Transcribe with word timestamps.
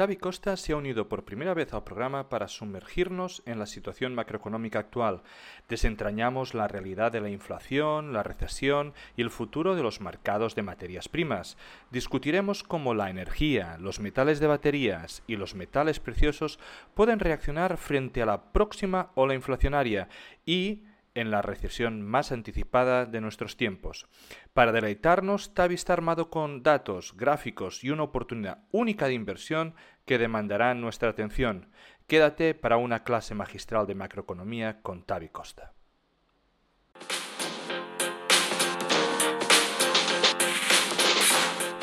Tavi 0.00 0.16
Costa 0.16 0.56
se 0.56 0.72
ha 0.72 0.76
unido 0.76 1.10
por 1.10 1.26
primera 1.26 1.52
vez 1.52 1.74
al 1.74 1.84
programa 1.84 2.30
para 2.30 2.48
sumergirnos 2.48 3.42
en 3.44 3.58
la 3.58 3.66
situación 3.66 4.14
macroeconómica 4.14 4.78
actual. 4.78 5.20
Desentrañamos 5.68 6.54
la 6.54 6.68
realidad 6.68 7.12
de 7.12 7.20
la 7.20 7.28
inflación, 7.28 8.14
la 8.14 8.22
recesión 8.22 8.94
y 9.14 9.20
el 9.20 9.28
futuro 9.28 9.76
de 9.76 9.82
los 9.82 10.00
mercados 10.00 10.54
de 10.54 10.62
materias 10.62 11.10
primas. 11.10 11.58
Discutiremos 11.90 12.62
cómo 12.62 12.94
la 12.94 13.10
energía, 13.10 13.76
los 13.78 14.00
metales 14.00 14.40
de 14.40 14.46
baterías 14.46 15.22
y 15.26 15.36
los 15.36 15.54
metales 15.54 16.00
preciosos 16.00 16.58
pueden 16.94 17.18
reaccionar 17.18 17.76
frente 17.76 18.22
a 18.22 18.26
la 18.26 18.52
próxima 18.54 19.10
ola 19.16 19.34
inflacionaria 19.34 20.08
y 20.46 20.84
en 21.14 21.30
la 21.30 21.42
recesión 21.42 22.02
más 22.02 22.32
anticipada 22.32 23.06
de 23.06 23.20
nuestros 23.20 23.56
tiempos. 23.56 24.06
Para 24.52 24.72
deleitarnos, 24.72 25.54
Tavi 25.54 25.74
está 25.74 25.92
armado 25.92 26.30
con 26.30 26.62
datos, 26.62 27.14
gráficos 27.16 27.82
y 27.84 27.90
una 27.90 28.04
oportunidad 28.04 28.64
única 28.70 29.06
de 29.06 29.14
inversión 29.14 29.74
que 30.04 30.18
demandarán 30.18 30.80
nuestra 30.80 31.10
atención. 31.10 31.70
Quédate 32.06 32.54
para 32.54 32.76
una 32.76 33.04
clase 33.04 33.34
magistral 33.34 33.86
de 33.86 33.94
macroeconomía 33.94 34.82
con 34.82 35.04
Tavi 35.04 35.28
Costa. 35.28 35.72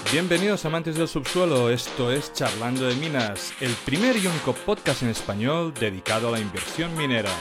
Bienvenidos 0.09 0.65
amantes 0.65 0.95
del 0.95 1.09
subsuelo, 1.09 1.69
esto 1.69 2.13
es 2.13 2.31
Charlando 2.31 2.85
de 2.87 2.95
Minas, 2.95 3.53
el 3.59 3.73
primer 3.85 4.15
y 4.15 4.25
único 4.27 4.53
podcast 4.53 5.03
en 5.03 5.09
español 5.09 5.73
dedicado 5.73 6.29
a 6.29 6.31
la 6.31 6.39
inversión 6.39 6.95
minera. 6.95 7.31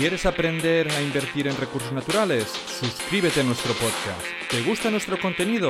¿Quieres 0.00 0.24
aprender 0.24 0.90
a 0.90 1.02
invertir 1.02 1.46
en 1.46 1.54
recursos 1.58 1.92
naturales? 1.92 2.44
Suscríbete 2.48 3.42
a 3.42 3.44
nuestro 3.44 3.74
podcast. 3.74 4.24
¿Te 4.48 4.62
gusta 4.62 4.90
nuestro 4.90 5.20
contenido? 5.20 5.68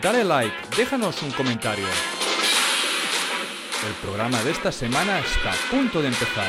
Dale 0.00 0.22
like, 0.22 0.54
déjanos 0.76 1.20
un 1.20 1.32
comentario. 1.32 1.84
El 3.84 3.92
programa 4.00 4.40
de 4.44 4.52
esta 4.52 4.70
semana 4.70 5.18
está 5.18 5.50
a 5.50 5.56
punto 5.68 6.00
de 6.00 6.06
empezar. 6.06 6.46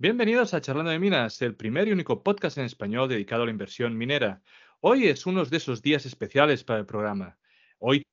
Bienvenidos 0.00 0.54
a 0.54 0.60
Charlando 0.60 0.92
de 0.92 1.00
Minas, 1.00 1.42
el 1.42 1.56
primer 1.56 1.88
y 1.88 1.92
único 1.92 2.22
podcast 2.22 2.56
en 2.56 2.66
español 2.66 3.08
dedicado 3.08 3.42
a 3.42 3.46
la 3.46 3.50
inversión 3.50 3.98
minera. 3.98 4.42
Hoy 4.80 5.08
es 5.08 5.26
uno 5.26 5.44
de 5.44 5.56
esos 5.56 5.82
días 5.82 6.06
especiales 6.06 6.62
para 6.62 6.78
el 6.78 6.86
programa. 6.86 7.36
Hoy 7.80 8.06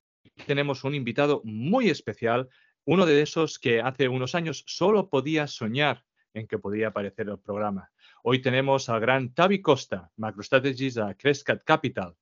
tenemos 0.47 0.83
un 0.83 0.95
invitado 0.95 1.41
muy 1.43 1.89
especial, 1.89 2.49
uno 2.85 3.05
de 3.05 3.21
esos 3.21 3.59
que 3.59 3.81
hace 3.81 4.07
unos 4.07 4.33
años 4.33 4.63
solo 4.65 5.07
podía 5.07 5.45
soñar 5.45 6.03
en 6.33 6.47
que 6.47 6.57
podía 6.57 6.87
aparecer 6.87 7.29
el 7.29 7.37
programa. 7.37 7.91
Hoy 8.23 8.41
tenemos 8.41 8.89
al 8.89 8.99
gran 8.99 9.31
Tavi 9.31 9.61
Costa, 9.61 10.09
MacroStrategies 10.17 10.97
a 10.97 11.13
Crescat 11.13 11.63
Capital. 11.63 12.15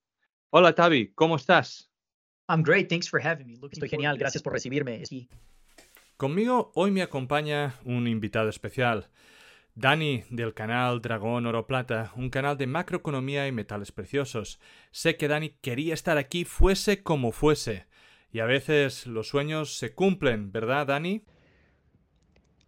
Hola 0.50 0.76
Tavi, 0.76 1.14
¿cómo 1.14 1.38
estás? 1.38 1.90
I'm 2.50 2.64
great, 2.64 2.90
thanks 2.90 3.10
for 3.10 3.26
having 3.26 3.48
me. 3.48 3.58
Estoy 3.72 3.88
genial, 3.88 4.18
gracias 4.18 4.44
por 4.44 4.52
recibirme. 4.52 5.04
Conmigo 6.18 6.74
hoy 6.76 6.92
me 6.92 7.02
acompaña 7.02 7.76
un 7.86 8.10
invitado 8.10 8.50
especial. 8.50 9.10
Dani, 9.76 10.24
del 10.30 10.54
canal 10.54 11.02
Dragón 11.02 11.48
Oro 11.48 11.66
Plata, 11.66 12.12
un 12.16 12.30
canal 12.30 12.58
de 12.58 12.68
macroeconomía 12.68 13.48
y 13.48 13.52
metales 13.52 13.92
preciosos. 13.92 14.60
Sé 14.92 15.18
que 15.18 15.28
Dani 15.28 15.50
quería 15.62 15.96
estar 15.96 16.20
aquí 16.20 16.46
fuese 16.46 17.02
como 17.02 17.32
fuese. 17.32 17.88
Y 18.32 18.40
a 18.40 18.46
veces 18.46 19.08
los 19.08 19.30
sueños 19.30 19.78
se 19.78 19.94
cumplen, 19.94 20.52
¿verdad, 20.52 20.88
Dani? 20.88 21.24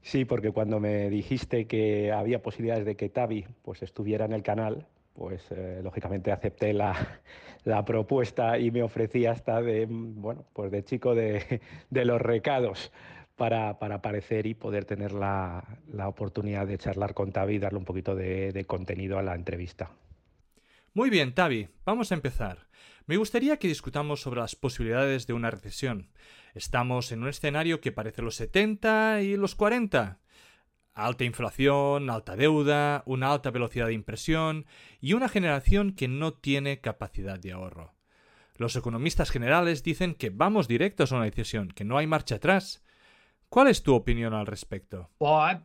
Sí, 0.01 0.25
porque 0.25 0.51
cuando 0.51 0.79
me 0.79 1.09
dijiste 1.11 1.67
que 1.67 2.11
había 2.11 2.41
posibilidades 2.41 2.85
de 2.85 2.95
que 2.95 3.09
Tavi 3.09 3.45
pues, 3.61 3.83
estuviera 3.83 4.25
en 4.25 4.33
el 4.33 4.41
canal, 4.41 4.87
pues 5.13 5.45
eh, 5.51 5.81
lógicamente 5.83 6.31
acepté 6.31 6.73
la, 6.73 7.21
propuesta 7.85 8.57
y 8.57 8.71
me 8.71 8.81
ofrecí 8.81 9.27
hasta 9.27 9.61
de, 9.61 9.85
bueno, 9.87 10.43
pues 10.53 10.71
de 10.71 10.83
chico 10.83 11.13
de, 11.13 11.61
de 11.91 12.05
los 12.05 12.19
recados 12.19 12.91
para, 13.35 13.69
aparecer 13.69 14.45
y 14.45 14.53
poder 14.53 14.85
tener 14.85 15.11
la, 15.11 15.63
oportunidad 16.05 16.67
de 16.67 16.77
charlar 16.77 17.13
con 17.13 17.31
Tavi 17.31 17.55
y 17.55 17.59
darle 17.59 17.79
un 17.79 17.85
poquito 17.85 18.15
de, 18.15 18.63
contenido 18.67 19.19
a 19.19 19.23
la 19.23 19.35
entrevista. 19.35 19.91
Muy 20.93 21.09
bien, 21.09 21.33
Tavi, 21.33 21.67
vamos 21.85 22.11
a 22.11 22.15
empezar. 22.15 22.67
Me 23.05 23.17
gustaría 23.17 23.57
que 23.57 23.67
discutamos 23.67 24.21
sobre 24.21 24.39
las 24.39 24.55
posibilidades 24.55 25.27
de 25.27 25.33
una 25.33 25.51
recesión. 25.51 26.09
Estamos 26.53 27.11
en 27.11 27.23
un 27.23 27.29
escenario 27.29 27.81
que 27.81 27.91
parece 27.91 28.21
los 28.21 28.35
70 28.35 29.21
y 29.21 29.35
los 29.35 29.55
40. 29.55 30.19
Alta 30.93 31.23
inflación, 31.25 32.09
alta 32.09 32.37
deuda, 32.37 33.03
una 33.05 33.33
alta 33.33 33.51
velocidad 33.51 33.87
de 33.87 33.93
impresión 33.93 34.65
y 35.01 35.11
una 35.11 35.27
generación 35.27 35.91
que 35.91 36.07
no 36.07 36.33
tiene 36.33 36.79
capacidad 36.79 37.37
de 37.37 37.51
ahorro. 37.51 37.93
Los 38.55 38.77
economistas 38.77 39.29
generales 39.29 39.83
dicen 39.83 40.15
que 40.15 40.29
vamos 40.29 40.69
directos 40.69 41.11
a 41.11 41.17
una 41.17 41.25
recesión, 41.25 41.67
que 41.67 41.83
no 41.83 41.97
hay 41.97 42.07
marcha 42.07 42.35
atrás. 42.35 42.84
¿Cuál 43.55 43.69
es 43.69 43.83
tu 43.83 43.95
opinión 43.95 44.33
al 44.33 44.47
respecto? 44.47 45.09
Uh, 45.17 45.55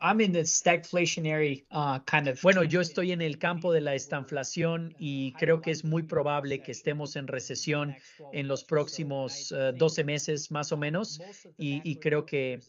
bueno, 2.41 2.63
yo 2.63 2.81
estoy 2.81 3.11
en 3.11 3.21
el 3.21 3.37
campo 3.39 3.73
de 3.73 3.81
la 3.81 3.97
estanflación 3.97 4.95
y 4.97 5.33
creo 5.33 5.61
que 5.61 5.73
es 5.73 5.85
muy 5.85 6.05
probable 6.05 6.63
que 6.63 6.71
estemos 6.71 7.17
en 7.17 7.27
recesión 7.27 7.97
en 8.33 8.47
los 8.47 8.63
próximos 8.63 9.53
12 9.75 10.03
uh, 10.03 10.05
meses 10.05 10.53
más 10.53 10.71
o 10.71 10.77
menos 10.77 11.21
y 11.59 11.97
creo 11.97 12.25
que 12.27 12.61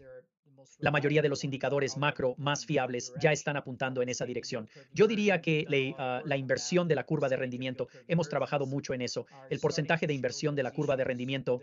la 0.79 0.91
mayoría 0.91 1.21
de 1.21 1.29
los 1.29 1.43
indicadores 1.43 1.97
macro 1.97 2.35
más 2.37 2.65
fiables 2.65 3.13
ya 3.19 3.31
están 3.31 3.57
apuntando 3.57 4.01
en 4.01 4.09
esa 4.09 4.25
dirección. 4.25 4.69
Yo 4.93 5.07
diría 5.07 5.41
que 5.41 5.65
ah, 5.97 6.21
la 6.25 6.37
inversión 6.37 6.87
de 6.87 6.95
la 6.95 7.05
curva 7.05 7.29
de 7.29 7.37
rendimiento, 7.37 7.87
hemos 8.07 8.29
trabajado 8.29 8.65
mucho 8.65 8.93
en 8.93 9.01
eso. 9.01 9.25
El 9.49 9.59
porcentaje 9.59 10.07
de 10.07 10.13
inversión 10.13 10.55
de 10.55 10.63
la 10.63 10.71
curva 10.71 10.97
de 10.97 11.03
rendimiento 11.03 11.61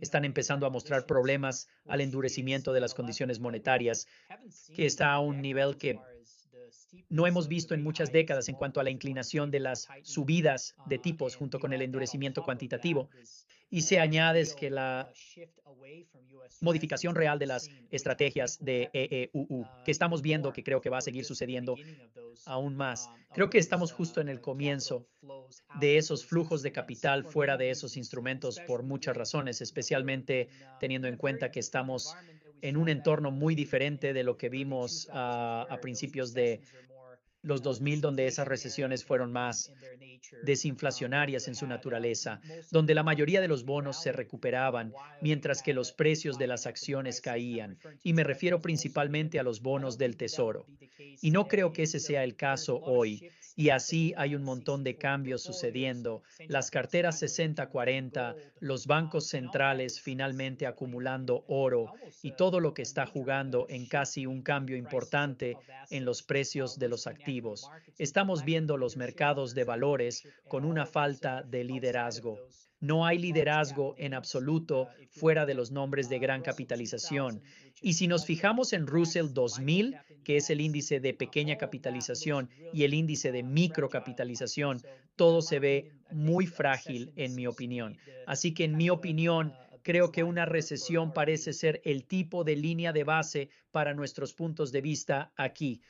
están 0.00 0.24
empezando 0.24 0.66
a 0.66 0.70
mostrar 0.70 1.06
problemas 1.06 1.68
al 1.86 2.00
endurecimiento 2.00 2.72
de 2.72 2.80
las 2.80 2.94
condiciones 2.94 3.40
monetarias, 3.40 4.06
que 4.74 4.86
está 4.86 5.12
a 5.12 5.20
un 5.20 5.40
nivel 5.40 5.76
que 5.76 5.98
no 7.08 7.26
hemos 7.26 7.48
visto 7.48 7.74
en 7.74 7.82
muchas 7.82 8.12
décadas 8.12 8.48
en 8.48 8.54
cuanto 8.54 8.80
a 8.80 8.84
la 8.84 8.90
inclinación 8.90 9.50
de 9.50 9.60
las 9.60 9.88
subidas 10.02 10.74
de 10.86 10.98
tipos 10.98 11.36
junto 11.36 11.58
con 11.58 11.72
el 11.72 11.82
endurecimiento 11.82 12.42
cuantitativo. 12.42 13.08
Y 13.68 13.82
se 13.82 13.98
añade 13.98 14.46
que 14.58 14.70
la 14.70 15.10
modificación 16.60 17.14
real 17.14 17.38
de 17.38 17.46
las 17.46 17.68
estrategias 17.90 18.58
de 18.64 18.90
EEUU, 18.92 19.66
que 19.84 19.90
estamos 19.90 20.22
viendo 20.22 20.52
que 20.52 20.62
creo 20.62 20.80
que 20.80 20.90
va 20.90 20.98
a 20.98 21.02
seguir 21.02 21.24
sucediendo 21.24 21.76
aún 22.44 22.76
más. 22.76 23.08
Creo 23.32 23.50
que 23.50 23.58
estamos 23.58 23.92
justo 23.92 24.20
en 24.20 24.28
el 24.28 24.40
comienzo 24.40 25.06
de 25.80 25.98
esos 25.98 26.24
flujos 26.24 26.62
de 26.62 26.72
capital 26.72 27.24
fuera 27.24 27.56
de 27.56 27.70
esos 27.70 27.96
instrumentos 27.96 28.60
por 28.66 28.82
muchas 28.82 29.16
razones, 29.16 29.60
especialmente 29.60 30.48
teniendo 30.78 31.08
en 31.08 31.16
cuenta 31.16 31.50
que 31.50 31.60
estamos 31.60 32.14
en 32.62 32.76
un 32.76 32.88
entorno 32.88 33.30
muy 33.30 33.54
diferente 33.54 34.12
de 34.12 34.22
lo 34.22 34.36
que 34.36 34.48
vimos 34.48 35.08
a 35.12 35.78
principios 35.82 36.32
de 36.32 36.60
los 37.46 37.62
2000, 37.62 38.00
donde 38.00 38.26
esas 38.26 38.48
recesiones 38.48 39.04
fueron 39.04 39.32
más 39.32 39.72
desinflacionarias 40.42 41.46
en 41.46 41.54
su 41.54 41.66
naturaleza, 41.66 42.40
donde 42.72 42.94
la 42.94 43.04
mayoría 43.04 43.40
de 43.40 43.46
los 43.46 43.64
bonos 43.64 44.02
se 44.02 44.10
recuperaban, 44.10 44.92
mientras 45.20 45.62
que 45.62 45.72
los 45.72 45.92
precios 45.92 46.38
de 46.38 46.48
las 46.48 46.66
acciones 46.66 47.20
caían. 47.20 47.78
Y 48.02 48.14
me 48.14 48.24
refiero 48.24 48.60
principalmente 48.60 49.38
a 49.38 49.44
los 49.44 49.62
bonos 49.62 49.96
del 49.96 50.16
Tesoro. 50.16 50.66
Y 51.22 51.30
no 51.30 51.46
creo 51.46 51.72
que 51.72 51.84
ese 51.84 52.00
sea 52.00 52.24
el 52.24 52.34
caso 52.34 52.80
hoy. 52.80 53.30
Y 53.58 53.70
así 53.70 54.12
hay 54.18 54.34
un 54.34 54.42
montón 54.42 54.84
de 54.84 54.96
cambios 54.96 55.42
sucediendo. 55.42 56.22
Las 56.46 56.70
carteras 56.70 57.22
60-40, 57.22 58.36
los 58.60 58.86
bancos 58.86 59.28
centrales 59.28 59.98
finalmente 59.98 60.66
acumulando 60.66 61.42
oro 61.48 61.94
y 62.22 62.32
todo 62.32 62.60
lo 62.60 62.74
que 62.74 62.82
está 62.82 63.06
jugando 63.06 63.66
en 63.70 63.86
casi 63.86 64.26
un 64.26 64.42
cambio 64.42 64.76
importante 64.76 65.56
en 65.90 66.04
los 66.04 66.22
precios 66.22 66.78
de 66.78 66.88
los 66.88 67.06
activos. 67.06 67.70
Estamos 67.96 68.44
viendo 68.44 68.76
los 68.76 68.98
mercados 68.98 69.54
de 69.54 69.64
valores 69.64 70.28
con 70.48 70.66
una 70.66 70.84
falta 70.84 71.42
de 71.42 71.64
liderazgo. 71.64 72.38
No 72.80 73.06
hay 73.06 73.18
liderazgo 73.18 73.94
en 73.98 74.14
absoluto 74.14 74.88
fuera 75.10 75.46
de 75.46 75.54
los 75.54 75.70
nombres 75.70 76.08
de 76.08 76.18
gran 76.18 76.42
capitalización. 76.42 77.42
Y 77.80 77.94
si 77.94 78.06
nos 78.06 78.26
fijamos 78.26 78.72
en 78.72 78.86
Russell 78.86 79.32
2000, 79.32 79.96
que 80.24 80.36
es 80.36 80.50
el 80.50 80.60
índice 80.60 81.00
de 81.00 81.14
pequeña 81.14 81.56
capitalización, 81.56 82.50
y 82.72 82.84
el 82.84 82.94
índice 82.94 83.32
de 83.32 83.42
microcapitalización, 83.42 84.82
todo 85.16 85.40
se 85.40 85.58
ve 85.58 85.92
muy 86.10 86.46
frágil, 86.46 87.12
en 87.16 87.34
mi 87.34 87.46
opinión. 87.46 87.96
Así 88.26 88.52
que, 88.52 88.64
en 88.64 88.76
mi 88.76 88.90
opinión, 88.90 89.54
creo 89.82 90.10
que 90.10 90.24
una 90.24 90.44
recesión 90.44 91.12
parece 91.12 91.52
ser 91.52 91.80
el 91.84 92.04
tipo 92.04 92.44
de 92.44 92.56
línea 92.56 92.92
de 92.92 93.04
base 93.04 93.50
para 93.70 93.94
nuestros 93.94 94.34
puntos 94.34 94.72
de 94.72 94.80
vista 94.80 95.32
aquí. 95.36 95.80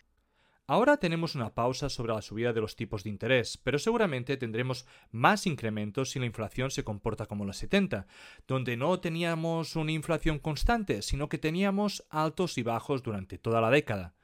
Ahora 0.69 0.97
tenemos 0.97 1.37
una 1.37 1.55
pausa 1.55 1.89
sobre 1.89 2.13
la 2.13 2.23
subida 2.23 2.53
de 2.53 2.61
los 2.61 2.75
tipos 2.75 3.05
de 3.05 3.11
interés, 3.11 3.57
pero 3.57 3.79
seguramente 3.79 4.37
tendremos 4.37 4.85
más 5.13 5.47
incrementos 5.47 6.11
si 6.11 6.19
la 6.19 6.27
inflación 6.27 6.73
se 6.73 6.83
comporta 6.83 7.27
como 7.27 7.45
los 7.45 7.57
70, 7.59 8.09
donde 8.49 8.77
no 8.77 8.99
teníamos 8.99 9.77
una 9.77 9.93
inflación 9.93 10.41
constante, 10.41 11.03
sino 11.03 11.29
que 11.29 11.39
teníamos 11.39 12.05
altos 12.11 12.59
y 12.59 12.65
bajos 12.65 13.05
durante 13.05 13.39
toda 13.39 13.61
la 13.61 13.71
década. 13.71 14.17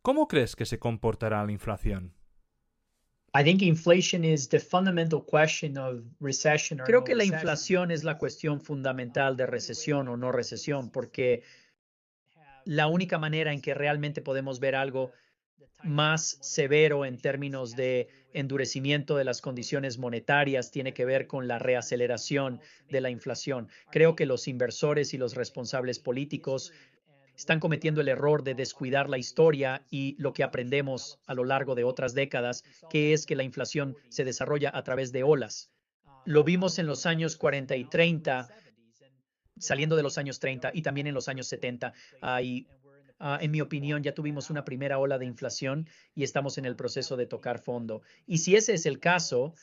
¿Cómo 0.00 0.26
crees 0.26 0.56
que 0.56 0.64
se 0.64 0.78
comportará 0.78 1.44
la 1.44 1.52
inflación? 1.52 2.14
Creo 6.84 7.04
que 7.04 7.14
la 7.14 7.24
inflación 7.24 7.90
es 7.90 8.04
la 8.04 8.16
cuestión 8.16 8.62
fundamental 8.62 9.36
de 9.36 9.44
recesión 9.44 10.08
o 10.08 10.16
no 10.16 10.32
recesión, 10.32 10.90
porque 10.90 11.42
la 12.64 12.86
única 12.86 13.18
manera 13.18 13.52
en 13.52 13.60
que 13.60 13.74
realmente 13.74 14.22
podemos 14.22 14.60
ver 14.60 14.76
algo 14.76 15.12
más 15.82 16.38
severo 16.40 17.04
en 17.04 17.18
términos 17.18 17.76
de 17.76 18.08
endurecimiento 18.32 19.16
de 19.16 19.24
las 19.24 19.40
condiciones 19.40 19.98
monetarias 19.98 20.70
tiene 20.70 20.94
que 20.94 21.04
ver 21.04 21.26
con 21.26 21.46
la 21.46 21.58
reaceleración 21.58 22.60
de 22.88 23.00
la 23.00 23.10
inflación. 23.10 23.68
Creo 23.92 24.16
que 24.16 24.26
los 24.26 24.48
inversores 24.48 25.14
y 25.14 25.18
los 25.18 25.34
responsables 25.34 25.98
políticos 25.98 26.72
están 27.36 27.60
cometiendo 27.60 28.00
el 28.00 28.08
error 28.08 28.44
de 28.44 28.54
descuidar 28.54 29.10
la 29.10 29.18
historia 29.18 29.84
y 29.90 30.16
lo 30.18 30.32
que 30.32 30.44
aprendemos 30.44 31.18
a 31.26 31.34
lo 31.34 31.44
largo 31.44 31.74
de 31.74 31.84
otras 31.84 32.14
décadas, 32.14 32.64
que 32.90 33.12
es 33.12 33.26
que 33.26 33.36
la 33.36 33.42
inflación 33.42 33.96
se 34.08 34.24
desarrolla 34.24 34.70
a 34.72 34.82
través 34.84 35.12
de 35.12 35.22
olas. 35.22 35.70
Lo 36.24 36.44
vimos 36.44 36.78
en 36.78 36.86
los 36.86 37.06
años 37.06 37.36
40 37.36 37.76
y 37.76 37.84
30, 37.84 38.48
saliendo 39.58 39.96
de 39.96 40.02
los 40.02 40.16
años 40.16 40.38
30 40.38 40.70
y 40.72 40.82
también 40.82 41.06
en 41.06 41.14
los 41.14 41.28
años 41.28 41.48
70. 41.48 41.92
Hay 42.22 42.66
Ah, 43.26 43.38
en 43.40 43.52
mi 43.52 43.62
opinión, 43.62 44.02
ya 44.02 44.12
tuvimos 44.12 44.50
una 44.50 44.66
primera 44.66 44.98
ola 44.98 45.16
de 45.16 45.24
inflación 45.24 45.88
y 46.14 46.24
estamos 46.24 46.58
en 46.58 46.66
el 46.66 46.76
proceso 46.76 47.16
de 47.16 47.24
tocar 47.24 47.58
fondo. 47.58 48.02
Y 48.26 48.36
si 48.36 48.54
ese 48.54 48.74
es 48.74 48.84
el 48.84 49.00
caso, 49.00 49.54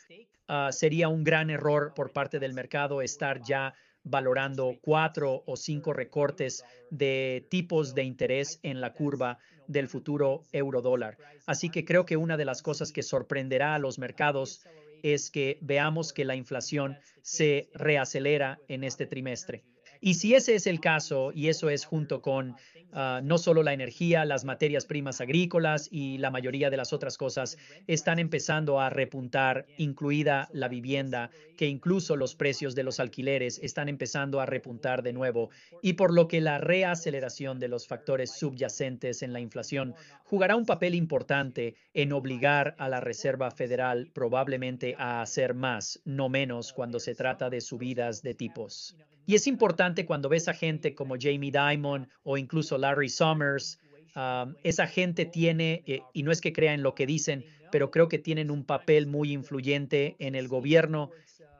ah, 0.47 0.71
sería 0.71 1.09
un 1.09 1.23
gran 1.23 1.51
error 1.51 1.93
por 1.93 2.11
parte 2.11 2.39
del 2.39 2.55
mercado 2.55 3.03
estar 3.03 3.39
ya 3.43 3.75
valorando 4.03 4.79
cuatro 4.81 5.43
o 5.45 5.55
cinco 5.55 5.93
recortes 5.93 6.65
de 6.89 7.45
tipos 7.51 7.93
de 7.93 8.01
interés 8.01 8.59
en 8.63 8.81
la 8.81 8.93
curva 8.93 9.37
del 9.67 9.87
futuro 9.87 10.41
euro 10.53 10.81
dólar. 10.81 11.19
Así 11.45 11.69
que 11.69 11.85
creo 11.85 12.03
que 12.03 12.17
una 12.17 12.37
de 12.37 12.45
las 12.45 12.63
cosas 12.63 12.91
que 12.91 13.03
sorprenderá 13.03 13.75
a 13.75 13.79
los 13.79 13.99
mercados 13.99 14.65
es 15.03 15.29
que 15.29 15.59
veamos 15.61 16.13
que 16.13 16.25
la 16.25 16.35
inflación 16.35 16.97
se 17.21 17.69
reacelera 17.75 18.59
en 18.67 18.83
este 18.83 19.05
trimestre. 19.05 19.63
Y 20.01 20.15
si 20.15 20.33
ese 20.33 20.55
es 20.55 20.67
el 20.67 20.79
caso, 20.79 21.31
y 21.33 21.47
eso 21.47 21.69
es 21.69 21.85
junto 21.85 22.21
con 22.21 22.55
Ah, 22.93 23.21
no 23.23 23.37
solo 23.37 23.63
la 23.63 23.73
energía, 23.73 24.25
las 24.25 24.43
materias 24.43 24.85
primas 24.85 25.21
agrícolas 25.21 25.87
y 25.91 26.17
la 26.17 26.29
mayoría 26.29 26.69
de 26.69 26.75
las 26.75 26.91
otras 26.91 27.17
cosas 27.17 27.57
están 27.87 28.19
empezando 28.19 28.81
a 28.81 28.89
repuntar, 28.89 29.65
incluida 29.77 30.49
la 30.51 30.67
vivienda, 30.67 31.31
que 31.55 31.67
incluso 31.67 32.17
los 32.17 32.35
precios 32.35 32.75
de 32.75 32.83
los 32.83 32.99
alquileres 32.99 33.59
están 33.63 33.87
empezando 33.87 34.41
a 34.41 34.45
repuntar 34.45 35.03
de 35.03 35.13
nuevo, 35.13 35.51
y 35.81 35.93
por 35.93 36.13
lo 36.13 36.27
que 36.27 36.41
la 36.41 36.57
reaceleración 36.57 37.59
de 37.59 37.69
los 37.69 37.87
factores 37.87 38.31
subyacentes 38.31 39.21
en 39.21 39.31
la 39.31 39.39
inflación 39.39 39.95
jugará 40.25 40.57
un 40.57 40.65
papel 40.65 40.95
importante 40.95 41.75
en 41.93 42.11
obligar 42.11 42.75
a 42.77 42.89
la 42.89 42.99
Reserva 42.99 43.51
Federal 43.51 44.09
probablemente 44.13 44.95
a 44.97 45.21
hacer 45.21 45.53
más, 45.53 46.01
no 46.03 46.27
menos, 46.27 46.73
cuando 46.73 46.99
se 46.99 47.15
trata 47.15 47.49
de 47.49 47.61
subidas 47.61 48.21
de 48.21 48.33
tipos. 48.33 48.97
Y 49.25 49.35
es 49.35 49.47
importante 49.47 50.05
cuando 50.05 50.29
ves 50.29 50.47
a 50.47 50.53
gente 50.53 50.95
como 50.95 51.15
Jamie 51.19 51.51
Dimon 51.51 52.09
o 52.23 52.37
incluso 52.37 52.77
Larry 52.77 53.09
Summers, 53.09 53.79
um, 54.15 54.55
esa 54.63 54.87
gente 54.87 55.25
tiene, 55.25 55.83
eh, 55.85 56.01
y 56.13 56.23
no 56.23 56.31
es 56.31 56.41
que 56.41 56.53
crea 56.53 56.73
en 56.73 56.83
lo 56.83 56.95
que 56.95 57.05
dicen, 57.05 57.45
pero 57.71 57.91
creo 57.91 58.09
que 58.09 58.19
tienen 58.19 58.51
un 58.51 58.65
papel 58.65 59.07
muy 59.07 59.31
influyente 59.31 60.15
en 60.19 60.35
el 60.35 60.47
gobierno 60.47 61.11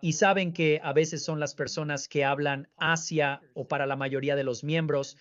y 0.02 0.14
saben 0.14 0.52
que 0.52 0.82
a 0.84 0.94
veces 0.94 1.24
son 1.24 1.40
las 1.40 1.54
personas 1.54 2.08
que 2.08 2.26
hablan 2.26 2.68
hacia 2.78 3.42
o 3.54 3.68
para 3.68 3.86
la 3.86 3.96
mayoría 3.96 4.36
de 4.36 4.44
los 4.44 4.64
miembros 4.64 5.18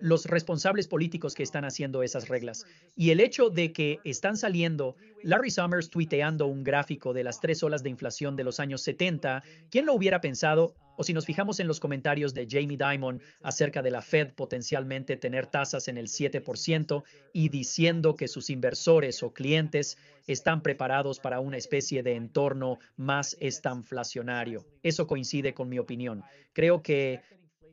los 0.00 0.26
responsables 0.26 0.88
políticos 0.88 1.34
que 1.34 1.42
están 1.42 1.64
haciendo 1.64 2.02
esas 2.02 2.28
reglas. 2.28 2.64
Y 2.96 3.10
el 3.10 3.20
hecho 3.20 3.50
de 3.50 3.72
que 3.72 4.00
están 4.04 4.36
saliendo 4.36 4.96
Larry 5.22 5.50
Summers 5.50 5.90
tuiteando 5.90 6.46
un 6.46 6.64
gráfico 6.64 7.12
de 7.12 7.24
las 7.24 7.40
tres 7.40 7.62
olas 7.62 7.82
de 7.82 7.90
inflación 7.90 8.36
de 8.36 8.44
los 8.44 8.60
años 8.60 8.82
70, 8.82 9.42
¿quién 9.70 9.86
lo 9.86 9.94
hubiera 9.94 10.20
pensado? 10.20 10.74
O 10.96 11.04
si 11.04 11.12
nos 11.12 11.24
fijamos 11.24 11.58
en 11.60 11.68
los 11.68 11.80
comentarios 11.80 12.34
de 12.34 12.46
Jamie 12.48 12.76
Dimon 12.76 13.22
acerca 13.42 13.82
de 13.82 13.90
la 13.90 14.02
Fed 14.02 14.34
potencialmente 14.34 15.16
tener 15.16 15.46
tasas 15.46 15.88
en 15.88 15.96
el 15.96 16.08
7% 16.08 17.02
y 17.32 17.48
diciendo 17.48 18.14
que 18.14 18.28
sus 18.28 18.50
inversores 18.50 19.22
o 19.22 19.32
clientes 19.32 19.96
están 20.26 20.62
preparados 20.62 21.18
para 21.18 21.40
una 21.40 21.56
especie 21.56 22.02
de 22.02 22.14
entorno 22.14 22.78
más 22.96 23.36
estanflacionario. 23.40 24.66
Eso 24.82 25.06
coincide 25.06 25.54
con 25.54 25.68
mi 25.68 25.78
opinión. 25.78 26.22
Creo 26.52 26.82
que 26.82 27.22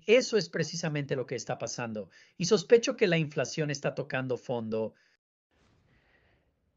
eso 0.10 0.38
es 0.38 0.50
precisamente 0.50 1.16
lo 1.16 1.28
que 1.28 1.36
está 1.36 1.60
pasando. 1.60 2.10
Y 2.36 2.46
sospecho 2.46 2.98
que 2.98 3.06
la 3.08 3.20
inflación 3.20 3.70
está 3.70 3.94
tocando 3.94 4.38
fondo. 4.38 4.96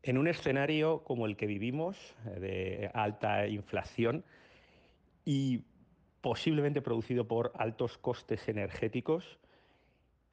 En 0.02 0.18
un 0.18 0.28
escenario 0.28 1.02
como 1.02 1.24
el 1.24 1.38
que 1.38 1.46
vivimos, 1.46 1.96
eh, 2.26 2.40
de 2.40 2.90
alta 2.92 3.46
inflación 3.46 4.22
y 5.24 5.62
posiblemente 6.20 6.82
producido 6.82 7.26
por 7.26 7.52
altos 7.56 7.96
costes 7.96 8.46
energéticos, 8.48 9.38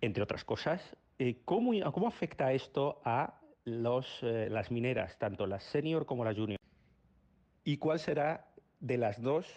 entre 0.02 0.22
otras 0.22 0.44
cosas, 0.44 0.98
eh, 1.20 1.38
¿cómo, 1.46 1.72
cómo 1.94 2.08
afecta 2.08 2.52
esto 2.52 3.02
a 3.06 3.40
eh, 3.66 4.48
las 4.52 4.72
mineras, 4.72 5.18
tanto 5.18 5.48
las 5.48 5.64
senior 5.64 6.06
como 6.06 6.26
las 6.26 6.36
junior? 6.36 6.60
¿Y 7.64 7.78
cuál 7.78 8.00
será 8.00 8.52
de 8.82 8.98
las 8.98 9.22
dos 9.22 9.48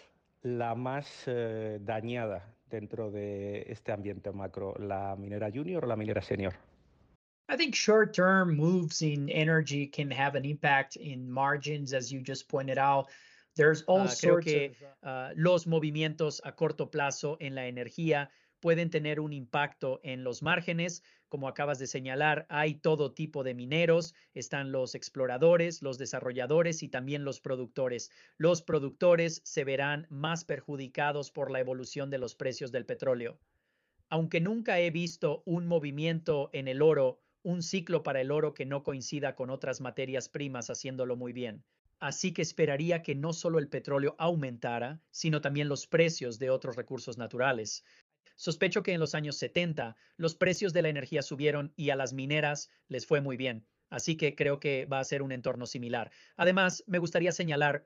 la 0.43 0.75
más 0.75 1.25
dañada 1.25 2.53
dentro 2.73 3.11
de 3.11 3.63
este 3.67 3.91
ambiente 3.91 4.31
macro, 4.31 4.75
la 4.79 5.15
minera 5.15 5.49
junior 5.51 5.85
o 5.85 5.87
la 5.87 5.95
minera 5.95 6.21
senior? 6.21 6.53
I 7.47 7.55
think 7.55 7.75
short-term 7.75 8.55
moves 8.55 9.01
in 9.01 9.29
energy 9.29 9.87
can 9.87 10.09
have 10.09 10.35
an 10.35 10.43
impact 10.43 10.95
in 10.95 11.29
margins, 11.29 11.93
as 11.93 12.11
you 12.11 12.21
just 12.21 12.47
pointed 12.49 12.77
out. 12.77 13.09
There's 13.55 13.83
all 13.83 14.01
uh, 14.01 14.07
sorts 14.07 14.45
que, 14.45 14.71
of 15.03 15.07
uh, 15.07 15.29
los 15.35 15.67
movimientos 15.67 16.41
a 16.43 16.51
corto 16.53 16.89
plazo 16.89 17.37
en 17.39 17.53
la 17.53 17.67
energía 17.67 18.29
pueden 18.61 18.89
tener 18.89 19.19
un 19.19 19.33
impacto 19.33 19.99
en 20.03 20.23
los 20.23 20.41
márgenes. 20.41 21.03
Como 21.33 21.47
acabas 21.47 21.79
de 21.79 21.87
señalar, 21.87 22.45
hay 22.47 22.75
todo 22.75 23.15
tipo 23.15 23.43
de 23.43 23.55
mineros, 23.55 24.13
están 24.35 24.71
los 24.71 24.93
exploradores, 24.93 25.81
los 25.81 25.97
desarrolladores 25.97 26.83
y 26.83 26.89
también 26.89 27.25
los 27.25 27.41
productores. 27.41 28.11
Los 28.37 28.61
productores 28.61 29.41
se 29.43 29.63
verán 29.63 30.05
más 30.11 30.45
perjudicados 30.45 31.31
por 31.31 31.49
la 31.49 31.59
evolución 31.59 32.11
de 32.11 32.19
los 32.19 32.35
precios 32.35 32.71
del 32.71 32.85
petróleo. 32.85 33.39
Aunque 34.09 34.41
nunca 34.41 34.79
he 34.79 34.91
visto 34.91 35.41
un 35.47 35.65
movimiento 35.65 36.51
en 36.53 36.67
el 36.67 36.83
oro, 36.83 37.23
un 37.41 37.63
ciclo 37.63 38.03
para 38.03 38.21
el 38.21 38.29
oro 38.29 38.53
que 38.53 38.67
no 38.67 38.83
coincida 38.83 39.35
con 39.35 39.49
otras 39.49 39.81
materias 39.81 40.29
primas 40.29 40.69
haciéndolo 40.69 41.15
muy 41.15 41.33
bien. 41.33 41.63
Así 41.99 42.31
que 42.31 42.43
esperaría 42.43 43.01
que 43.01 43.15
no 43.15 43.33
solo 43.33 43.57
el 43.57 43.69
petróleo 43.69 44.15
aumentara, 44.19 45.01
sino 45.09 45.41
también 45.41 45.67
los 45.67 45.87
precios 45.87 46.37
de 46.37 46.51
otros 46.51 46.75
recursos 46.75 47.17
naturales. 47.17 47.85
Sospecho 48.35 48.83
que 48.83 48.93
en 48.93 48.99
los 48.99 49.15
años 49.15 49.37
70 49.37 49.95
los 50.17 50.35
precios 50.35 50.73
de 50.73 50.81
la 50.81 50.89
energía 50.89 51.21
subieron 51.21 51.73
y 51.75 51.89
a 51.89 51.95
las 51.95 52.13
mineras 52.13 52.69
les 52.87 53.05
fue 53.05 53.21
muy 53.21 53.37
bien. 53.37 53.65
Así 53.89 54.17
que 54.17 54.35
creo 54.35 54.59
que 54.59 54.85
va 54.85 54.99
a 54.99 55.03
ser 55.03 55.21
un 55.21 55.31
entorno 55.31 55.65
similar. 55.65 56.11
Además, 56.35 56.83
me 56.87 56.97
gustaría 56.97 57.31
señalar 57.31 57.85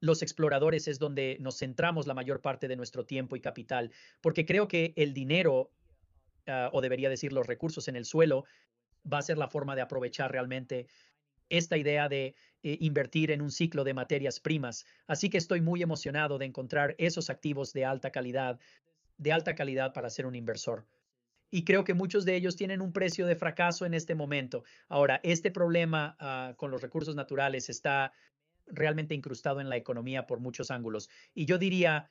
los 0.00 0.22
exploradores 0.22 0.86
es 0.86 0.98
donde 0.98 1.36
nos 1.40 1.58
centramos 1.58 2.06
la 2.06 2.14
mayor 2.14 2.40
parte 2.40 2.68
de 2.68 2.76
nuestro 2.76 3.04
tiempo 3.04 3.34
y 3.34 3.40
capital, 3.40 3.90
porque 4.20 4.46
creo 4.46 4.68
que 4.68 4.92
el 4.96 5.12
dinero, 5.12 5.72
ah, 6.46 6.70
o 6.72 6.80
debería 6.80 7.10
decir 7.10 7.32
los 7.32 7.46
recursos 7.46 7.88
en 7.88 7.96
el 7.96 8.04
suelo, 8.04 8.44
va 9.10 9.18
a 9.18 9.22
ser 9.22 9.38
la 9.38 9.48
forma 9.48 9.74
de 9.74 9.82
aprovechar 9.82 10.30
realmente 10.30 10.86
esta 11.48 11.76
idea 11.76 12.08
de 12.08 12.34
eh, 12.62 12.76
invertir 12.80 13.30
en 13.30 13.40
un 13.40 13.50
ciclo 13.50 13.84
de 13.84 13.94
materias 13.94 14.38
primas. 14.38 14.84
Así 15.06 15.30
que 15.30 15.38
estoy 15.38 15.60
muy 15.60 15.82
emocionado 15.82 16.38
de 16.38 16.44
encontrar 16.44 16.94
esos 16.98 17.30
activos 17.30 17.72
de 17.72 17.84
alta 17.84 18.10
calidad 18.10 18.60
de 19.18 19.32
alta 19.32 19.54
calidad 19.54 19.92
para 19.92 20.10
ser 20.10 20.26
un 20.26 20.34
inversor. 20.34 20.86
Y 21.50 21.64
creo 21.64 21.84
que 21.84 21.94
muchos 21.94 22.24
de 22.24 22.36
ellos 22.36 22.56
tienen 22.56 22.80
un 22.80 22.92
precio 22.92 23.26
de 23.26 23.36
fracaso 23.36 23.86
en 23.86 23.94
este 23.94 24.14
momento. 24.14 24.64
Ahora, 24.88 25.20
este 25.22 25.50
problema 25.50 26.16
ah, 26.18 26.54
con 26.56 26.70
los 26.70 26.82
recursos 26.82 27.14
naturales 27.14 27.68
está 27.70 28.12
realmente 28.66 29.14
incrustado 29.14 29.60
en 29.60 29.68
la 29.68 29.76
economía 29.76 30.26
por 30.26 30.40
muchos 30.40 30.70
ángulos. 30.70 31.08
Y 31.34 31.46
yo 31.46 31.58
diría 31.58 32.10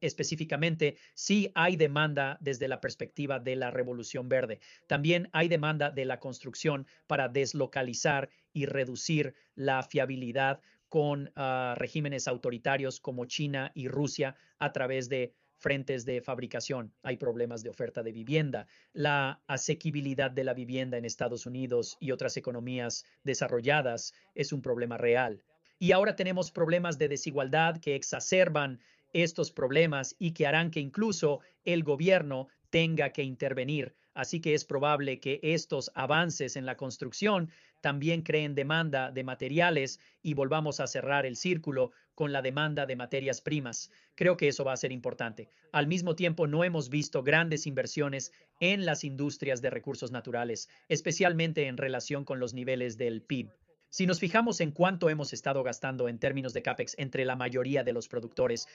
específicamente, 0.00 0.98
sí 1.14 1.50
hay 1.54 1.76
demanda 1.76 2.36
desde 2.40 2.68
la 2.68 2.80
perspectiva 2.80 3.38
de 3.38 3.56
la 3.56 3.70
revolución 3.70 4.28
verde. 4.28 4.60
También 4.86 5.30
hay 5.32 5.48
demanda 5.48 5.90
de 5.90 6.04
la 6.04 6.20
construcción 6.20 6.86
para 7.06 7.28
deslocalizar 7.28 8.28
y 8.52 8.66
reducir 8.66 9.34
la 9.54 9.82
fiabilidad 9.82 10.60
con 10.90 11.32
ah, 11.36 11.74
regímenes 11.78 12.28
autoritarios 12.28 13.00
como 13.00 13.24
China 13.24 13.72
y 13.74 13.88
Rusia 13.88 14.36
a 14.58 14.72
través 14.72 15.08
de 15.08 15.34
frentes 15.56 16.04
de 16.04 16.20
fabricación, 16.20 16.92
hay 17.02 17.16
problemas 17.16 17.62
de 17.62 17.70
oferta 17.70 18.02
de 18.02 18.12
vivienda, 18.12 18.66
la 18.92 19.42
asequibilidad 19.46 20.30
de 20.30 20.44
la 20.44 20.54
vivienda 20.54 20.98
en 20.98 21.04
Estados 21.04 21.46
Unidos 21.46 21.96
y 22.00 22.10
otras 22.10 22.36
economías 22.36 23.04
desarrolladas 23.22 24.12
es 24.34 24.52
un 24.52 24.62
problema 24.62 24.96
real. 24.98 25.42
Y 25.78 25.92
ahora 25.92 26.16
tenemos 26.16 26.50
problemas 26.50 26.98
de 26.98 27.08
desigualdad 27.08 27.78
que 27.80 27.94
exacerban 27.94 28.80
estos 29.12 29.52
problemas 29.52 30.16
y 30.18 30.32
que 30.32 30.46
harán 30.46 30.70
que 30.70 30.80
incluso 30.80 31.40
el 31.64 31.84
gobierno 31.84 32.48
tenga 32.70 33.10
que 33.10 33.22
intervenir 33.22 33.94
Así 34.14 34.40
que 34.40 34.54
es 34.54 34.64
probable 34.64 35.20
que 35.20 35.40
estos 35.42 35.90
avances 35.94 36.56
en 36.56 36.66
la 36.66 36.76
construcción 36.76 37.50
también 37.80 38.22
creen 38.22 38.54
demanda 38.54 39.10
de 39.10 39.24
materiales 39.24 40.00
y 40.22 40.34
volvamos 40.34 40.80
a 40.80 40.86
cerrar 40.86 41.26
el 41.26 41.36
círculo 41.36 41.92
con 42.14 42.32
la 42.32 42.40
demanda 42.40 42.86
de 42.86 42.96
materias 42.96 43.40
primas. 43.40 43.90
Creo 44.14 44.36
que 44.36 44.48
eso 44.48 44.64
va 44.64 44.72
a 44.72 44.76
ser 44.78 44.92
importante. 44.92 45.48
Al 45.72 45.86
mismo 45.86 46.14
tiempo, 46.14 46.46
no 46.46 46.64
hemos 46.64 46.88
visto 46.88 47.22
grandes 47.22 47.66
inversiones 47.66 48.32
en 48.60 48.86
las 48.86 49.04
industrias 49.04 49.60
de 49.60 49.70
recursos 49.70 50.12
naturales, 50.12 50.68
especialmente 50.88 51.66
en 51.66 51.76
relación 51.76 52.24
con 52.24 52.38
los 52.38 52.54
niveles 52.54 52.96
del 52.96 53.20
PIB. 53.20 53.50
Si 53.90 54.06
nos 54.06 54.18
fijamos 54.18 54.60
en 54.60 54.70
cuánto 54.70 55.10
hemos 55.10 55.32
estado 55.32 55.62
gastando 55.62 56.08
en 56.08 56.18
términos 56.18 56.52
de 56.52 56.62
CAPEX 56.62 56.94
entre 56.98 57.24
la 57.24 57.36
mayoría 57.36 57.84
de 57.84 57.92
los 57.92 58.08
productores, 58.08 58.66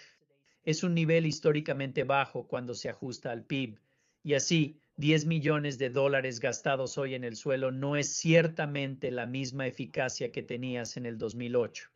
es 0.64 0.84
un 0.84 0.94
nivel 0.94 1.26
históricamente 1.26 2.04
bajo 2.04 2.48
cuando 2.48 2.74
se 2.74 2.90
ajusta 2.90 3.32
al 3.32 3.44
PIB. 3.44 3.80
Y 4.24 4.34
así, 4.34 4.80
10 5.00 5.28
millones 5.28 5.78
de 5.78 5.90
dólares 5.90 6.42
gastados 6.42 6.98
hoy 6.98 7.16
en 7.16 7.24
el 7.24 7.38
suelo 7.38 7.72
no 7.72 7.96
es 7.96 8.14
ciertamente 8.18 9.12
la 9.12 9.26
misma 9.26 9.66
eficacia 9.66 10.30
que 10.34 10.44
tenías 10.44 10.98
en 10.98 11.06
el 11.06 11.18
2008. 11.18 11.90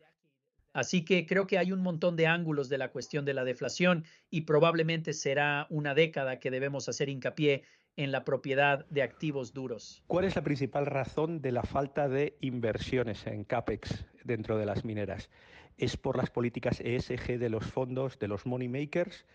Así 0.72 1.04
que 1.04 1.26
creo 1.26 1.46
que 1.46 1.58
hay 1.58 1.70
un 1.70 1.82
montón 1.82 2.16
de 2.16 2.26
ángulos 2.26 2.70
de 2.70 2.78
la 2.78 2.92
cuestión 2.92 3.26
de 3.26 3.34
la 3.34 3.44
deflación 3.44 4.06
y 4.30 4.40
probablemente 4.42 5.12
será 5.12 5.66
una 5.68 5.94
década 5.94 6.40
que 6.40 6.50
debemos 6.50 6.88
hacer 6.88 7.10
hincapié 7.10 7.64
en 7.98 8.10
la 8.10 8.24
propiedad 8.24 8.86
de 8.88 9.02
activos 9.02 9.52
duros. 9.52 10.02
¿Cuál 10.06 10.24
es 10.24 10.34
la 10.34 10.42
principal 10.42 10.86
razón 10.86 11.42
de 11.42 11.52
la 11.52 11.62
falta 11.62 12.08
de 12.08 12.38
inversiones 12.40 13.26
en 13.26 13.44
CAPEX 13.44 14.06
dentro 14.24 14.56
de 14.56 14.64
las 14.64 14.82
mineras? 14.82 15.28
¿Es 15.76 15.98
por 15.98 16.16
las 16.16 16.30
políticas 16.30 16.80
ESG 16.80 17.38
de 17.38 17.50
los 17.50 17.66
fondos, 17.66 18.18
de 18.18 18.28
los 18.28 18.46
money 18.46 18.68
makers? 18.68 19.26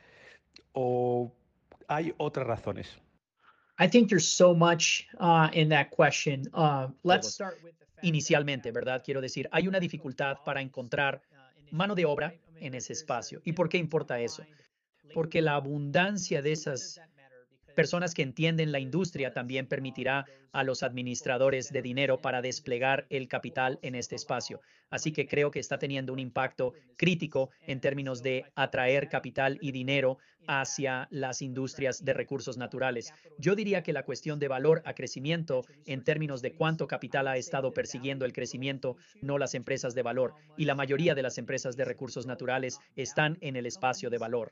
¿O 0.74 1.32
hay 1.88 2.16
otras 2.18 2.48
razones? 2.48 3.00
I 3.80 3.88
think 3.88 4.10
there's 4.10 4.28
so 4.28 4.54
much 4.54 5.08
uh, 5.20 5.50
in 5.54 5.70
that 5.70 5.90
question. 5.90 6.46
Uh, 6.54 6.88
let's 7.04 7.40
Inicialmente, 8.02 8.72
¿verdad? 8.72 9.02
Quiero 9.04 9.20
decir, 9.20 9.50
hay 9.52 9.68
una 9.68 9.80
dificultad 9.80 10.38
para 10.46 10.62
encontrar 10.62 11.22
mano 11.72 11.96
de 11.96 12.06
obra 12.06 12.34
en 12.60 12.74
ese 12.74 12.94
espacio. 12.94 13.42
¿Y 13.44 13.54
por 13.54 13.68
qué 13.68 13.78
importa 13.78 14.20
eso? 14.20 14.46
Porque 15.14 15.42
la 15.42 15.56
abundancia 15.56 16.42
de 16.42 16.54
esas 16.54 17.02
personas 17.80 18.14
que 18.14 18.24
entienden 18.24 18.74
la 18.74 18.82
industria 18.82 19.32
también 19.32 19.66
permitirá 19.66 20.26
a 20.52 20.66
los 20.66 20.84
administradores 20.84 21.72
de 21.72 21.82
dinero 21.82 22.20
para 22.20 22.42
desplegar 22.42 23.08
el 23.10 23.30
capital 23.30 23.80
en 23.82 23.96
este 23.96 24.18
espacio. 24.18 24.60
Así 24.90 25.14
que 25.14 25.30
creo 25.30 25.50
que 25.50 25.60
está 25.60 25.80
teniendo 25.80 26.12
un 26.12 26.20
impacto 26.20 26.74
crítico 26.98 27.52
en 27.62 27.80
términos 27.80 28.22
de 28.22 28.44
atraer 28.56 29.08
capital 29.08 29.58
y 29.62 29.72
dinero 29.72 30.18
hacia 30.46 31.08
las 31.10 31.42
industrias 31.42 32.04
de 32.04 32.14
recursos 32.14 32.58
naturales. 32.58 33.14
Yo 33.38 33.56
diría 33.56 33.82
que 33.82 33.94
la 33.94 34.04
cuestión 34.04 34.40
de 34.40 34.50
valor 34.50 34.82
a 34.84 34.94
crecimiento 34.94 35.64
en 35.86 36.04
términos 36.04 36.42
de 36.42 36.52
cuánto 36.52 36.86
capital 36.86 37.30
ha 37.30 37.38
estado 37.38 37.72
persiguiendo 37.72 38.26
el 38.26 38.34
crecimiento, 38.34 38.98
no 39.22 39.38
las 39.38 39.54
empresas 39.54 39.96
de 39.96 40.02
valor. 40.02 40.34
Y 40.58 40.66
la 40.66 40.76
mayoría 40.76 41.16
de 41.16 41.22
las 41.22 41.38
empresas 41.38 41.78
de 41.78 41.86
recursos 41.86 42.26
naturales 42.26 42.80
están 42.98 43.38
en 43.40 43.56
el 43.56 43.66
espacio 43.66 44.10
de 44.10 44.18
valor. 44.18 44.52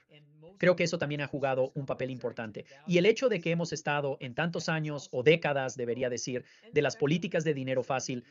Creo 0.57 0.75
que 0.75 0.83
eso 0.83 0.97
también 0.97 1.21
ha 1.21 1.27
jugado 1.27 1.71
un 1.75 1.85
papel 1.85 2.11
importante. 2.11 2.65
Y 2.85 2.97
el 2.97 3.05
hecho 3.05 3.29
de 3.29 3.39
que 3.39 3.51
hemos 3.51 3.73
estado 3.73 4.17
en 4.19 4.35
tantos 4.35 4.69
años 4.69 5.09
o 5.11 5.23
décadas, 5.23 5.75
debería 5.75 6.09
decir, 6.09 6.43
de 6.71 6.81
las 6.81 6.95
políticas 6.95 7.43
de 7.43 7.53
dinero 7.53 7.83
fácil 7.83 8.23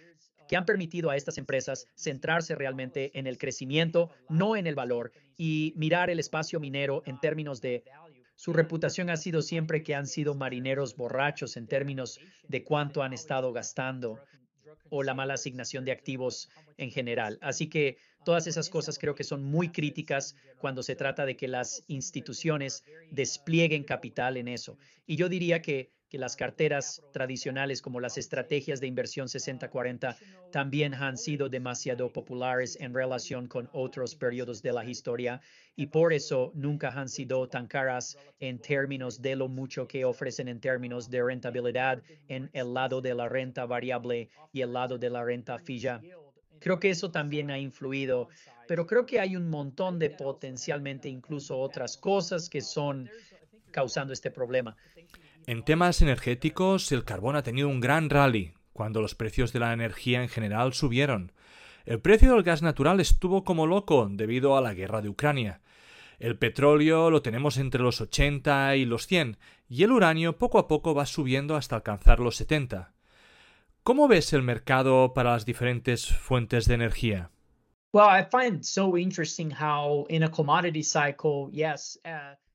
que 0.49 0.57
han 0.57 0.65
permitido 0.65 1.11
a 1.11 1.17
estas 1.17 1.39
empresas 1.39 1.89
centrarse 1.97 2.55
realmente 2.55 3.19
en 3.19 3.27
el 3.27 3.39
crecimiento, 3.39 4.11
no 4.29 4.57
en 4.57 4.67
el 4.67 4.75
valor, 4.75 5.13
y 5.37 5.73
mirar 5.77 6.09
el 6.11 6.21
espacio 6.21 6.61
minero 6.61 7.03
en 7.07 7.19
términos 7.19 7.61
de 7.61 7.85
su 8.37 8.53
reputación 8.53 9.11
ha 9.11 9.17
sido 9.17 9.43
siempre 9.43 9.83
que 9.83 9.95
han 9.95 10.07
sido 10.07 10.35
marineros 10.35 10.95
borrachos 10.95 11.57
en 11.57 11.67
términos 11.67 12.21
de 12.47 12.65
cuánto 12.65 13.03
han 13.03 13.13
estado 13.13 13.53
gastando 13.53 14.21
o 14.91 15.03
la 15.03 15.15
mala 15.15 15.35
asignación 15.35 15.85
de 15.85 15.93
activos 15.93 16.51
en 16.77 16.91
general. 16.91 17.39
Así 17.41 17.69
que 17.69 17.97
todas 18.27 18.49
esas 18.49 18.69
cosas 18.69 18.99
creo 18.99 19.15
que 19.15 19.23
son 19.23 19.45
muy 19.45 19.69
críticas 19.69 20.35
cuando 20.59 20.83
se 20.83 20.97
trata 20.97 21.25
de 21.25 21.37
que 21.37 21.47
las 21.47 21.85
instituciones 21.87 22.83
desplieguen 23.13 23.85
capital 23.85 24.37
en 24.37 24.49
eso. 24.49 24.77
Y 25.07 25.15
yo 25.15 25.29
diría 25.29 25.63
que, 25.63 25.95
las 26.13 26.35
carteras 26.35 27.03
tradicionales 27.13 27.83
como 27.83 28.01
las 28.01 28.17
estrategias 28.17 28.81
de 28.81 28.87
inversión 28.87 29.27
60-40 29.27 30.17
también 30.51 30.95
han 30.95 31.19
sido 31.19 31.51
demasiado 31.51 32.11
populares 32.11 32.79
en 32.81 32.95
relación 32.95 33.49
con 33.49 33.69
otros 33.75 34.15
periodos 34.15 34.63
de 34.63 34.73
la 34.73 34.87
historia 34.87 35.43
y 35.75 35.89
por 35.89 36.15
eso 36.15 36.53
nunca 36.55 36.89
han 36.89 37.11
sido 37.11 37.47
tan 37.51 37.67
caras 37.67 38.17
en 38.41 38.59
términos 38.61 39.21
de 39.21 39.37
lo 39.37 39.49
mucho 39.49 39.87
que 39.87 40.07
ofrecen 40.07 40.49
en 40.49 40.59
términos 40.59 41.11
de 41.11 41.23
rentabilidad 41.23 42.03
en 42.29 42.49
el 42.55 42.73
lado 42.73 43.03
de 43.03 43.15
la 43.15 43.29
renta 43.29 43.67
variable 43.67 44.31
y 44.55 44.63
el 44.63 44.73
lado 44.73 44.97
de 44.97 45.11
la 45.11 45.23
renta 45.23 45.59
fija. 45.59 46.01
Creo 46.61 46.81
que 46.81 46.91
eso 46.91 47.11
también 47.11 47.51
ha 47.51 47.59
influido, 47.59 48.29
pero 48.67 48.87
creo 48.87 49.07
que 49.07 49.21
hay 49.21 49.37
un 49.37 49.49
montón 49.49 49.99
de 49.99 50.11
potencialmente 50.11 51.09
incluso 51.09 51.59
otras 51.59 51.97
cosas 51.97 52.49
que 52.49 52.61
son 52.61 53.09
causando 53.71 54.13
este 54.13 54.31
problema. 54.31 54.77
En 55.47 55.65
temas 55.65 56.03
energéticos, 56.03 56.91
el 56.93 57.05
carbón 57.05 57.37
ha 57.37 57.43
tenido 57.43 57.69
un 57.69 57.81
gran 57.81 58.11
rally 58.11 58.55
cuando 58.73 59.01
los 59.01 59.15
precios 59.15 59.53
de 59.53 59.61
la 59.61 59.73
energía 59.73 60.23
en 60.23 60.29
general 60.29 60.73
subieron. 60.73 61.33
El 61.85 62.01
precio 62.01 62.33
del 62.33 62.43
gas 62.43 62.63
natural 62.63 62.99
estuvo 63.01 63.45
como 63.45 63.67
loco 63.67 64.09
debido 64.11 64.57
a 64.57 64.61
la 64.61 64.75
guerra 64.75 65.03
de 65.03 65.09
Ucrania. 65.09 65.61
El 66.19 66.37
petróleo 66.37 67.11
lo 67.11 67.23
tenemos 67.23 67.59
entre 67.59 67.83
los 67.83 68.01
80 68.01 68.77
y 68.77 68.85
los 68.85 69.07
100 69.07 69.37
y 69.69 69.83
el 69.85 69.93
uranio 69.93 70.37
poco 70.37 70.59
a 70.59 70.67
poco 70.67 70.95
va 70.95 71.07
subiendo 71.07 71.55
hasta 71.55 71.77
alcanzar 71.77 72.19
los 72.19 72.37
70. 72.37 72.96
¿Cómo 73.87 74.09
ves 74.09 74.33
el 74.33 74.43
mercado 74.43 75.15
para 75.15 75.31
las 75.31 75.47
diferentes 75.47 76.09
fuentes 76.09 76.67
de 76.67 76.75
energía? 76.75 77.31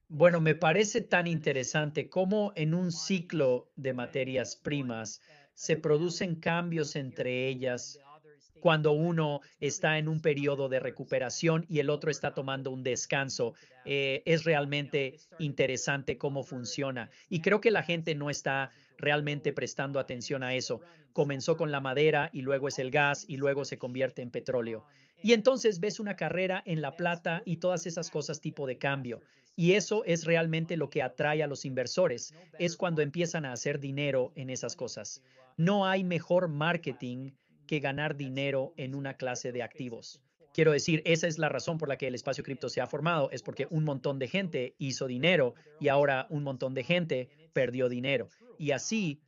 Bueno, 0.10 0.42
me 0.42 0.56
parece 0.56 1.00
tan 1.00 1.28
interesante 1.28 2.10
cómo 2.10 2.52
en 2.58 2.74
un 2.74 2.92
ciclo 2.92 3.72
de 3.78 3.94
materias 3.94 4.58
primas 4.58 5.22
se 5.54 5.78
producen 5.78 6.36
cambios 6.36 6.98
entre 6.98 7.48
ellas 7.48 7.98
cuando 8.60 8.92
uno 8.92 9.40
está 9.62 9.98
en 9.98 10.10
un 10.10 10.22
periodo 10.22 10.68
de 10.68 10.82
recuperación 10.82 11.66
y 11.70 11.80
el 11.80 11.90
otro 11.90 12.12
está 12.12 12.34
tomando 12.34 12.72
un 12.72 12.84
descanso. 12.84 13.54
Eh, 13.86 14.22
es 14.26 14.44
realmente 14.44 15.18
interesante 15.40 16.18
cómo 16.18 16.44
funciona. 16.44 17.10
Y 17.30 17.40
creo 17.42 17.62
que 17.62 17.72
la 17.72 17.84
gente 17.84 18.16
no 18.16 18.30
está 18.30 18.72
realmente 19.02 19.52
prestando 19.54 20.00
atención 20.00 20.44
a 20.44 20.56
eso. 20.56 20.82
Comenzó 21.14 21.58
con 21.58 21.72
la 21.72 21.82
madera 21.82 22.30
y 22.32 22.42
luego 22.42 22.68
es 22.68 22.80
el 22.80 22.92
gas 22.92 23.26
y 23.28 23.38
luego 23.38 23.66
se 23.66 23.78
convierte 23.78 24.22
en 24.22 24.32
petróleo. 24.32 24.86
Y 25.24 25.34
entonces 25.34 25.80
ves 25.80 26.00
una 26.00 26.16
carrera 26.16 26.64
en 26.66 26.82
la 26.82 26.96
plata 26.96 27.44
y 27.46 27.58
todas 27.58 27.86
esas 27.86 28.10
cosas 28.10 28.42
tipo 28.42 28.66
de 28.66 28.78
cambio. 28.78 29.22
Y 29.56 29.74
eso 29.74 30.04
es 30.06 30.26
realmente 30.26 30.78
lo 30.78 30.90
que 30.90 31.04
atrae 31.04 31.44
a 31.44 31.48
los 31.48 31.66
inversores, 31.66 32.34
es 32.58 32.78
cuando 32.78 33.02
empiezan 33.02 33.46
a 33.46 33.52
hacer 33.52 33.80
dinero 33.80 34.32
en 34.36 34.50
esas 34.50 34.76
cosas. 34.76 35.22
No 35.58 35.86
hay 35.86 36.04
mejor 36.04 36.48
marketing 36.48 37.32
que 37.68 37.80
ganar 37.80 38.16
dinero 38.16 38.74
en 38.78 38.96
una 38.96 39.16
clase 39.16 39.52
de 39.52 39.64
activos. 39.64 40.22
Quiero 40.54 40.74
decir, 40.74 41.02
esa 41.06 41.28
es 41.28 41.38
la 41.38 41.48
razón 41.48 41.78
por 41.78 41.88
la 41.88 41.98
que 41.98 42.08
el 42.08 42.16
espacio 42.16 42.44
cripto 42.44 42.68
se 42.68 42.82
ha 42.82 42.88
formado, 42.88 43.30
es 43.32 43.42
porque 43.42 43.68
un 43.70 43.86
montón 43.86 44.20
de 44.20 44.28
gente 44.28 44.76
hizo 44.78 45.08
dinero 45.08 45.56
y 45.80 45.88
ahora 45.88 46.28
un 46.30 46.44
montón 46.44 46.74
de 46.74 46.84
gente 46.84 47.30
perdió 47.54 47.90
dinero. 47.90 48.30
Y 48.58 48.72
así 48.72 49.22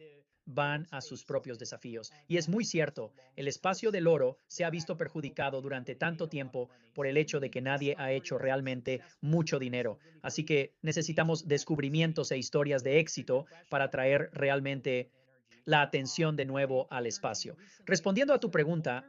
van 0.45 0.87
a 0.91 1.01
sus 1.01 1.23
propios 1.23 1.57
desafíos. 1.59 2.11
Y 2.27 2.37
es 2.37 2.49
muy 2.49 2.65
cierto, 2.65 3.13
el 3.35 3.47
espacio 3.47 3.91
del 3.91 4.07
oro 4.07 4.37
se 4.47 4.65
ha 4.65 4.69
visto 4.69 4.97
perjudicado 4.97 5.61
durante 5.61 5.95
tanto 5.95 6.27
tiempo 6.27 6.69
por 6.93 7.07
el 7.07 7.17
hecho 7.17 7.39
de 7.39 7.49
que 7.49 7.61
nadie 7.61 7.95
ha 7.97 8.11
hecho 8.11 8.37
realmente 8.37 9.01
mucho 9.21 9.59
dinero. 9.59 9.99
Así 10.21 10.43
que 10.43 10.73
necesitamos 10.81 11.47
descubrimientos 11.47 12.31
e 12.31 12.37
historias 12.37 12.83
de 12.83 12.99
éxito 12.99 13.45
para 13.69 13.89
traer 13.89 14.29
realmente 14.33 15.09
la 15.65 15.81
atención 15.81 16.35
de 16.35 16.45
nuevo 16.45 16.87
al 16.91 17.07
espacio. 17.07 17.55
Respondiendo 17.85 18.33
a 18.33 18.39
tu 18.39 18.51
pregunta, 18.51 19.07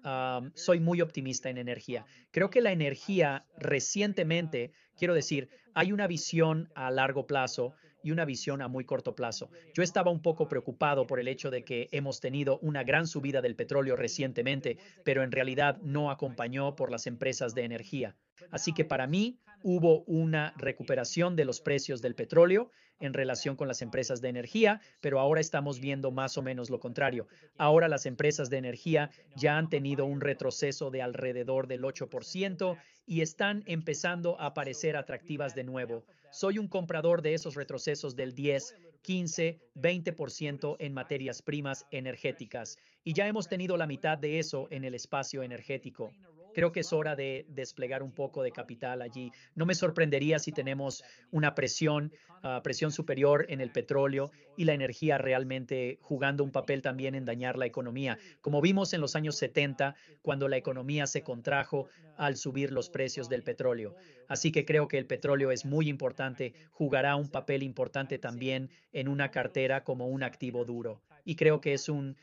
soy 0.54 0.78
muy 0.78 1.00
optimista 1.00 1.50
en 1.50 1.58
energía. 1.58 2.06
Creo 2.30 2.48
que 2.48 2.60
la 2.60 2.70
energía 2.70 3.44
recientemente, 3.56 4.70
quiero 4.96 5.14
decir, 5.14 5.48
hay 5.74 5.90
una 5.90 6.06
visión 6.06 6.70
a 6.76 6.92
largo 6.92 7.26
plazo 7.26 7.74
y 8.04 8.12
una 8.12 8.24
visión 8.24 8.62
a 8.62 8.68
muy 8.68 8.84
corto 8.84 9.16
plazo. 9.16 9.50
Yo 9.74 9.82
estaba 9.82 10.12
un 10.12 10.22
poco 10.22 10.48
preocupado 10.48 11.06
por 11.06 11.18
el 11.18 11.26
hecho 11.26 11.50
de 11.50 11.64
que 11.64 11.88
hemos 11.90 12.20
tenido 12.20 12.58
una 12.60 12.84
gran 12.84 13.08
subida 13.08 13.42
del 13.42 13.56
petróleo 13.56 13.96
recientemente, 13.96 14.78
pero 15.04 15.24
en 15.24 15.32
realidad 15.32 15.78
no 15.82 16.10
acompañó 16.10 16.76
por 16.76 16.90
las 16.92 17.06
empresas 17.08 17.54
de 17.54 17.64
energía. 17.64 18.16
Así 18.50 18.72
que 18.72 18.84
para 18.84 19.06
mí 19.06 19.40
hubo 19.64 20.04
una 20.04 20.52
recuperación 20.58 21.36
de 21.36 21.46
los 21.46 21.62
precios 21.62 22.02
del 22.02 22.14
petróleo 22.14 22.70
en 23.00 23.14
relación 23.14 23.56
con 23.56 23.66
las 23.66 23.80
empresas 23.80 24.20
de 24.20 24.28
energía, 24.28 24.82
pero 25.00 25.18
ahora 25.18 25.40
estamos 25.40 25.80
viendo 25.80 26.10
más 26.10 26.36
o 26.36 26.42
menos 26.42 26.68
lo 26.68 26.78
contrario. 26.78 27.26
Ahora 27.56 27.88
las 27.88 28.04
empresas 28.04 28.50
de 28.50 28.58
energía 28.58 29.10
ya 29.36 29.56
han 29.56 29.70
tenido 29.70 30.04
un 30.04 30.20
retroceso 30.20 30.90
de 30.90 31.00
alrededor 31.00 31.66
del 31.66 31.82
8% 31.82 32.76
y 33.06 33.22
están 33.22 33.64
empezando 33.66 34.38
a 34.38 34.52
parecer 34.52 34.96
atractivas 34.96 35.54
de 35.54 35.64
nuevo. 35.64 36.04
Soy 36.30 36.58
un 36.58 36.68
comprador 36.68 37.22
de 37.22 37.32
esos 37.32 37.54
retrocesos 37.54 38.14
del 38.14 38.34
10 38.34 38.76
15, 39.04 39.60
20% 39.76 40.76
en 40.78 40.94
materias 40.94 41.42
primas 41.42 41.86
energéticas. 41.90 42.78
Y 43.04 43.12
ya 43.12 43.28
hemos 43.28 43.48
tenido 43.48 43.76
la 43.76 43.86
mitad 43.86 44.16
de 44.16 44.38
eso 44.38 44.66
en 44.70 44.82
el 44.82 44.94
espacio 44.94 45.42
energético. 45.42 46.10
Creo 46.54 46.72
que 46.72 46.80
es 46.80 46.92
hora 46.92 47.16
de 47.16 47.44
desplegar 47.48 48.02
un 48.02 48.12
poco 48.12 48.42
de 48.42 48.52
capital 48.52 49.02
allí. 49.02 49.32
No 49.54 49.66
me 49.66 49.74
sorprendería 49.74 50.38
si 50.38 50.52
tenemos 50.52 51.04
una 51.30 51.54
presión, 51.54 52.12
uh, 52.42 52.62
presión 52.62 52.92
superior 52.92 53.46
en 53.48 53.60
el 53.60 53.70
petróleo 53.70 54.30
y 54.56 54.64
la 54.64 54.72
energía 54.72 55.18
realmente 55.18 55.98
jugando 56.00 56.44
un 56.44 56.52
papel 56.52 56.82
también 56.82 57.14
en 57.14 57.24
dañar 57.24 57.58
la 57.58 57.66
economía, 57.66 58.18
como 58.40 58.60
vimos 58.60 58.92
en 58.92 59.00
los 59.00 59.16
años 59.16 59.36
70, 59.36 59.96
cuando 60.22 60.48
la 60.48 60.56
economía 60.56 61.06
se 61.06 61.22
contrajo 61.22 61.88
al 62.16 62.36
subir 62.36 62.72
los 62.72 62.88
precios 62.88 63.28
del 63.28 63.42
petróleo. 63.42 63.96
Así 64.28 64.52
que 64.52 64.64
creo 64.64 64.88
que 64.88 64.98
el 64.98 65.06
petróleo 65.06 65.50
es 65.50 65.64
muy 65.64 65.88
importante, 65.88 66.54
jugará 66.70 67.16
un 67.16 67.28
papel 67.28 67.62
importante 67.62 68.18
también 68.18 68.70
en 68.92 69.08
una 69.08 69.30
cartera 69.30 69.84
como 69.84 70.06
un 70.06 70.22
activo 70.22 70.64
duro. 70.64 71.02
Y 71.24 71.36
creo 71.36 71.60
que 71.60 71.74
es 71.74 71.88
un 71.88 72.16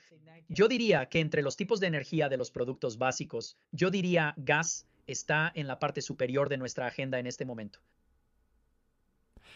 yo 0.53 0.67
diría 0.67 1.07
que 1.07 1.21
entre 1.21 1.41
los 1.41 1.55
tipos 1.55 1.79
de 1.79 1.87
energía 1.87 2.27
de 2.27 2.35
los 2.35 2.51
productos 2.51 2.97
básicos, 2.97 3.57
yo 3.71 3.89
diría 3.89 4.33
gas 4.35 4.85
está 5.07 5.49
en 5.55 5.65
la 5.65 5.79
parte 5.79 6.01
superior 6.01 6.49
de 6.49 6.57
nuestra 6.57 6.87
agenda 6.87 7.19
en 7.19 7.25
este 7.25 7.45
momento. 7.45 7.79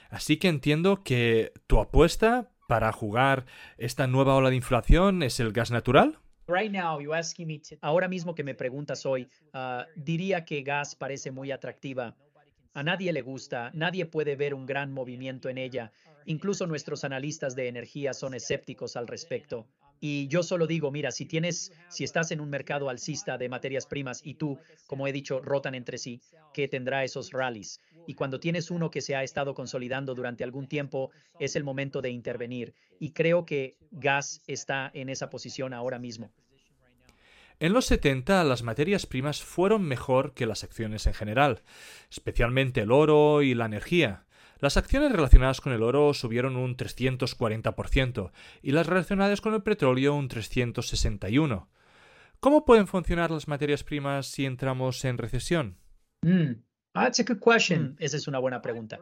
Así 0.09 0.37
que 0.37 0.47
entiendo 0.47 1.03
que 1.03 1.51
tu 1.67 1.79
apuesta 1.79 2.49
para 2.69 2.93
jugar 2.93 3.45
esta 3.77 4.07
nueva 4.07 4.35
ola 4.35 4.49
de 4.49 4.55
inflación 4.55 5.21
es 5.21 5.39
el 5.41 5.51
gas 5.51 5.69
natural. 5.69 6.17
Ahora 7.81 8.07
mismo 8.07 8.33
que 8.33 8.45
me 8.45 8.55
preguntas 8.55 9.05
hoy, 9.05 9.27
ah, 9.51 9.85
diría 9.97 10.45
que 10.45 10.61
gas 10.61 10.95
parece 10.95 11.29
muy 11.29 11.51
atractiva. 11.51 12.15
A 12.75 12.83
nadie 12.83 13.13
le 13.13 13.21
gusta, 13.21 13.71
nadie 13.73 14.05
puede 14.05 14.35
ver 14.35 14.53
un 14.53 14.65
gran 14.65 14.91
movimiento 14.91 15.47
en 15.47 15.57
ella. 15.57 15.93
Incluso 16.25 16.67
nuestros 16.67 17.05
analistas 17.05 17.55
de 17.55 17.69
energía 17.69 18.13
son 18.13 18.33
escépticos 18.33 18.97
al 18.97 19.07
respecto. 19.07 19.65
Y 20.01 20.27
yo 20.27 20.43
solo 20.43 20.67
digo, 20.67 20.91
mira, 20.91 21.11
si 21.11 21.25
tienes, 21.25 21.71
si 21.87 22.03
estás 22.03 22.31
en 22.31 22.41
un 22.41 22.49
mercado 22.49 22.89
alcista 22.89 23.37
de 23.37 23.47
materias 23.47 23.85
primas 23.85 24.19
y 24.25 24.33
tú, 24.33 24.59
como 24.87 25.07
he 25.07 25.13
dicho, 25.13 25.39
rotan 25.39 25.73
entre 25.73 25.97
sí, 25.97 26.19
¿qué 26.53 26.67
tendrá 26.67 27.05
esos 27.05 27.31
rallies? 27.31 27.79
Y 28.07 28.15
cuando 28.15 28.41
tienes 28.41 28.69
uno 28.69 28.91
que 28.91 28.99
se 28.99 29.15
ha 29.15 29.23
estado 29.23 29.53
consolidando 29.53 30.13
durante 30.13 30.43
algún 30.43 30.67
tiempo, 30.67 31.11
es 31.39 31.55
el 31.55 31.63
momento 31.63 32.01
de 32.01 32.09
intervenir. 32.09 32.73
Y 32.99 33.11
creo 33.11 33.45
que 33.45 33.77
gas 33.91 34.41
está 34.47 34.91
en 34.93 35.07
esa 35.07 35.29
posición 35.29 35.73
ahora 35.73 35.97
mismo. 35.97 36.29
En 37.59 37.71
los 37.71 37.85
70 37.85 38.43
las 38.43 38.63
materias 38.63 39.05
primas 39.05 39.41
fueron 39.41 39.83
mejor 39.83 40.33
que 40.33 40.45
las 40.45 40.63
acciones 40.63 41.07
en 41.07 41.13
general, 41.13 41.63
especialmente 42.09 42.81
el 42.81 42.91
oro 42.91 43.41
y 43.41 43.53
la 43.53 43.65
energía. 43.65 44.25
Las 44.59 44.77
acciones 44.77 45.11
relacionadas 45.11 45.61
con 45.61 45.73
el 45.73 45.83
oro 45.83 46.13
subieron 46.13 46.55
un 46.57 46.75
340% 46.75 48.31
y 48.61 48.71
las 48.71 48.87
relacionadas 48.87 49.41
con 49.41 49.53
el 49.53 49.63
petróleo 49.63 50.15
un 50.15 50.29
361%. 50.29 51.67
¿Cómo 52.39 52.65
pueden 52.65 52.87
funcionar 52.87 53.31
las 53.31 53.47
materias 53.47 53.83
primas 53.83 54.27
si 54.27 54.45
entramos 54.45 55.03
en 55.05 55.17
recesión? 55.17 55.77
Mm, 56.21 56.61
that's 56.93 57.19
a 57.19 57.23
good 57.23 57.39
question. 57.39 57.91
Mm, 57.91 57.95
esa 57.99 58.17
es 58.17 58.27
una 58.27 58.39
buena 58.39 58.61
pregunta. 58.61 58.99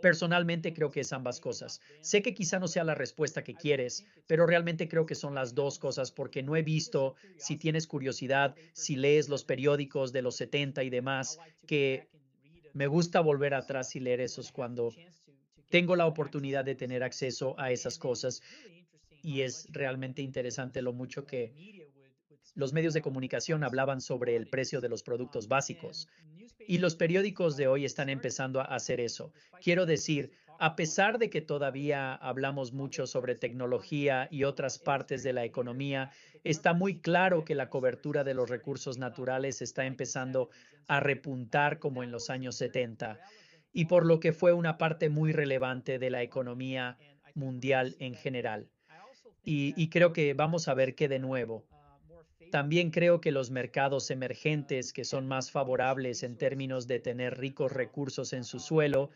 Personalmente 0.00 0.72
creo 0.72 0.90
que 0.90 1.00
es 1.00 1.12
ambas 1.12 1.40
cosas. 1.40 1.80
Sé 2.00 2.22
que 2.22 2.34
quizá 2.34 2.58
no 2.58 2.68
sea 2.68 2.84
la 2.84 2.94
respuesta 2.94 3.44
que 3.44 3.56
quieres, 3.56 4.04
pero 4.26 4.46
realmente 4.46 4.88
creo 4.88 5.04
que 5.06 5.14
son 5.14 5.34
las 5.34 5.54
dos 5.54 5.78
cosas 5.78 6.10
porque 6.10 6.42
no 6.42 6.56
he 6.56 6.62
visto, 6.62 7.16
si 7.36 7.56
tienes 7.58 7.86
curiosidad, 7.86 8.56
si 8.72 8.96
lees 8.96 9.28
los 9.28 9.44
periódicos 9.44 10.12
de 10.12 10.22
los 10.22 10.36
70 10.36 10.82
y 10.84 10.90
demás, 10.90 11.38
que 11.66 12.10
me 12.72 12.86
gusta 12.86 13.20
volver 13.20 13.54
atrás 13.54 13.94
y 13.96 14.00
leer 14.00 14.20
esos 14.20 14.52
cuando 14.52 14.98
tengo 15.70 15.96
la 15.96 16.06
oportunidad 16.06 16.64
de 16.64 16.74
tener 16.76 17.02
acceso 17.02 17.58
a 17.58 17.72
esas 17.72 17.98
cosas. 17.98 18.42
Y 19.22 19.42
es 19.42 19.66
realmente 19.70 20.22
interesante 20.22 20.82
lo 20.82 20.92
mucho 20.92 21.26
que 21.26 21.54
los 22.54 22.72
medios 22.72 22.94
de 22.94 23.02
comunicación 23.02 23.64
hablaban 23.64 24.00
sobre 24.00 24.36
el 24.36 24.48
precio 24.48 24.80
de 24.80 24.88
los 24.88 25.02
productos 25.02 25.48
básicos. 25.48 26.08
Y 26.70 26.78
los 26.78 26.94
periódicos 26.94 27.56
de 27.56 27.66
hoy 27.66 27.84
están 27.84 28.08
empezando 28.08 28.60
a 28.60 28.64
hacer 28.66 29.00
eso. 29.00 29.32
Quiero 29.60 29.86
decir, 29.86 30.30
a 30.60 30.76
pesar 30.76 31.18
de 31.18 31.28
que 31.28 31.40
todavía 31.40 32.14
hablamos 32.14 32.72
mucho 32.72 33.08
sobre 33.08 33.34
tecnología 33.34 34.28
y 34.30 34.44
otras 34.44 34.78
partes 34.78 35.24
de 35.24 35.32
la 35.32 35.44
economía, 35.44 36.12
está 36.44 36.72
muy 36.72 37.00
claro 37.00 37.44
que 37.44 37.56
la 37.56 37.70
cobertura 37.70 38.22
de 38.22 38.34
los 38.34 38.48
recursos 38.48 38.98
naturales 38.98 39.62
está 39.62 39.84
empezando 39.84 40.50
a 40.86 41.00
repuntar 41.00 41.80
como 41.80 42.04
en 42.04 42.12
los 42.12 42.30
años 42.30 42.54
70 42.54 43.18
y 43.72 43.86
por 43.86 44.06
lo 44.06 44.20
que 44.20 44.32
fue 44.32 44.52
una 44.52 44.78
parte 44.78 45.08
muy 45.08 45.32
relevante 45.32 45.98
de 45.98 46.10
la 46.10 46.22
economía 46.22 46.98
mundial 47.34 47.96
en 47.98 48.14
general. 48.14 48.68
Y, 49.42 49.88
creo 49.88 50.12
que 50.12 50.34
vamos 50.34 50.68
a 50.68 50.74
ver 50.74 50.94
que 50.94 51.08
de 51.08 51.18
nuevo, 51.18 51.66
también 52.50 52.90
creo 52.90 53.20
que 53.20 53.32
los 53.32 53.50
mercados 53.50 54.10
emergentes 54.10 54.92
que 54.92 55.04
son 55.04 55.26
más 55.26 55.50
favorables 55.50 56.22
en 56.22 56.36
términos 56.36 56.86
de 56.86 57.00
tener 57.00 57.38
ricos 57.38 57.72
recursos 57.72 58.32
en 58.32 58.44
su 58.44 58.58
suelo 58.58 59.10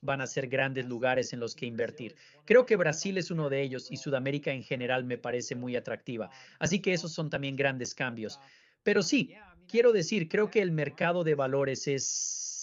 van 0.00 0.20
a 0.20 0.26
ser 0.26 0.48
grandes 0.48 0.84
lugares 0.84 1.32
en 1.32 1.40
los 1.40 1.54
que 1.54 1.66
invertir. 1.66 2.14
Creo 2.44 2.66
que 2.66 2.76
Brasil 2.76 3.16
es 3.16 3.30
uno 3.30 3.48
de 3.48 3.62
ellos 3.62 3.90
y 3.90 3.96
Sudamérica 3.96 4.52
en 4.52 4.62
general 4.62 5.04
me 5.04 5.16
parece 5.16 5.54
muy 5.54 5.76
atractiva. 5.76 6.30
Así 6.58 6.80
que 6.80 6.92
esos 6.92 7.12
son 7.12 7.30
también 7.30 7.56
grandes 7.56 7.94
cambios. 7.94 8.38
Pero 8.82 9.02
sí, 9.02 9.34
quiero 9.66 9.92
decir, 9.92 10.28
creo 10.28 10.50
que 10.50 10.60
el 10.60 10.72
mercado 10.72 11.24
de 11.24 11.34
valores 11.34 11.88
es 11.88 12.53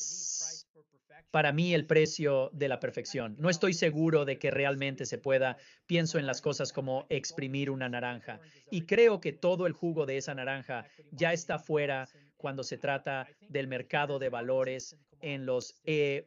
para 1.31 1.53
mí 1.53 1.73
el 1.73 1.85
precio 1.85 2.49
de 2.53 2.67
la 2.67 2.79
perfección. 2.79 3.35
No 3.39 3.49
estoy 3.49 3.73
seguro 3.73 4.25
de 4.25 4.37
que 4.37 4.51
realmente 4.51 5.05
se 5.05 5.17
pueda. 5.17 5.57
Pienso 5.87 6.19
en 6.19 6.27
las 6.27 6.41
cosas 6.41 6.73
como 6.73 7.05
exprimir 7.09 7.69
una 7.69 7.89
naranja. 7.89 8.39
Y 8.69 8.81
creo 8.81 9.21
que 9.21 9.31
todo 9.31 9.65
el 9.65 9.73
jugo 9.73 10.05
de 10.05 10.17
esa 10.17 10.35
naranja 10.35 10.85
ya 11.11 11.33
está 11.33 11.57
fuera 11.57 12.07
cuando 12.37 12.63
se 12.63 12.77
trata 12.77 13.27
del 13.49 13.67
mercado 13.67 14.19
de 14.19 14.29
valores 14.29 14.97
en 15.21 15.45
los 15.45 15.75
e 15.85 16.25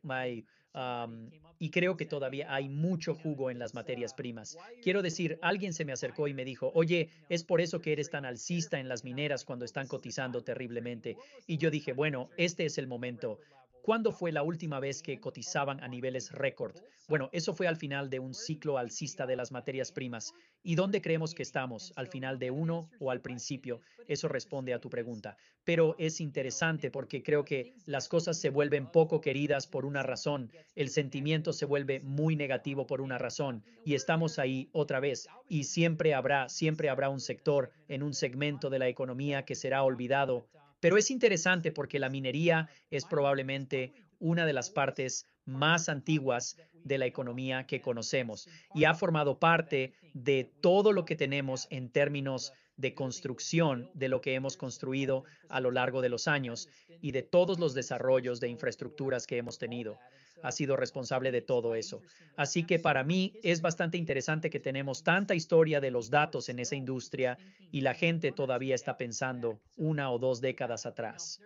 y 1.59 1.71
creo 1.71 1.97
que 1.97 2.05
todavía 2.05 2.53
hay 2.53 2.69
mucho 2.69 3.15
jugo 3.15 3.51
en 3.51 3.59
las 3.59 3.75
materias 3.75 4.13
primas. 4.13 4.59
Quiero 4.83 5.03
decir, 5.03 5.39
alguien 5.41 5.73
se 5.73 5.85
me 5.85 5.93
acercó 5.93 6.27
y 6.27 6.35
me 6.35 6.45
dijo, 6.45 6.73
oye, 6.75 7.11
es 7.29 7.45
por 7.45 7.61
eso 7.61 7.81
que 7.81 7.93
eres 7.93 8.11
tan 8.11 8.25
alcista 8.25 8.81
en 8.81 8.89
las 8.89 9.05
mineras 9.05 9.45
cuando 9.45 9.65
están 9.65 9.87
cotizando 9.87 10.43
terriblemente. 10.43 11.17
Y 11.47 11.59
yo 11.59 11.71
dije, 11.71 11.93
bueno, 11.93 12.29
este 12.37 12.67
es 12.67 12.77
el 12.79 12.89
momento. 12.89 13.39
¿Cuándo 13.85 14.13
fue 14.13 14.33
la 14.33 14.43
última 14.43 14.81
vez 14.81 15.03
que 15.03 15.21
cotizaban 15.21 15.85
a 15.85 15.89
niveles 15.89 16.33
récord? 16.33 16.75
Bueno, 17.07 17.29
eso 17.33 17.53
fue 17.53 17.67
al 17.67 17.77
final 17.77 18.09
de 18.09 18.19
un 18.19 18.33
ciclo 18.33 18.79
alcista 18.79 19.27
de 19.27 19.37
las 19.37 19.53
materias 19.53 19.93
primas. 19.93 20.33
¿Y 20.63 20.75
dónde 20.75 21.03
creemos 21.03 21.35
que 21.35 21.43
estamos? 21.43 21.93
¿Al 21.95 22.07
final 22.07 22.39
de 22.39 22.51
uno 22.51 22.89
o 22.99 23.11
al 23.11 23.21
principio? 23.21 23.83
Eso 24.09 24.27
responde 24.27 24.73
a 24.73 24.79
tu 24.79 24.89
pregunta. 24.89 25.37
Pero 25.65 25.97
es 25.99 26.23
interesante 26.23 26.91
porque 26.91 27.23
creo 27.23 27.45
que 27.45 27.75
las 27.85 28.09
cosas 28.09 28.41
se 28.41 28.49
vuelven 28.49 28.91
poco 28.91 29.21
queridas 29.21 29.67
por 29.67 29.85
una 29.85 30.03
razón, 30.03 30.51
el 30.75 30.89
sentimiento 30.89 31.53
se 31.53 31.67
vuelve 31.67 32.01
muy 32.01 32.37
negativo 32.37 32.87
por 32.87 33.03
una 33.03 33.19
razón 33.19 33.63
y 33.85 33.97
estamos 33.97 34.39
ahí 34.39 34.71
otra 34.73 34.99
vez. 34.99 35.29
Y 35.47 35.65
siempre 35.65 36.15
habrá, 36.15 36.49
siempre 36.49 36.89
habrá 36.89 37.11
un 37.11 37.21
sector 37.21 37.71
en 37.89 38.03
un 38.03 38.15
segmento 38.15 38.71
de 38.71 38.79
la 38.79 38.89
economía 38.89 39.45
que 39.45 39.55
será 39.55 39.83
olvidado 39.83 40.49
pero 40.85 40.99
es 40.99 41.11
interesante 41.11 41.73
porque 41.73 41.99
la 41.99 42.11
minería 42.11 42.69
es 42.91 43.07
probablemente 43.07 43.95
una 44.19 44.45
de 44.45 44.53
las 44.53 44.69
partes 44.69 45.27
más 45.47 45.89
antiguas 45.89 46.59
de 46.75 46.99
la 46.99 47.07
economía 47.07 47.67
que 47.67 47.81
conocemos 47.81 48.51
y 48.75 48.85
ha 48.85 48.93
formado 48.93 49.39
parte 49.39 49.95
de 50.13 50.45
todo 50.61 50.93
lo 50.93 51.07
que 51.07 51.17
tenemos 51.17 51.69
en 51.71 51.89
términos 51.89 52.53
de 52.77 52.95
construcción 52.95 53.91
de 53.95 54.09
lo 54.09 54.21
que 54.21 54.35
hemos 54.35 54.57
construido 54.57 55.25
a 55.49 55.61
lo 55.61 55.71
largo 55.71 56.03
de 56.03 56.09
los 56.09 56.29
años 56.29 56.69
y 57.01 57.13
de 57.13 57.23
todos 57.23 57.59
los 57.59 57.75
desarrollos 57.75 58.41
de 58.41 58.49
infraestructuras 58.49 59.27
que 59.27 59.39
hemos 59.39 59.59
tenido 59.59 59.99
ha 60.43 60.53
sido 60.53 60.77
responsable 60.77 61.33
de 61.33 61.41
todo 61.41 61.75
eso. 61.75 62.03
Así 62.37 62.65
que 62.65 62.79
para 62.79 63.03
mí 63.03 63.33
es 63.43 63.63
bastante 63.63 63.97
interesante 63.97 64.51
que 64.51 64.61
tenemos 64.61 65.03
tanta 65.03 65.35
historia 65.35 65.81
de 65.81 65.91
los 65.91 66.11
datos 66.11 66.51
en 66.51 66.59
esa 66.59 66.77
industria 66.77 67.39
y 67.73 67.81
la 67.81 67.95
gente 67.95 68.31
todavía 68.31 68.75
está 68.75 68.99
pensando 68.99 69.59
una 69.79 70.11
o 70.11 70.19
dos 70.19 70.43
décadas 70.43 70.85
atrás. 70.85 71.41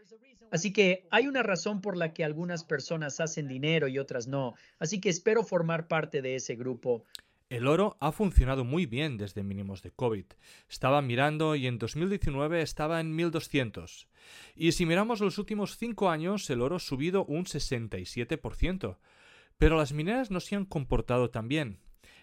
Así 0.51 0.73
que 0.73 1.07
hay 1.11 1.29
una 1.29 1.43
razón 1.43 1.81
por 1.81 1.97
la 1.97 2.13
que 2.13 2.25
algunas 2.25 2.65
personas 2.65 3.21
hacen 3.21 3.47
dinero 3.47 3.87
y 3.87 3.99
otras 3.99 4.27
no. 4.27 4.55
Así 4.79 5.01
que 5.01 5.11
espero 5.11 5.45
formar 5.45 5.87
parte 5.87 6.21
de 6.21 6.35
ese 6.35 6.57
grupo 6.57 7.05
el 7.51 7.67
oro 7.67 7.97
ha 8.01 8.13
funcionado 8.13 8.65
muy 8.65 8.87
bien 8.87 9.17
desde 9.17 9.43
mínimos 9.43 9.83
de 9.83 9.91
COVID. 9.91 10.27
Estaba 10.69 11.01
mirando 11.01 11.55
y 11.55 11.67
en 11.67 11.79
2019 11.79 12.61
estaba 12.61 13.01
en 13.01 13.15
1200. 13.17 14.09
Y 14.55 14.73
si 14.73 14.85
miramos 14.85 15.21
los 15.21 15.39
últimos 15.39 15.77
5 15.79 16.11
años, 16.11 16.49
el 16.51 16.61
oro 16.61 16.77
ha 16.77 16.81
subido 16.81 17.25
un 17.25 17.47
67%. 17.47 18.99
Pero 19.57 19.77
las 19.77 19.93
mineras 19.93 20.31
no 20.31 20.41
se 20.41 20.57
han 20.57 20.67
comportado 20.67 21.31
tan 21.31 21.49
bien. 21.49 21.81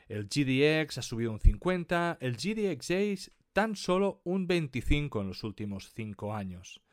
El 0.08 0.26
GDX 0.26 1.00
ha 1.00 1.02
subido 1.02 1.32
un 1.32 1.40
50, 1.40 2.20
el 2.22 2.38
GDX6 2.38 3.32
tan 3.54 3.76
solo 3.76 4.22
un 4.24 4.46
25 4.46 5.22
en 5.22 5.28
los 5.30 5.44
últimos 5.44 5.92
5 5.96 6.36
años. 6.36 6.85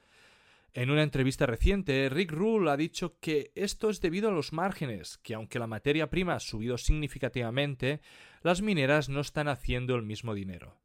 En 0.74 0.90
una 0.90 1.02
entrevista 1.02 1.44
reciente, 1.44 2.08
Rick 2.08 2.32
Rule 2.32 2.70
ha 2.70 2.78
dicho 2.78 3.18
que 3.20 3.52
esto 3.54 3.90
es 3.90 4.00
debido 4.00 4.30
a 4.30 4.32
los 4.32 4.54
márgenes, 4.54 5.18
que 5.18 5.34
aunque 5.34 5.58
la 5.58 5.66
materia 5.66 6.08
prima 6.08 6.34
ha 6.34 6.40
subido 6.40 6.78
significativamente, 6.78 8.00
las 8.42 8.62
mineras 8.62 9.10
no 9.10 9.20
están 9.20 9.48
haciendo 9.48 9.94
el 9.96 10.02
mismo 10.02 10.32
dinero. 10.34 10.80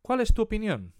¿Cuál 0.00 0.22
es 0.22 0.32
tu 0.32 0.40
opinión? 0.40 0.94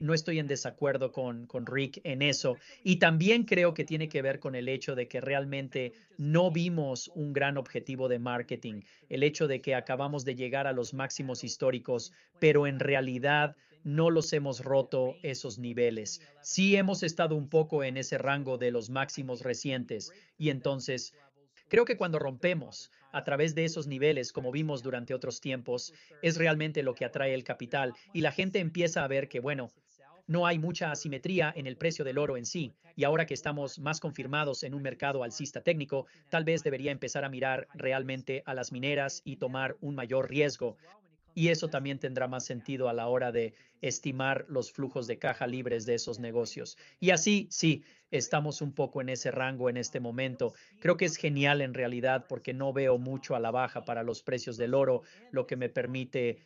No 0.00 0.14
estoy 0.14 0.40
en 0.40 0.48
desacuerdo 0.48 1.12
con, 1.12 1.46
con 1.46 1.64
Rick 1.64 2.00
en 2.02 2.20
eso. 2.20 2.56
Y 2.82 2.96
también 2.96 3.44
creo 3.44 3.74
que 3.74 3.84
tiene 3.84 4.08
que 4.08 4.20
ver 4.20 4.40
con 4.40 4.56
el 4.56 4.68
hecho 4.68 4.96
de 4.96 5.06
que 5.06 5.20
realmente 5.20 5.92
no 6.18 6.50
vimos 6.50 7.08
un 7.14 7.32
gran 7.32 7.56
objetivo 7.56 8.08
de 8.08 8.18
marketing. 8.18 8.82
El 9.08 9.22
hecho 9.22 9.46
de 9.46 9.60
que 9.60 9.76
acabamos 9.76 10.24
de 10.24 10.34
llegar 10.34 10.66
a 10.66 10.72
los 10.72 10.92
máximos 10.92 11.44
históricos, 11.44 12.12
pero 12.40 12.66
en 12.66 12.80
realidad 12.80 13.54
no 13.84 14.10
los 14.10 14.32
hemos 14.32 14.60
roto 14.60 15.16
esos 15.22 15.58
niveles. 15.58 16.20
Sí 16.42 16.76
hemos 16.76 17.02
estado 17.02 17.36
un 17.36 17.48
poco 17.48 17.84
en 17.84 17.96
ese 17.96 18.18
rango 18.18 18.58
de 18.58 18.70
los 18.70 18.90
máximos 18.90 19.42
recientes 19.42 20.12
y 20.38 20.50
entonces 20.50 21.14
creo 21.68 21.84
que 21.84 21.96
cuando 21.96 22.18
rompemos 22.18 22.90
a 23.12 23.24
través 23.24 23.54
de 23.54 23.64
esos 23.64 23.86
niveles, 23.86 24.32
como 24.32 24.52
vimos 24.52 24.82
durante 24.82 25.14
otros 25.14 25.40
tiempos, 25.40 25.92
es 26.22 26.36
realmente 26.36 26.82
lo 26.82 26.94
que 26.94 27.04
atrae 27.04 27.34
el 27.34 27.44
capital 27.44 27.94
y 28.12 28.22
la 28.22 28.32
gente 28.32 28.58
empieza 28.58 29.04
a 29.04 29.08
ver 29.08 29.28
que, 29.28 29.40
bueno, 29.40 29.70
no 30.26 30.46
hay 30.46 30.58
mucha 30.58 30.90
asimetría 30.90 31.52
en 31.54 31.66
el 31.66 31.76
precio 31.76 32.04
del 32.04 32.18
oro 32.18 32.36
en 32.36 32.46
sí, 32.46 32.72
y 32.96 33.04
ahora 33.04 33.26
que 33.26 33.34
estamos 33.34 33.78
más 33.78 34.00
confirmados 34.00 34.62
en 34.62 34.74
un 34.74 34.82
mercado 34.82 35.24
alcista 35.24 35.62
técnico, 35.62 36.06
tal 36.30 36.44
vez 36.44 36.62
debería 36.62 36.92
empezar 36.92 37.24
a 37.24 37.28
mirar 37.28 37.68
realmente 37.74 38.42
a 38.46 38.54
las 38.54 38.72
mineras 38.72 39.22
y 39.24 39.36
tomar 39.36 39.76
un 39.80 39.94
mayor 39.94 40.30
riesgo. 40.30 40.76
Y 41.34 41.48
eso 41.48 41.68
también 41.68 41.98
tendrá 41.98 42.28
más 42.28 42.44
sentido 42.44 42.88
a 42.88 42.92
la 42.92 43.08
hora 43.08 43.32
de 43.32 43.54
estimar 43.80 44.44
los 44.48 44.72
flujos 44.72 45.06
de 45.06 45.18
caja 45.18 45.46
libres 45.46 45.86
de 45.86 45.94
esos 45.94 46.18
negocios. 46.18 46.76
Y 47.00 47.10
así, 47.10 47.48
sí, 47.50 47.84
estamos 48.10 48.62
un 48.62 48.72
poco 48.72 49.00
en 49.00 49.08
ese 49.08 49.30
rango 49.30 49.68
en 49.68 49.76
este 49.76 50.00
momento. 50.00 50.52
Creo 50.80 50.96
que 50.96 51.06
es 51.06 51.16
genial 51.16 51.60
en 51.60 51.74
realidad 51.74 52.26
porque 52.28 52.54
no 52.54 52.72
veo 52.72 52.98
mucho 52.98 53.34
a 53.34 53.40
la 53.40 53.50
baja 53.50 53.84
para 53.84 54.02
los 54.02 54.22
precios 54.22 54.56
del 54.56 54.74
oro, 54.74 55.02
lo 55.30 55.46
que 55.46 55.56
me 55.56 55.68
permite 55.68 56.38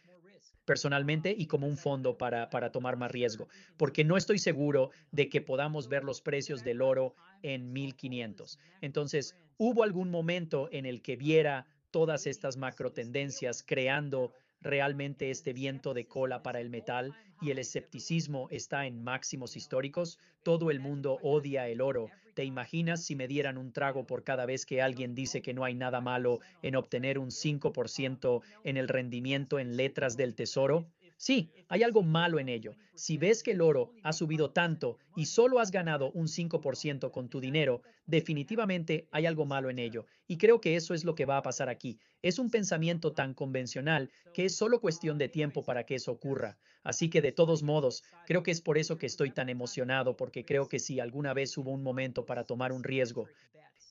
personalmente 0.67 1.35
y 1.37 1.47
como 1.47 1.67
un 1.67 1.79
fondo 1.79 2.19
para, 2.19 2.51
para 2.51 2.73
tomar 2.73 2.97
más 2.97 3.11
riesgo, 3.11 3.49
porque 3.79 4.05
no 4.05 4.17
estoy 4.17 4.39
seguro 4.39 4.91
de 5.13 5.29
que 5.31 5.41
podamos 5.41 5.89
ver 5.89 6.05
los 6.05 6.21
precios 6.21 6.65
del 6.65 6.83
oro 6.83 7.15
en 7.43 7.73
1500. 7.73 8.59
Entonces, 8.83 9.37
hubo 9.57 9.85
algún 9.85 10.11
momento 10.11 10.69
en 10.73 10.85
el 10.85 11.01
que 11.01 11.17
viera 11.17 11.67
todas 11.93 12.27
estas 12.27 12.57
macro 12.57 12.93
tendencias 12.93 13.63
creando 13.63 14.33
realmente 14.67 15.31
este 15.31 15.53
viento 15.53 15.95
de 15.95 16.07
cola 16.07 16.43
para 16.43 16.61
el 16.61 16.69
metal 16.69 17.15
y 17.41 17.51
el 17.51 17.59
escepticismo 17.59 18.49
está 18.51 18.87
en 18.87 19.03
máximos 19.03 19.57
históricos, 19.57 20.19
todo 20.43 20.71
el 20.71 20.81
mundo 20.81 21.19
odia 21.23 21.69
el 21.69 21.81
oro. 21.81 22.11
¿Te 22.35 22.45
imaginas 22.45 23.03
si 23.03 23.17
me 23.17 23.29
dieran 23.29 23.57
un 23.57 23.73
trago 23.73 24.07
por 24.07 24.23
cada 24.23 24.45
vez 24.45 24.67
que 24.67 24.83
alguien 24.83 25.15
dice 25.15 25.41
que 25.41 25.55
no 25.55 25.65
hay 25.65 25.75
nada 25.75 26.01
malo 26.01 26.41
en 26.63 26.77
obtener 26.77 27.19
un 27.19 27.31
5% 27.31 28.43
en 28.65 28.77
el 28.77 28.89
rendimiento 28.89 29.59
en 29.59 29.77
letras 29.77 30.17
del 30.17 30.35
tesoro? 30.35 30.87
Sí, 31.17 31.51
hay 31.69 31.83
algo 31.83 32.03
malo 32.03 32.39
en 32.39 32.49
ello. 32.49 32.77
Si 32.95 33.17
ves 33.17 33.43
que 33.43 33.53
el 33.53 33.63
oro 33.63 33.93
ha 34.03 34.13
subido 34.13 34.51
tanto 34.51 34.99
y 35.17 35.27
solo 35.27 35.61
has 35.61 35.71
ganado 35.71 36.11
un 36.13 36.29
5% 36.29 37.11
con 37.11 37.29
tu 37.29 37.41
dinero, 37.41 37.83
definitivamente 38.07 39.09
hay 39.11 39.27
algo 39.27 39.47
malo 39.47 39.71
en 39.71 39.79
ello. 39.79 40.07
Y 40.27 40.37
creo 40.37 40.61
que 40.61 40.77
eso 40.77 40.93
es 40.95 41.05
lo 41.05 41.15
que 41.15 41.25
va 41.25 41.39
a 41.39 41.43
pasar 41.43 41.69
aquí. 41.69 41.99
Es 42.23 42.39
un 42.39 42.51
pensamiento 42.51 43.13
tan 43.13 43.35
convencional 43.35 44.11
que 44.35 44.45
es 44.45 44.57
solo 44.57 44.81
cuestión 44.81 45.17
de 45.17 45.29
tiempo 45.29 45.65
para 45.65 45.85
que 45.85 45.95
eso 45.95 46.13
ocurra. 46.13 46.59
Así 46.83 47.09
que 47.09 47.23
de 47.23 47.33
todos 47.33 47.63
modos, 47.63 48.05
creo 48.27 48.43
que 48.43 48.51
es 48.51 48.61
por 48.61 48.79
eso 48.79 48.99
que 48.99 49.07
estoy 49.07 49.31
tan 49.31 49.49
emocionado, 49.49 50.17
porque 50.17 50.45
creo 50.45 50.69
que 50.69 50.79
si 50.79 51.01
alguna 51.01 51.35
vez 51.35 51.57
hubo 51.57 51.73
un 51.73 51.83
momento 51.83 52.27
para 52.27 52.45
tomar 52.45 52.73
un 52.73 52.85
riesgo 52.85 53.27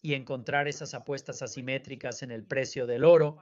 y 0.02 0.14
encontrar 0.14 0.68
esas 0.68 0.94
apuestas 0.94 1.42
asimétricas 1.42 2.22
en 2.24 2.32
el 2.32 2.44
precio 2.44 2.86
del 2.86 3.04
oro, 3.04 3.38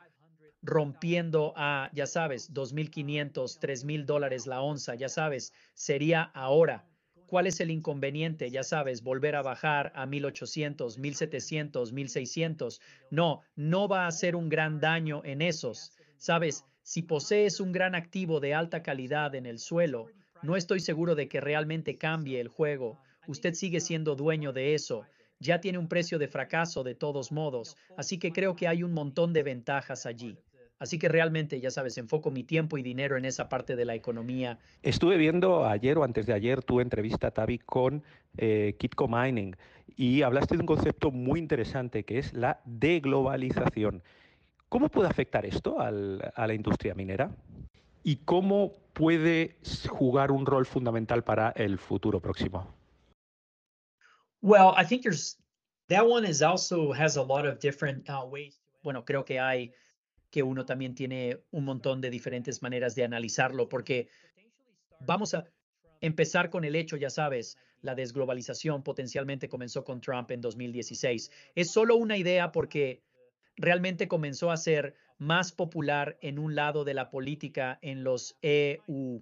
rompiendo 0.63 1.53
a, 1.57 1.89
ya 1.93 2.07
sabes, 2.07 2.53
2.500, 2.53 3.59
3.000 3.59 4.05
dólares 4.05 4.47
la 4.47 4.61
onza, 4.61 4.95
ya 4.95 5.09
sabes, 5.09 5.53
sería 5.73 6.23
ahora. 6.33 6.85
¿Cuál 7.27 7.47
es 7.47 7.59
el 7.59 7.71
inconveniente? 7.71 8.49
Ya 8.49 8.63
sabes, 8.63 9.03
volver 9.03 9.35
a 9.35 9.41
bajar 9.41 9.91
a 9.95 10.05
1.800, 10.05 10.97
1.700, 10.97 11.91
1.600. 11.91 12.79
No, 13.11 13.41
no 13.55 13.87
va 13.87 14.05
a 14.05 14.07
hacer 14.07 14.35
un 14.35 14.49
gran 14.49 14.79
daño 14.79 15.21
en 15.25 15.41
esos. 15.41 15.91
Sabes, 16.17 16.63
si 16.83 17.01
posees 17.01 17.59
un 17.59 17.71
gran 17.71 17.95
activo 17.95 18.39
de 18.39 18.53
alta 18.53 18.83
calidad 18.83 19.35
en 19.35 19.45
el 19.45 19.59
suelo, 19.59 20.07
no 20.43 20.55
estoy 20.55 20.79
seguro 20.79 21.15
de 21.15 21.27
que 21.27 21.41
realmente 21.41 21.97
cambie 21.97 22.39
el 22.39 22.47
juego. 22.47 22.99
Usted 23.27 23.53
sigue 23.53 23.79
siendo 23.79 24.15
dueño 24.15 24.53
de 24.53 24.75
eso 24.75 25.05
ya 25.43 25.59
tiene 25.59 25.77
un 25.77 25.89
precio 25.89 26.17
de 26.17 26.27
fracaso 26.27 26.83
de 26.83 26.95
todos 26.95 27.31
modos, 27.31 27.75
así 27.97 28.17
que 28.17 28.31
creo 28.31 28.55
que 28.55 28.67
hay 28.67 28.81
un 28.81 28.93
montón 28.93 29.33
de 29.33 29.43
ventajas 29.43 30.05
allí. 30.05 30.37
Así 30.83 30.99
que 30.99 31.07
realmente, 31.07 31.61
ya 31.61 31.71
sabes, 31.71 31.97
enfoco 31.97 32.29
mi 32.29 32.43
tiempo 32.43 32.77
y 32.77 32.83
dinero 32.83 33.15
en 33.15 33.23
esa 33.23 33.47
parte 33.47 33.77
de 33.77 33.85
la 33.85 33.95
economía. 33.95 34.59
Estuve 34.81 35.15
viendo 35.15 35.65
ayer 35.65 35.97
o 35.97 36.03
antes 36.03 36.25
de 36.25 36.33
ayer 36.33 36.61
tu 36.61 36.81
entrevista, 36.81 37.31
Tavi, 37.31 37.57
con 37.59 38.03
eh, 38.35 38.75
Kitco 38.77 39.07
Mining 39.07 39.55
y 39.95 40.23
hablaste 40.23 40.55
de 40.55 40.59
un 40.59 40.65
concepto 40.65 41.09
muy 41.09 41.39
interesante 41.39 42.03
que 42.03 42.19
es 42.19 42.33
la 42.33 42.59
deglobalización. 42.65 44.03
¿Cómo 44.67 44.89
puede 44.89 45.07
afectar 45.07 45.45
esto 45.45 45.79
a 45.79 45.89
la 45.89 46.53
industria 46.53 46.93
minera? 46.95 47.31
¿Y 48.03 48.17
cómo 48.17 48.73
puede 48.91 49.55
jugar 49.87 50.33
un 50.33 50.45
rol 50.45 50.65
fundamental 50.65 51.23
para 51.23 51.51
el 51.51 51.77
futuro 51.77 52.19
próximo? 52.19 52.67
Well, 54.41 54.73
I 54.75 54.83
think 54.83 55.03
there's 55.03 55.39
that 55.87 56.05
one 56.05 56.27
is 56.27 56.41
also 56.41 56.91
has 56.91 57.15
a 57.15 57.23
lot 57.23 57.47
of 57.47 57.59
different 57.59 58.09
uh, 58.09 58.25
ways. 58.29 58.59
Bueno, 58.83 59.05
creo 59.05 59.23
que 59.23 59.39
hay 59.39 59.71
que 60.33 60.41
uno 60.41 60.65
también 60.65 60.95
tiene 60.95 61.43
un 61.51 61.63
montón 61.63 62.01
de 62.01 62.09
diferentes 62.09 62.63
maneras 62.63 62.95
de 62.95 63.03
analizarlo, 63.03 63.69
porque 63.69 64.09
vamos 65.01 65.35
a 65.35 65.45
empezar 66.01 66.49
con 66.49 66.63
el 66.63 66.75
hecho, 66.75 66.97
ya 66.97 67.11
sabes, 67.11 67.55
la 67.83 67.93
desglobalización 67.93 68.81
potencialmente 68.81 69.47
comenzó 69.47 69.83
con 69.83 70.01
Trump 70.01 70.31
en 70.31 70.41
2016. 70.41 71.29
Es 71.53 71.69
solo 71.69 71.97
una 71.97 72.17
idea 72.17 72.51
porque 72.51 73.03
realmente 73.57 74.07
comenzó 74.07 74.49
a 74.49 74.57
ser 74.57 74.95
más 75.19 75.51
popular 75.51 76.17
en 76.19 76.39
un 76.39 76.55
lado 76.55 76.83
de 76.83 76.95
la 76.95 77.11
política 77.11 77.77
en 77.83 78.03
los 78.03 78.35
EU, 78.41 79.21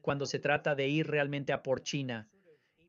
cuando 0.00 0.24
se 0.24 0.38
trata 0.38 0.74
de 0.74 0.88
ir 0.88 1.08
realmente 1.08 1.52
a 1.52 1.62
por 1.62 1.82
China. 1.82 2.26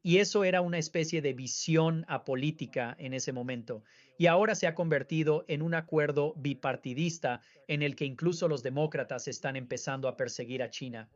Y 0.05 0.17
eso 0.17 0.43
era 0.43 0.59
una 0.59 0.77
especie 0.77 1.21
de 1.21 1.31
visión 1.31 2.03
apolítica 2.09 2.93
en 2.99 3.13
ese 3.13 3.31
momento. 3.31 3.83
Y 4.17 4.27
ahora 4.27 4.53
se 4.53 4.67
ha 4.67 4.75
convertido 4.75 5.45
en 5.47 5.61
un 5.61 5.73
acuerdo 5.73 6.33
bipartidista 6.35 7.39
en 7.69 7.81
el 7.81 7.95
que 7.95 8.03
incluso 8.03 8.49
los 8.49 8.63
demócratas 8.63 9.29
están 9.29 9.55
empezando 9.55 10.09
a 10.09 10.17
perseguir 10.17 10.61
a 10.61 10.69
China. 10.69 11.09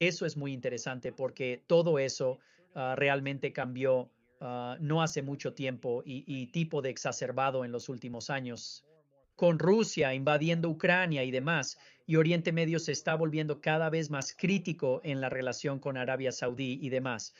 Eso 0.00 0.24
es 0.24 0.38
muy 0.38 0.54
interesante 0.54 1.12
porque 1.12 1.62
todo 1.66 1.98
eso 1.98 2.38
ah, 2.74 2.94
realmente 2.96 3.52
cambió 3.52 4.10
ah, 4.40 4.78
no 4.80 5.02
hace 5.02 5.20
mucho 5.20 5.52
tiempo 5.52 6.02
y, 6.04 6.24
y 6.26 6.46
tipo 6.46 6.80
de 6.80 6.88
exacerbado 6.88 7.62
en 7.62 7.72
los 7.72 7.90
últimos 7.90 8.30
años. 8.30 8.86
Con 9.36 9.58
Rusia 9.58 10.14
invadiendo 10.14 10.70
Ucrania 10.70 11.22
y 11.22 11.30
demás, 11.30 11.76
y 12.06 12.16
Oriente 12.16 12.52
Medio 12.52 12.78
se 12.78 12.92
está 12.92 13.14
volviendo 13.16 13.60
cada 13.60 13.90
vez 13.90 14.10
más 14.10 14.34
crítico 14.34 15.00
en 15.02 15.20
la 15.20 15.28
relación 15.28 15.80
con 15.80 15.96
Arabia 15.96 16.32
Saudí 16.32 16.78
y 16.80 16.88
demás. 16.88 17.34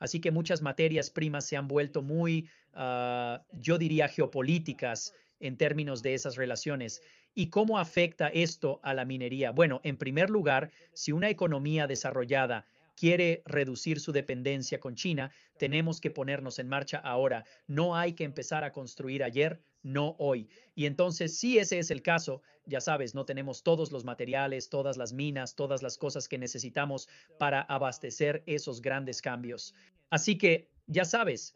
Así 0.00 0.20
que 0.20 0.32
muchas 0.32 0.62
materias 0.62 1.10
primas 1.10 1.44
se 1.44 1.56
han 1.56 1.68
vuelto 1.68 2.02
muy, 2.02 2.48
ah, 2.74 3.44
yo 3.52 3.78
diría, 3.78 4.08
geopolíticas 4.08 5.14
en 5.38 5.56
términos 5.56 6.02
de 6.02 6.14
esas 6.14 6.36
relaciones. 6.36 7.02
¿Y 7.34 7.46
cómo 7.50 7.78
afecta 7.78 8.28
esto 8.28 8.80
a 8.82 8.92
la 8.94 9.04
minería? 9.04 9.52
Bueno, 9.52 9.80
en 9.84 9.96
primer 9.96 10.30
lugar, 10.30 10.72
si 10.92 11.12
una 11.12 11.28
economía 11.28 11.86
desarrollada 11.86 12.66
quiere 13.00 13.42
reducir 13.46 13.98
su 13.98 14.12
dependencia 14.12 14.78
con 14.78 14.94
China, 14.94 15.32
tenemos 15.56 16.02
que 16.02 16.10
ponernos 16.10 16.58
en 16.58 16.68
marcha 16.68 16.98
ahora. 16.98 17.46
No 17.66 17.96
hay 17.96 18.12
que 18.12 18.24
empezar 18.24 18.62
a 18.62 18.72
construir 18.72 19.24
ayer, 19.24 19.62
no 19.82 20.16
hoy. 20.18 20.50
Y 20.74 20.84
entonces, 20.84 21.38
si 21.38 21.58
ese 21.58 21.78
es 21.78 21.90
el 21.90 22.02
caso, 22.02 22.42
ya 22.66 22.82
sabes, 22.82 23.14
no 23.14 23.24
tenemos 23.24 23.62
todos 23.62 23.90
los 23.90 24.04
materiales, 24.04 24.68
todas 24.68 24.98
las 24.98 25.14
minas, 25.14 25.54
todas 25.54 25.82
las 25.82 25.96
cosas 25.96 26.28
que 26.28 26.36
necesitamos 26.36 27.08
para 27.38 27.62
abastecer 27.62 28.42
esos 28.44 28.82
grandes 28.82 29.22
cambios. 29.22 29.74
Así 30.10 30.36
que, 30.36 30.68
ya 30.86 31.06
sabes, 31.06 31.54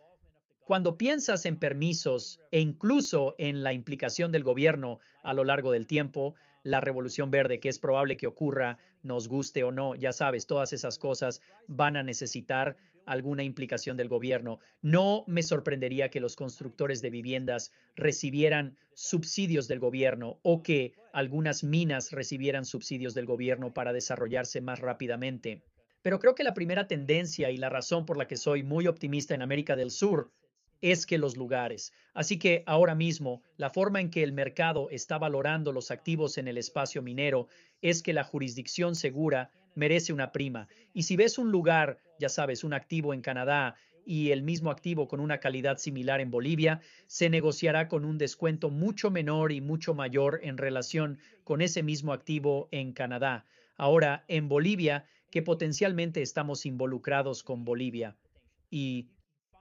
cuando 0.64 0.96
piensas 0.96 1.44
en 1.44 1.58
permisos 1.58 2.40
e 2.52 2.60
incluso 2.60 3.34
en 3.36 3.62
la 3.62 3.74
implicación 3.74 4.32
del 4.32 4.44
gobierno 4.44 4.98
a 5.22 5.34
lo 5.34 5.44
largo 5.44 5.72
del 5.72 5.86
tiempo, 5.86 6.36
la 6.64 6.80
revolución 6.80 7.30
verde, 7.30 7.60
que 7.60 7.68
es 7.68 7.78
probable 7.78 8.16
que 8.16 8.26
ocurra, 8.26 8.78
nos 9.02 9.28
guste 9.28 9.62
o 9.62 9.70
no, 9.70 9.94
ya 9.94 10.12
sabes, 10.12 10.46
todas 10.46 10.72
esas 10.72 10.98
cosas 10.98 11.40
van 11.68 11.96
a 11.96 12.02
necesitar 12.02 12.76
alguna 13.06 13.42
implicación 13.42 13.96
del 13.96 14.08
gobierno. 14.08 14.58
No 14.82 15.24
me 15.26 15.42
sorprendería 15.42 16.08
que 16.08 16.20
los 16.20 16.36
constructores 16.36 17.02
de 17.02 17.10
viviendas 17.10 17.70
recibieran 17.94 18.76
subsidios 18.94 19.68
del 19.68 19.78
gobierno 19.78 20.40
o 20.42 20.62
que 20.62 20.94
algunas 21.12 21.64
minas 21.64 22.10
recibieran 22.12 22.64
subsidios 22.64 23.12
del 23.14 23.26
gobierno 23.26 23.74
para 23.74 23.92
desarrollarse 23.92 24.62
más 24.62 24.80
rápidamente. 24.80 25.62
Pero 26.00 26.18
creo 26.18 26.34
que 26.34 26.44
la 26.44 26.54
primera 26.54 26.86
tendencia 26.86 27.50
y 27.50 27.58
la 27.58 27.68
razón 27.68 28.06
por 28.06 28.16
la 28.16 28.26
que 28.26 28.36
soy 28.36 28.62
muy 28.62 28.86
optimista 28.86 29.34
en 29.34 29.42
América 29.42 29.76
del 29.76 29.90
Sur 29.90 30.32
es 30.84 31.06
que 31.06 31.16
los 31.16 31.38
lugares. 31.38 31.94
Así 32.12 32.38
que 32.38 32.62
ahora 32.66 32.94
mismo, 32.94 33.42
la 33.56 33.70
forma 33.70 34.02
en 34.02 34.10
que 34.10 34.22
el 34.22 34.34
mercado 34.34 34.90
está 34.90 35.16
valorando 35.16 35.72
los 35.72 35.90
activos 35.90 36.36
en 36.36 36.46
el 36.46 36.58
espacio 36.58 37.00
minero 37.00 37.48
es 37.80 38.02
que 38.02 38.12
la 38.12 38.22
jurisdicción 38.22 38.94
segura 38.94 39.50
merece 39.74 40.12
una 40.12 40.30
prima. 40.30 40.68
Y 40.92 41.04
si 41.04 41.16
ves 41.16 41.38
un 41.38 41.50
lugar, 41.50 42.00
ya 42.20 42.28
sabes, 42.28 42.64
un 42.64 42.74
activo 42.74 43.14
en 43.14 43.22
Canadá 43.22 43.76
y 44.04 44.30
el 44.30 44.42
mismo 44.42 44.70
activo 44.70 45.08
con 45.08 45.20
una 45.20 45.40
calidad 45.40 45.78
similar 45.78 46.20
en 46.20 46.30
Bolivia, 46.30 46.82
se 47.06 47.30
negociará 47.30 47.88
con 47.88 48.04
un 48.04 48.18
descuento 48.18 48.68
mucho 48.68 49.10
menor 49.10 49.52
y 49.52 49.62
mucho 49.62 49.94
mayor 49.94 50.40
en 50.42 50.58
relación 50.58 51.18
con 51.44 51.62
ese 51.62 51.82
mismo 51.82 52.12
activo 52.12 52.68
en 52.72 52.92
Canadá. 52.92 53.46
Ahora, 53.78 54.26
en 54.28 54.50
Bolivia, 54.50 55.06
que 55.30 55.40
potencialmente 55.40 56.20
estamos 56.20 56.66
involucrados 56.66 57.42
con 57.42 57.64
Bolivia. 57.64 58.18
Y 58.70 59.08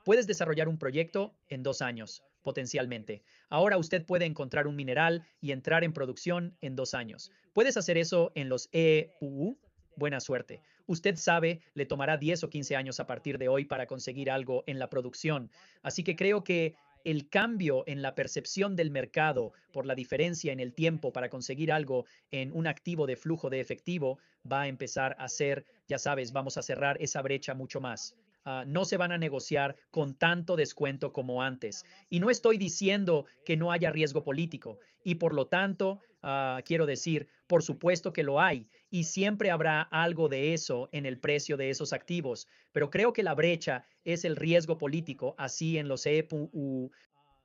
puedes 0.04 0.28
desarrollar 0.28 0.68
un 0.68 0.78
proyecto 0.78 1.34
en 1.48 1.64
dos 1.64 1.82
años, 1.82 2.24
potencialmente. 2.42 3.24
Ahora 3.50 3.78
usted 3.78 4.06
puede 4.06 4.26
encontrar 4.26 4.68
un 4.68 4.76
mineral 4.76 5.26
y 5.42 5.52
entrar 5.52 5.84
en 5.84 5.94
producción 5.94 6.58
en 6.62 6.76
dos 6.76 6.94
años. 6.94 7.32
Puedes 7.54 7.78
hacer 7.78 7.98
eso 7.98 8.32
en 8.36 8.50
los 8.50 8.70
EUU. 8.72 9.58
Buena 9.96 10.20
suerte. 10.20 10.62
Usted 10.86 11.16
sabe, 11.16 11.62
le 11.76 11.86
tomará 11.86 12.18
10 12.18 12.44
o 12.44 12.50
15 12.50 12.76
años 12.76 13.00
a 13.00 13.08
partir 13.08 13.38
de 13.38 13.48
hoy 13.48 13.66
para 13.66 13.86
conseguir 13.86 14.30
algo 14.30 14.64
en 14.68 14.80
la 14.80 14.90
producción. 14.90 15.50
Así 15.82 16.04
que 16.04 16.16
creo 16.16 16.44
que 16.44 16.76
el 17.04 17.30
cambio 17.30 17.84
en 17.86 18.02
la 18.02 18.16
percepción 18.16 18.76
del 18.76 18.90
mercado 18.90 19.54
por 19.72 19.86
la 19.86 19.96
diferencia 19.96 20.52
en 20.52 20.60
el 20.60 20.74
tiempo 20.74 21.12
para 21.12 21.30
conseguir 21.30 21.72
algo 21.72 22.06
en 22.32 22.52
un 22.54 22.66
activo 22.68 23.08
de 23.08 23.18
flujo 23.18 23.50
de 23.50 23.60
efectivo 23.60 24.20
va 24.50 24.62
a 24.62 24.68
empezar 24.68 25.16
a 25.20 25.28
ser, 25.28 25.66
ya 25.88 26.00
sabes, 26.00 26.32
vamos 26.32 26.58
a 26.58 26.62
cerrar 26.64 26.98
esa 27.02 27.22
brecha 27.22 27.54
mucho 27.54 27.82
más. 27.82 28.16
Ah, 28.46 28.66
no 28.68 28.84
se 28.84 28.98
van 28.98 29.14
a 29.14 29.18
negociar 29.18 29.78
con 29.90 30.16
tanto 30.16 30.58
descuento 30.58 31.14
como 31.14 31.42
antes. 31.42 31.86
Y 32.10 32.20
no 32.20 32.30
estoy 32.30 32.58
diciendo 32.58 33.26
que 33.46 33.56
no 33.56 33.72
haya 33.72 33.90
riesgo 33.90 34.24
político. 34.24 34.80
Y 35.04 35.16
por 35.16 35.34
lo 35.34 35.48
tanto, 35.48 36.02
ah, 36.22 36.62
quiero 36.66 36.86
decir, 36.86 37.30
por 37.48 37.64
supuesto 37.64 38.12
que 38.12 38.24
lo 38.24 38.42
hay. 38.42 38.68
Y 38.90 39.06
siempre 39.06 39.50
habrá 39.50 39.82
algo 39.82 40.28
de 40.28 40.54
eso 40.54 40.90
en 40.92 41.06
el 41.06 41.20
precio 41.20 41.56
de 41.56 41.70
esos 41.70 41.94
activos. 41.94 42.50
Pero 42.74 42.90
creo 42.90 43.14
que 43.14 43.24
la 43.24 43.34
brecha 43.34 43.86
es 44.04 44.26
el 44.26 44.36
riesgo 44.36 44.78
político, 44.78 45.36
así 45.38 45.78
en 45.78 45.88
los 45.88 46.06
EPU, 46.06 46.92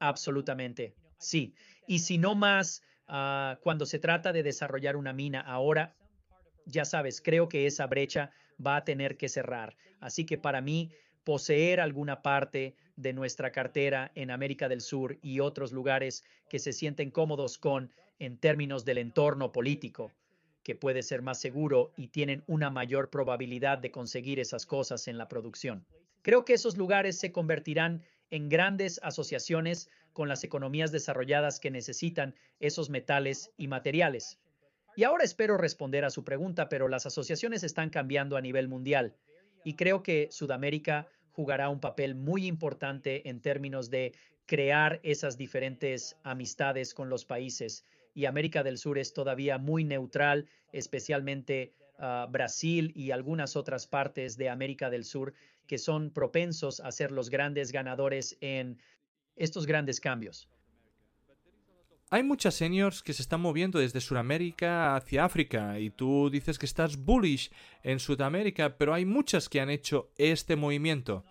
absolutamente. 0.01 0.95
Sí. 1.19 1.55
Y 1.87 2.01
si 2.01 2.19
no 2.19 2.35
más, 2.35 2.83
ah, 3.07 3.59
cuando 3.63 3.87
se 3.87 4.01
trata 4.01 4.33
de 4.33 4.43
desarrollar 4.43 4.97
una 4.97 5.13
mina 5.13 5.41
ahora, 5.41 5.95
ya 6.67 6.85
sabes, 6.85 7.21
creo 7.21 7.49
que 7.49 7.67
esa 7.67 7.87
brecha 7.87 8.33
va 8.65 8.77
a 8.77 8.85
tener 8.85 9.17
que 9.17 9.29
cerrar. 9.29 9.77
Así 10.01 10.25
que 10.25 10.39
para 10.39 10.61
mí, 10.61 10.91
poseer 11.25 11.81
alguna 11.81 12.23
parte 12.23 12.75
de 12.97 13.13
nuestra 13.13 13.53
cartera 13.53 14.11
en 14.15 14.31
América 14.31 14.69
del 14.69 14.81
Sur 14.81 15.19
y 15.23 15.41
otros 15.41 15.73
lugares 15.73 16.25
que 16.49 16.59
se 16.59 16.73
sienten 16.73 17.11
cómodos 17.11 17.59
con 17.59 17.91
en 18.19 18.39
términos 18.39 18.85
del 18.85 18.99
entorno 18.99 19.53
político, 19.53 20.13
que 20.63 20.75
puede 20.75 21.03
ser 21.03 21.23
más 21.23 21.41
seguro 21.41 21.93
y 21.97 22.09
tienen 22.09 22.43
una 22.47 22.71
mayor 22.71 23.11
probabilidad 23.11 23.79
de 23.79 23.91
conseguir 23.91 24.41
esas 24.41 24.67
cosas 24.67 25.07
en 25.07 25.19
la 25.19 25.29
producción. 25.29 25.87
Creo 26.23 26.45
que 26.45 26.55
esos 26.55 26.77
lugares 26.77 27.19
se 27.19 27.31
convertirán 27.31 28.03
en 28.31 28.49
grandes 28.49 29.01
asociaciones 29.03 29.89
con 30.13 30.29
las 30.29 30.45
economías 30.45 30.93
desarrolladas 30.93 31.61
que 31.61 31.71
necesitan 31.71 32.35
esos 32.59 32.91
metales 32.91 33.53
y 33.57 33.69
materiales. 33.69 34.39
Y 34.99 35.05
ahora 35.05 35.23
espero 35.23 35.57
responder 35.57 36.05
a 36.05 36.11
su 36.11 36.25
pregunta, 36.25 36.69
pero 36.69 36.89
las 36.89 37.07
asociaciones 37.07 37.63
están 37.63 37.89
cambiando 37.89 38.37
a 38.37 38.41
nivel 38.41 38.67
mundial 38.67 39.15
y 39.63 39.75
creo 39.75 40.03
que 40.03 40.27
Sudamérica 40.33 41.07
jugará 41.31 41.69
un 41.69 41.79
papel 41.79 42.17
muy 42.17 42.49
importante 42.49 43.29
en 43.29 43.41
términos 43.41 43.91
de 43.91 44.13
crear 44.45 44.99
esas 45.05 45.39
diferentes 45.39 46.17
amistades 46.25 46.95
con 46.95 47.11
los 47.11 47.25
países. 47.25 47.85
Y 48.13 48.25
América 48.25 48.65
del 48.65 48.77
Sur 48.77 48.99
es 48.99 49.13
todavía 49.13 49.57
muy 49.57 49.85
neutral, 49.85 50.49
especialmente 50.73 51.75
ah, 52.01 52.27
Brasil 52.29 52.91
y 52.97 53.13
algunas 53.13 53.55
otras 53.55 53.87
partes 53.87 54.37
de 54.37 54.49
América 54.49 54.91
del 54.91 55.05
Sur 55.05 55.33
que 55.69 55.79
son 55.79 56.11
propensos 56.11 56.81
a 56.81 56.91
ser 56.91 57.13
los 57.13 57.31
grandes 57.31 57.71
ganadores 57.71 58.37
en 58.41 58.81
estos 59.37 59.65
grandes 59.65 60.01
cambios. 60.01 60.49
Hay 62.11 62.23
muchas 62.23 62.55
seniors 62.55 63.03
que 63.03 63.13
se 63.13 63.21
están 63.21 63.43
moviendo 63.43 63.79
desde 63.79 64.01
Sudamérica 64.01 64.97
hacia 64.97 65.27
África 65.27 65.79
y 65.79 65.91
tú 65.91 66.31
dices 66.31 66.59
que 66.59 66.65
estás 66.65 66.97
bullish 66.97 67.51
en 67.83 68.01
Sudamérica, 68.01 68.79
pero 68.79 68.95
hay 68.95 69.05
muchas 69.05 69.51
que 69.51 69.61
han 69.61 69.69
hecho 69.69 70.11
este 70.17 70.57
movimiento. 70.57 71.27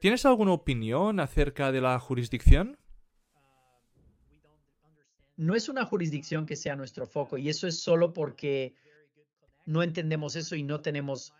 ¿Tienes 0.00 0.26
alguna 0.26 0.52
opinión 0.52 1.20
acerca 1.20 1.70
de 1.70 1.80
la 1.80 1.96
jurisdicción? 2.00 2.76
No 5.36 5.54
es 5.54 5.68
una 5.68 5.84
jurisdicción 5.84 6.46
que 6.46 6.56
sea 6.56 6.74
nuestro 6.74 7.06
foco 7.06 7.38
y 7.38 7.48
eso 7.48 7.68
es 7.68 7.80
solo 7.80 8.12
porque 8.12 8.74
no 9.66 9.84
entendemos 9.84 10.34
eso 10.34 10.56
y 10.56 10.64
no 10.64 10.80
tenemos 10.80 11.32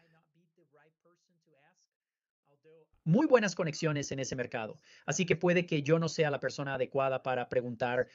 muy 3.03 3.27
buenas 3.27 3.57
conexiones 3.57 4.12
en 4.12 4.21
ese 4.21 4.37
mercado. 4.37 4.79
Así 5.05 5.27
que 5.27 5.35
puede 5.35 5.67
que 5.67 5.83
yo 5.83 5.99
no 5.99 6.09
sea 6.09 6.31
la 6.31 6.38
persona 6.38 6.75
adecuada 6.75 7.25
para 7.25 7.49
preguntar 7.49 8.07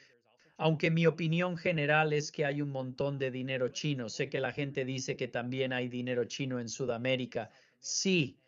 aunque 0.56 0.90
mi 0.90 1.06
opinión 1.06 1.56
general 1.56 2.12
es 2.12 2.30
que 2.30 2.44
hay 2.44 2.62
un 2.62 2.70
montón 2.70 3.18
de 3.18 3.30
dinero 3.30 3.68
chino. 3.68 4.08
Sé 4.08 4.28
que 4.28 4.40
la 4.40 4.52
gente 4.52 4.84
dice 4.84 5.16
que 5.16 5.28
también 5.28 5.72
hay 5.72 5.88
dinero 5.88 6.24
chino 6.24 6.60
en 6.60 6.68
Sudamérica. 6.68 7.50
Sí, 7.80 8.38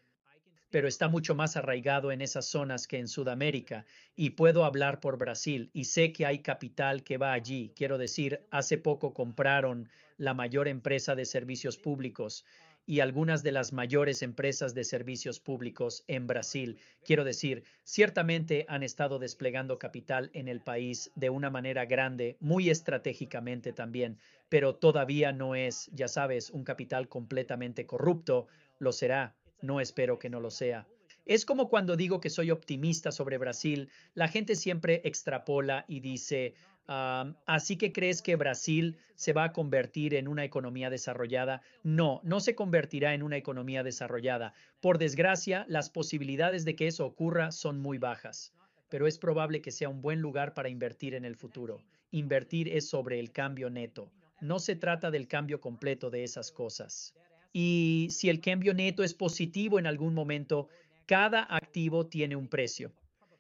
pero 0.71 0.89
está 0.89 1.09
mucho 1.09 1.35
más 1.35 1.57
arraigado 1.57 2.13
en 2.13 2.21
esas 2.21 2.47
zonas 2.47 2.87
que 2.87 2.99
en 2.99 3.09
Sudamérica. 3.09 3.87
Y 4.15 4.31
puedo 4.31 4.65
hablar 4.65 5.01
por 5.01 5.19
Brasil 5.19 5.71
y 5.73 5.85
sé 5.85 6.13
que 6.13 6.27
hay 6.27 6.41
capital 6.41 7.03
que 7.03 7.19
va 7.19 7.33
allí. 7.33 7.73
Quiero 7.75 7.99
decir, 7.99 8.47
hace 8.51 8.79
poco 8.79 9.13
compraron 9.13 9.89
la 10.17 10.33
mayor 10.33 10.69
empresa 10.69 11.15
de 11.15 11.25
servicios 11.25 11.77
públicos 11.77 12.45
y 12.87 13.01
algunas 13.01 13.43
de 13.43 13.53
las 13.53 13.73
mayores 13.73 14.23
empresas 14.23 14.73
de 14.73 14.85
servicios 14.85 15.41
públicos 15.41 16.05
en 16.07 16.27
Brasil. 16.29 16.79
Quiero 17.05 17.25
decir, 17.25 17.65
ciertamente 17.83 18.65
han 18.69 18.85
estado 18.85 19.19
desplegando 19.19 19.79
capital 19.79 20.31
en 20.33 20.47
el 20.47 20.61
país 20.61 21.11
de 21.17 21.29
una 21.29 21.51
manera 21.51 21.85
grande, 21.85 22.37
muy 22.41 22.71
estratégicamente 22.71 23.73
también, 23.73 24.19
pero 24.49 24.77
todavía 24.77 25.33
no 25.33 25.57
es, 25.57 25.91
ya 25.93 26.07
sabes, 26.07 26.51
un 26.51 26.63
capital 26.63 27.09
completamente 27.09 27.87
corrupto. 27.87 28.47
Lo 28.79 28.93
será, 28.93 29.35
no 29.61 29.81
espero 29.81 30.19
que 30.21 30.31
no 30.31 30.41
lo 30.41 30.51
sea. 30.51 30.87
Es 31.25 31.45
como 31.45 31.69
cuando 31.69 31.97
digo 31.97 32.21
que 32.21 32.31
soy 32.31 32.53
optimista 32.53 33.11
sobre 33.11 33.37
Brasil, 33.37 33.91
la 34.15 34.29
gente 34.29 34.55
siempre 34.55 35.01
extrapola 35.05 35.85
y 35.89 35.99
dice, 35.99 36.55
así 36.89 37.77
que 37.77 37.93
crees 37.93 38.23
que 38.23 38.37
Brasil 38.37 38.97
se 39.15 39.33
va 39.33 39.45
a 39.45 39.53
convertir 39.53 40.15
en 40.15 40.29
una 40.29 40.45
economía 40.45 40.91
desarrollada. 40.91 41.63
No, 41.83 42.21
no 42.23 42.41
se 42.41 42.55
convertirá 42.55 43.15
en 43.15 43.23
una 43.23 43.37
economía 43.37 43.83
desarrollada. 43.83 44.53
Por 44.81 44.99
desgracia, 44.99 45.65
las 45.69 45.91
posibilidades 45.91 46.65
de 46.65 46.77
que 46.77 46.87
eso 46.87 47.07
ocurra 47.07 47.51
son 47.51 47.81
muy 47.81 47.99
bajas, 47.99 48.53
pero 48.89 49.07
es 49.07 49.19
probable 49.19 49.63
que 49.63 49.73
sea 49.73 49.89
un 49.89 50.03
buen 50.03 50.21
lugar 50.21 50.55
para 50.55 50.69
invertir 50.69 51.15
en 51.15 51.25
el 51.25 51.37
futuro. 51.37 51.83
Invertir 52.11 52.69
es 52.69 52.89
sobre 52.89 53.19
el 53.19 53.33
cambio 53.33 53.71
neto. 53.71 54.13
No 54.41 54.59
se 54.59 54.77
trata 54.77 55.11
del 55.11 55.29
cambio 55.29 55.61
completo 55.61 56.11
de 56.11 56.23
esas 56.25 56.53
cosas. 56.53 57.15
Y 57.53 58.09
si 58.11 58.29
el 58.29 58.41
cambio 58.41 58.75
neto 58.75 59.03
es 59.03 59.15
positivo 59.15 59.79
en 59.79 59.87
algún 59.87 60.13
momento, 60.13 60.69
cada 61.07 61.43
activo 61.43 62.07
tiene 62.07 62.37
un 62.37 62.49
precio 62.49 62.93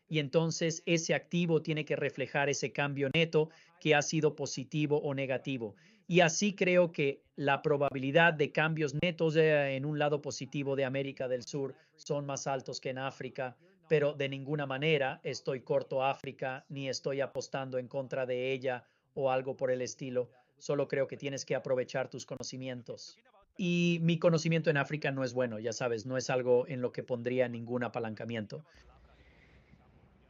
y 0.09 0.19
entonces 0.19 0.83
ese 0.87 1.14
activo 1.14 1.62
tiene 1.62 1.85
que 1.85 1.97
reflejar 1.97 2.49
ese 2.49 2.73
cambio 2.73 3.11
neto 3.14 3.51
que 3.81 3.95
ha 3.95 4.03
sido 4.03 4.37
positivo 4.37 4.99
o 4.99 5.14
negativo. 5.14 5.75
Y 6.09 6.21
así 6.21 6.55
creo 6.55 6.92
que 6.92 7.23
la 7.35 7.62
probabilidad 7.62 8.33
de 8.33 8.53
cambios 8.53 8.95
netos 9.03 9.35
en 9.37 9.85
un 9.85 9.99
lado 9.99 10.23
positivo 10.23 10.77
de 10.77 10.85
América 10.85 11.27
del 11.27 11.42
Sur 11.42 11.75
son 11.97 12.27
más 12.27 12.47
altos 12.47 12.81
que 12.81 12.90
en 12.90 12.99
África, 12.99 13.57
pero 13.88 14.14
de 14.14 14.29
ninguna 14.29 14.66
manera 14.66 15.21
estoy 15.25 15.61
corto 15.61 16.05
África 16.05 16.64
ni 16.69 16.88
estoy 16.88 17.21
apostando 17.21 17.79
en 17.79 17.88
contra 17.88 18.25
de 18.25 18.53
ella 18.53 18.85
o 19.14 19.31
algo 19.31 19.57
por 19.57 19.71
el 19.71 19.83
estilo. 19.83 20.31
Solo 20.59 20.87
creo 20.87 21.09
que 21.09 21.16
tienes 21.16 21.45
que 21.45 21.57
aprovechar 21.57 22.09
tus 22.09 22.25
conocimientos. 22.25 23.19
Y 23.59 23.99
mi 24.03 24.19
conocimiento 24.19 24.71
en 24.71 24.77
África 24.77 25.11
no 25.11 25.25
es 25.25 25.33
bueno, 25.33 25.59
ya 25.59 25.73
sabes, 25.73 26.07
no 26.07 26.16
es 26.16 26.31
algo 26.31 26.66
en 26.69 26.83
lo 26.83 26.92
que 26.92 27.03
pondría 27.03 27.49
ningún 27.49 27.85
apalancamiento. 27.85 28.64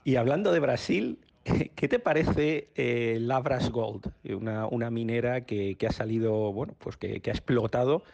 Y 0.07 0.14
hablando 0.14 0.53
de 0.53 0.61
Brasil, 0.61 1.19
¿qué 1.42 1.88
te 1.88 1.99
parece 1.99 2.69
eh, 2.77 3.19
Labras 3.21 3.71
Gold, 3.71 4.12
una, 4.23 4.69
una 4.69 4.88
minera 4.88 5.40
que, 5.40 5.75
que, 5.75 5.88
ha 5.88 5.90
salido, 5.90 6.53
bueno, 6.53 6.77
pues 6.79 6.97
que, 6.97 7.21
que 7.21 7.31
ha 7.31 7.33
explotado 7.33 8.05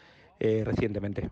eh, 0.41 0.63
recientemente? 0.65 1.29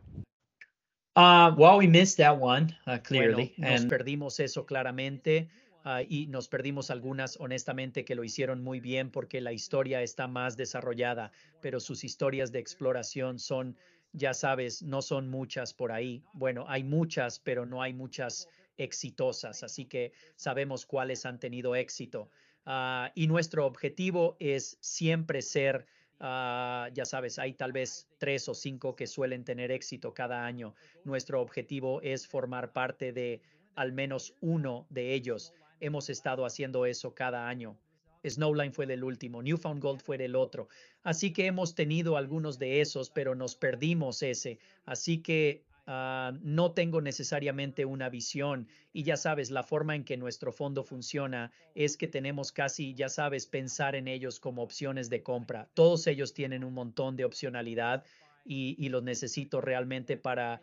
Uh, 1.16 1.54
well, 1.56 1.78
we 1.78 1.86
missed 1.86 2.22
that 2.22 2.38
one, 2.38 2.76
uh, 2.86 2.98
clearly. 3.02 3.54
Bueno, 3.56 3.72
nos 3.72 3.86
perdimos 3.86 4.38
eso 4.38 4.66
claramente. 4.66 5.48
ah, 5.84 6.02
y 6.06 6.26
nos 6.26 6.46
perdimos 6.48 6.90
algunas, 6.90 7.40
honestamente, 7.40 8.04
que 8.04 8.14
lo 8.14 8.22
hicieron 8.22 8.62
muy 8.62 8.80
bien 8.80 9.10
porque 9.10 9.40
la 9.40 9.54
historia 9.54 10.02
está 10.02 10.28
más 10.28 10.58
desarrollada, 10.58 11.32
pero 11.62 11.80
sus 11.80 12.04
historias 12.04 12.52
de 12.52 12.58
exploración 12.58 13.38
son, 13.38 13.78
ya 14.12 14.34
sabes, 14.34 14.82
no 14.82 15.00
son 15.00 15.30
muchas 15.30 15.72
por 15.72 15.90
ahí. 15.90 16.22
Bueno, 16.34 16.66
hay 16.68 16.84
muchas, 16.84 17.38
pero 17.38 17.64
no 17.64 17.80
hay 17.80 17.94
muchas 17.94 18.46
exitosas, 18.82 19.62
así 19.62 19.84
que 19.86 20.12
sabemos 20.36 20.86
cuáles 20.86 21.26
han 21.26 21.38
tenido 21.38 21.74
éxito. 21.74 22.30
Ah, 22.66 23.12
y 23.14 23.26
nuestro 23.26 23.66
objetivo 23.66 24.36
es 24.38 24.76
siempre 24.80 25.42
ser 25.42 25.86
Ah, 26.22 26.90
ya 26.92 27.06
sabes, 27.06 27.38
hay 27.38 27.54
tal 27.54 27.72
vez 27.72 28.06
tres 28.18 28.46
o 28.50 28.54
cinco 28.54 28.94
que 28.94 29.06
suelen 29.06 29.42
tener 29.42 29.70
éxito 29.70 30.12
cada 30.12 30.44
año. 30.44 30.74
Nuestro 31.02 31.40
objetivo 31.40 32.02
es 32.02 32.28
formar 32.28 32.74
parte 32.74 33.12
de 33.12 33.40
al 33.74 33.92
menos 33.92 34.34
uno 34.42 34.86
de 34.90 35.14
ellos. 35.14 35.54
Hemos 35.80 36.10
estado 36.10 36.44
haciendo 36.44 36.84
eso 36.84 37.14
cada 37.14 37.48
año. 37.48 37.78
Snowline 38.22 38.74
fue 38.74 38.84
del 38.84 39.02
último, 39.02 39.42
Newfound 39.42 39.80
Gold 39.80 40.02
fue 40.02 40.18
del 40.18 40.36
otro. 40.36 40.68
Así 41.02 41.32
que 41.32 41.46
hemos 41.46 41.74
tenido 41.74 42.18
algunos 42.18 42.58
de 42.58 42.82
esos, 42.82 43.08
pero 43.08 43.34
nos 43.34 43.56
perdimos 43.56 44.22
ese. 44.22 44.58
Así 44.84 45.22
que 45.22 45.64
Ah, 45.92 46.30
no 46.42 46.70
tengo 46.70 47.00
necesariamente 47.00 47.84
una 47.84 48.08
visión 48.08 48.68
y 48.92 49.02
ya 49.02 49.16
sabes, 49.16 49.50
la 49.50 49.64
forma 49.64 49.96
en 49.96 50.04
que 50.04 50.16
nuestro 50.16 50.52
fondo 50.52 50.84
funciona 50.84 51.50
es 51.74 51.96
que 51.96 52.06
tenemos 52.06 52.52
casi, 52.52 52.94
ya 52.94 53.08
sabes, 53.08 53.48
pensar 53.48 53.96
en 53.96 54.06
ellos 54.06 54.38
como 54.38 54.62
opciones 54.62 55.10
de 55.10 55.24
compra. 55.24 55.68
Todos 55.74 56.06
ellos 56.06 56.32
tienen 56.32 56.62
un 56.62 56.74
montón 56.74 57.16
de 57.16 57.24
opcionalidad 57.24 58.04
y, 58.44 58.88
los 58.88 59.02
necesito 59.02 59.60
realmente 59.60 60.16
para 60.16 60.60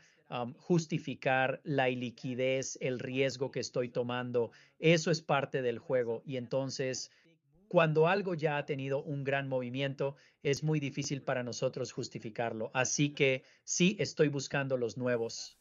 justificar 0.59 1.59
la 1.65 1.89
iliquidez, 1.89 2.77
el 2.79 2.97
riesgo 2.97 3.51
que 3.51 3.59
estoy 3.59 3.89
tomando. 3.89 4.51
Eso 4.79 5.11
es 5.11 5.21
parte 5.21 5.61
del 5.61 5.79
juego 5.79 6.23
y 6.25 6.37
entonces 6.37 7.11
cuando 7.67 8.07
algo 8.07 8.33
ya 8.33 8.57
ha 8.57 8.65
tenido 8.65 9.03
un 9.03 9.23
gran 9.23 9.47
movimiento, 9.47 10.15
es 10.43 10.63
muy 10.63 10.79
difícil 10.79 11.21
para 11.21 11.43
nosotros 11.43 11.91
justificarlo. 11.91 12.71
Así 12.73 13.09
que 13.09 13.43
sí 13.63 13.95
estoy 13.99 14.29
buscando 14.29 14.77
los 14.77 14.97
nuevos. 14.97 15.57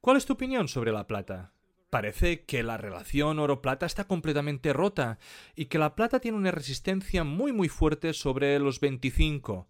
¿Cuál 0.00 0.16
es 0.16 0.24
tu 0.24 0.32
opinión 0.32 0.68
sobre 0.68 0.92
la 0.92 1.06
plata? 1.06 1.52
Parece 1.90 2.44
que 2.44 2.62
la 2.62 2.76
relación 2.76 3.38
oro-plata 3.38 3.84
está 3.84 4.04
completamente 4.04 4.72
rota 4.72 5.18
y 5.56 5.66
que 5.66 5.78
la 5.78 5.96
plata 5.96 6.20
tiene 6.20 6.38
una 6.38 6.52
resistencia 6.52 7.24
muy 7.24 7.52
muy 7.52 7.68
fuerte 7.68 8.12
sobre 8.14 8.58
los 8.60 8.78
25, 8.80 9.68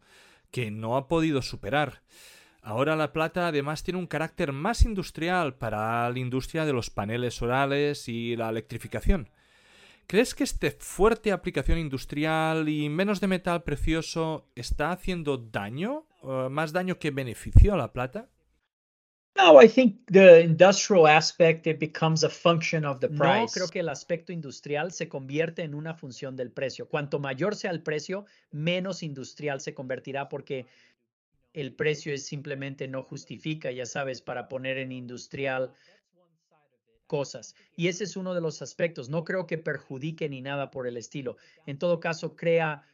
que 0.50 0.70
no 0.70 0.96
ha 0.96 1.08
podido 1.08 1.40
superar. 1.40 2.02
Ahora 2.62 2.94
la 2.94 3.12
plata 3.14 3.48
además 3.48 3.82
tiene 3.82 3.98
un 3.98 4.06
carácter 4.06 4.52
más 4.52 4.82
industrial 4.82 5.54
para 5.54 6.08
la 6.10 6.18
industria 6.18 6.66
de 6.66 6.74
los 6.74 6.90
paneles 6.90 7.40
orales 7.40 8.06
y 8.06 8.36
la 8.36 8.50
electrificación. 8.50 9.30
¿Crees 10.10 10.34
que 10.34 10.42
esta 10.42 10.68
fuerte 10.80 11.30
aplicación 11.30 11.78
industrial 11.78 12.68
y 12.68 12.88
menos 12.88 13.20
de 13.20 13.28
metal 13.28 13.62
precioso 13.62 14.50
está 14.56 14.90
haciendo 14.90 15.36
daño, 15.38 16.04
uh, 16.24 16.50
más 16.50 16.72
daño 16.72 16.98
que 16.98 17.12
beneficio 17.12 17.74
a 17.74 17.76
la 17.76 17.92
plata? 17.92 18.28
No, 19.36 19.62
I 19.62 19.68
think 19.68 20.00
the 20.10 20.40
industrial 20.40 21.06
aspect 21.06 21.68
it 21.68 21.78
becomes 21.78 22.24
a 22.24 22.28
function 22.28 22.84
of 22.84 22.98
the 22.98 23.08
price. 23.08 23.22
No, 23.22 23.46
creo 23.54 23.68
que 23.68 23.78
el 23.78 23.88
aspecto 23.88 24.32
industrial 24.32 24.90
se 24.90 25.08
convierte 25.08 25.62
en 25.62 25.76
una 25.76 25.94
función 25.94 26.34
del 26.34 26.50
precio. 26.50 26.88
Cuanto 26.88 27.20
mayor 27.20 27.54
sea 27.54 27.70
el 27.70 27.84
precio, 27.84 28.24
menos 28.50 29.04
industrial 29.04 29.60
se 29.60 29.74
convertirá 29.74 30.28
porque 30.28 30.66
el 31.52 31.72
precio 31.72 32.12
es 32.12 32.26
simplemente 32.26 32.88
no 32.88 33.04
justifica, 33.04 33.70
ya 33.70 33.86
sabes, 33.86 34.22
para 34.22 34.48
poner 34.48 34.76
en 34.78 34.90
industrial 34.90 35.72
cosas. 37.10 37.56
Y 37.74 37.88
ese 37.88 38.04
es 38.04 38.16
uno 38.16 38.34
de 38.34 38.40
los 38.40 38.62
aspectos. 38.62 39.08
No 39.08 39.24
creo 39.24 39.44
que 39.44 39.58
perjudique 39.58 40.28
ni 40.28 40.42
nada 40.42 40.70
por 40.70 40.86
el 40.86 40.96
estilo. 40.96 41.36
En 41.66 41.76
todo 41.76 41.98
caso, 41.98 42.36
crea, 42.36 42.84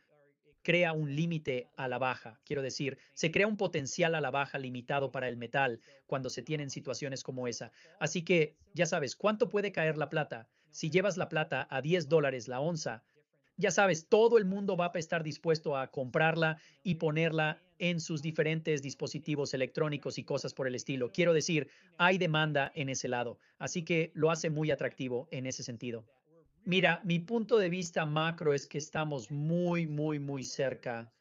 crea 0.62 0.94
un 0.94 1.14
límite 1.14 1.68
a 1.76 1.86
la 1.86 1.98
baja. 1.98 2.40
Quiero 2.46 2.62
decir, 2.62 2.96
se 3.12 3.30
crea 3.30 3.46
un 3.46 3.58
potencial 3.58 4.14
a 4.14 4.22
la 4.22 4.30
baja 4.30 4.58
limitado 4.58 5.12
para 5.12 5.28
el 5.28 5.36
metal 5.36 5.80
cuando 6.06 6.30
se 6.30 6.40
tienen 6.40 6.70
situaciones 6.70 7.22
como 7.22 7.46
esa. 7.46 7.72
Así 8.00 8.22
que, 8.22 8.56
ya 8.72 8.86
sabes, 8.86 9.16
¿cuánto 9.16 9.50
puede 9.50 9.70
caer 9.70 9.98
la 9.98 10.08
plata? 10.08 10.48
Si 10.70 10.88
llevas 10.88 11.18
la 11.18 11.28
plata 11.28 11.68
a 11.68 11.82
10 11.82 12.08
dólares 12.08 12.48
la 12.48 12.60
onza, 12.60 13.04
ya 13.58 13.70
sabes, 13.70 14.08
todo 14.08 14.38
el 14.38 14.46
mundo 14.46 14.78
va 14.78 14.90
a 14.94 14.98
estar 14.98 15.24
dispuesto 15.24 15.76
a 15.76 15.90
comprarla 15.90 16.56
y 16.82 16.94
ponerla 16.94 17.60
en 17.78 18.00
sus 18.00 18.22
diferentes 18.22 18.82
dispositivos 18.82 19.54
electrónicos 19.54 20.18
y 20.18 20.24
cosas 20.24 20.54
por 20.54 20.66
el 20.66 20.74
estilo. 20.74 21.10
Quiero 21.12 21.32
decir, 21.32 21.68
hay 21.98 22.18
demanda 22.18 22.72
en 22.74 22.88
ese 22.88 23.08
lado, 23.08 23.38
así 23.58 23.82
que 23.82 24.10
lo 24.14 24.30
hace 24.30 24.50
muy 24.50 24.70
atractivo 24.70 25.28
en 25.30 25.46
ese 25.46 25.62
sentido. 25.62 26.04
Mira, 26.64 27.00
mi 27.04 27.20
punto 27.20 27.58
de 27.58 27.68
vista 27.68 28.04
macro 28.06 28.52
es 28.52 28.66
que 28.66 28.78
estamos 28.78 29.30
muy, 29.30 29.86
muy, 29.86 30.18
muy 30.18 30.42
cerca 30.42 31.12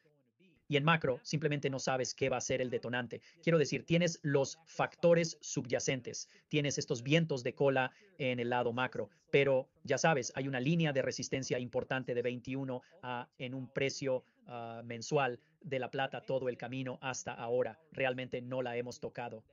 y 0.68 0.76
en 0.76 0.84
macro 0.84 1.20
simplemente 1.22 1.70
no 1.70 1.78
sabes 1.78 2.14
qué 2.14 2.28
va 2.28 2.38
a 2.38 2.40
ser 2.40 2.60
el 2.60 2.70
detonante. 2.70 3.20
Quiero 3.42 3.58
decir, 3.58 3.84
tienes 3.84 4.18
los 4.22 4.58
factores 4.66 5.38
subyacentes, 5.40 6.28
tienes 6.48 6.78
estos 6.78 7.02
vientos 7.02 7.42
de 7.42 7.54
cola 7.54 7.92
en 8.18 8.40
el 8.40 8.50
lado 8.50 8.72
macro, 8.72 9.10
pero 9.30 9.68
ya 9.84 9.98
sabes, 9.98 10.32
hay 10.34 10.48
una 10.48 10.60
línea 10.60 10.92
de 10.92 11.02
resistencia 11.02 11.58
importante 11.58 12.14
de 12.14 12.22
21 12.22 12.82
a, 13.02 13.28
en 13.38 13.54
un 13.54 13.68
precio 13.68 14.24
ah, 14.46 14.82
mensual 14.84 15.40
de 15.60 15.78
la 15.78 15.90
plata 15.90 16.20
todo 16.22 16.48
el 16.48 16.56
camino 16.56 16.98
hasta 17.00 17.32
ahora. 17.32 17.78
Realmente 17.92 18.40
no 18.40 18.62
la 18.62 18.76
hemos 18.76 19.00
tocado. 19.00 19.44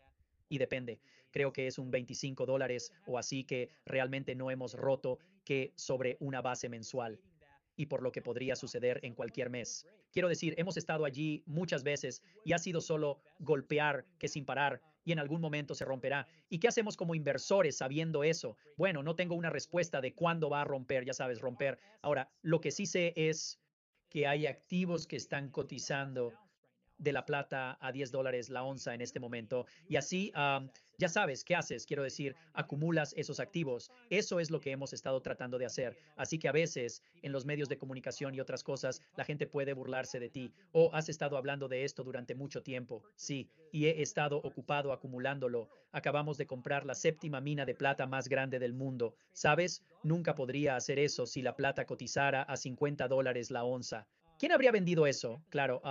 Y 0.49 0.57
depende, 0.57 0.99
creo 1.31 1.51
que 1.51 1.67
es 1.67 1.79
un 1.79 1.91
25 1.91 2.45
dólares 2.45 2.93
o 3.07 3.17
así 3.17 3.43
que 3.43 3.69
realmente 3.85 4.35
no 4.35 4.51
hemos 4.51 4.73
roto 4.75 5.19
que 5.43 5.73
sobre 5.75 6.17
una 6.19 6.41
base 6.41 6.69
mensual 6.69 7.19
y 7.75 7.87
por 7.87 8.03
lo 8.03 8.11
que 8.11 8.21
podría 8.21 8.55
suceder 8.55 8.99
en 9.03 9.15
cualquier 9.15 9.49
mes. 9.49 9.85
Quiero 10.11 10.29
decir, 10.29 10.53
hemos 10.57 10.77
estado 10.77 11.05
allí 11.05 11.43
muchas 11.47 11.83
veces 11.83 12.21
y 12.45 12.53
ha 12.53 12.59
sido 12.59 12.81
solo 12.81 13.19
golpear 13.39 14.05
que 14.19 14.27
sin 14.27 14.45
parar 14.45 14.81
y 15.03 15.11
en 15.11 15.19
algún 15.19 15.41
momento 15.41 15.75
se 15.75 15.85
romperá. 15.85 16.27
¿Y 16.49 16.59
qué 16.59 16.67
hacemos 16.67 16.95
como 16.95 17.15
inversores 17.15 17.77
sabiendo 17.77 18.23
eso? 18.23 18.57
Bueno, 18.77 19.03
no 19.03 19.15
tengo 19.15 19.35
una 19.35 19.49
respuesta 19.49 20.01
de 20.01 20.13
cuándo 20.13 20.49
va 20.49 20.61
a 20.61 20.65
romper, 20.65 21.03
ya 21.03 21.13
sabes, 21.13 21.41
romper. 21.41 21.79
Ahora, 22.01 22.29
lo 22.41 22.61
que 22.61 22.71
sí 22.71 22.85
sé 22.85 23.13
es 23.15 23.59
que 24.13 24.27
hay 24.27 24.45
activos 24.45 25.07
que 25.07 25.15
están 25.15 25.49
cotizando 25.49 26.33
de 27.03 27.13
la 27.13 27.25
plata 27.25 27.77
a 27.81 27.91
10 27.91 28.11
dólares 28.11 28.49
la 28.49 28.63
onza 28.63 28.93
en 28.93 29.01
este 29.01 29.19
momento. 29.19 29.65
Y 29.87 29.97
así, 29.97 30.31
ya 30.97 31.09
sabes, 31.09 31.43
¿qué 31.43 31.55
haces? 31.55 31.85
Quiero 31.85 32.03
decir, 32.03 32.35
acumulas 32.53 33.13
esos 33.17 33.39
activos. 33.39 33.91
Eso 34.09 34.39
es 34.39 34.49
lo 34.49 34.61
que 34.61 34.71
hemos 34.71 34.93
estado 34.93 35.21
tratando 35.21 35.57
de 35.57 35.65
hacer. 35.65 35.97
Así 36.15 36.39
que 36.39 36.47
a 36.47 36.51
veces 36.53 37.01
en 37.21 37.31
los 37.31 37.45
medios 37.45 37.67
de 37.67 37.77
comunicación 37.77 38.33
y 38.33 38.39
otras 38.39 38.63
cosas, 38.63 39.01
la 39.17 39.25
gente 39.25 39.47
puede 39.47 39.73
burlarse 39.73 40.19
de 40.19 40.29
ti. 40.29 40.53
O 40.71 40.89
has 40.93 41.09
estado 41.09 41.35
hablando 41.35 41.67
de 41.67 41.83
esto 41.83 42.03
durante 42.03 42.35
mucho 42.35 42.63
tiempo. 42.63 43.03
Sí, 43.15 43.49
y 43.71 43.85
he 43.87 44.01
estado 44.01 44.37
ocupado 44.37 44.93
acumulándolo. 44.93 45.69
Acabamos 45.91 46.37
de 46.37 46.47
comprar 46.47 46.85
la 46.85 46.95
séptima 46.95 47.41
mina 47.41 47.65
de 47.65 47.75
plata 47.75 48.07
más 48.07 48.29
grande 48.29 48.59
del 48.59 48.73
mundo. 48.73 49.15
¿Sabes? 49.33 49.83
Nunca 50.03 50.35
podría 50.35 50.75
hacer 50.75 50.99
eso 50.99 51.25
si 51.25 51.41
la 51.41 51.55
plata 51.55 51.85
cotizara 51.85 52.43
a 52.43 52.55
50 52.55 53.07
dólares 53.07 53.51
la 53.51 53.63
onza. 53.63 54.07
¿Quién 54.39 54.51
habría 54.51 54.71
vendido 54.71 55.07
eso? 55.07 55.41
Claro, 55.49 55.81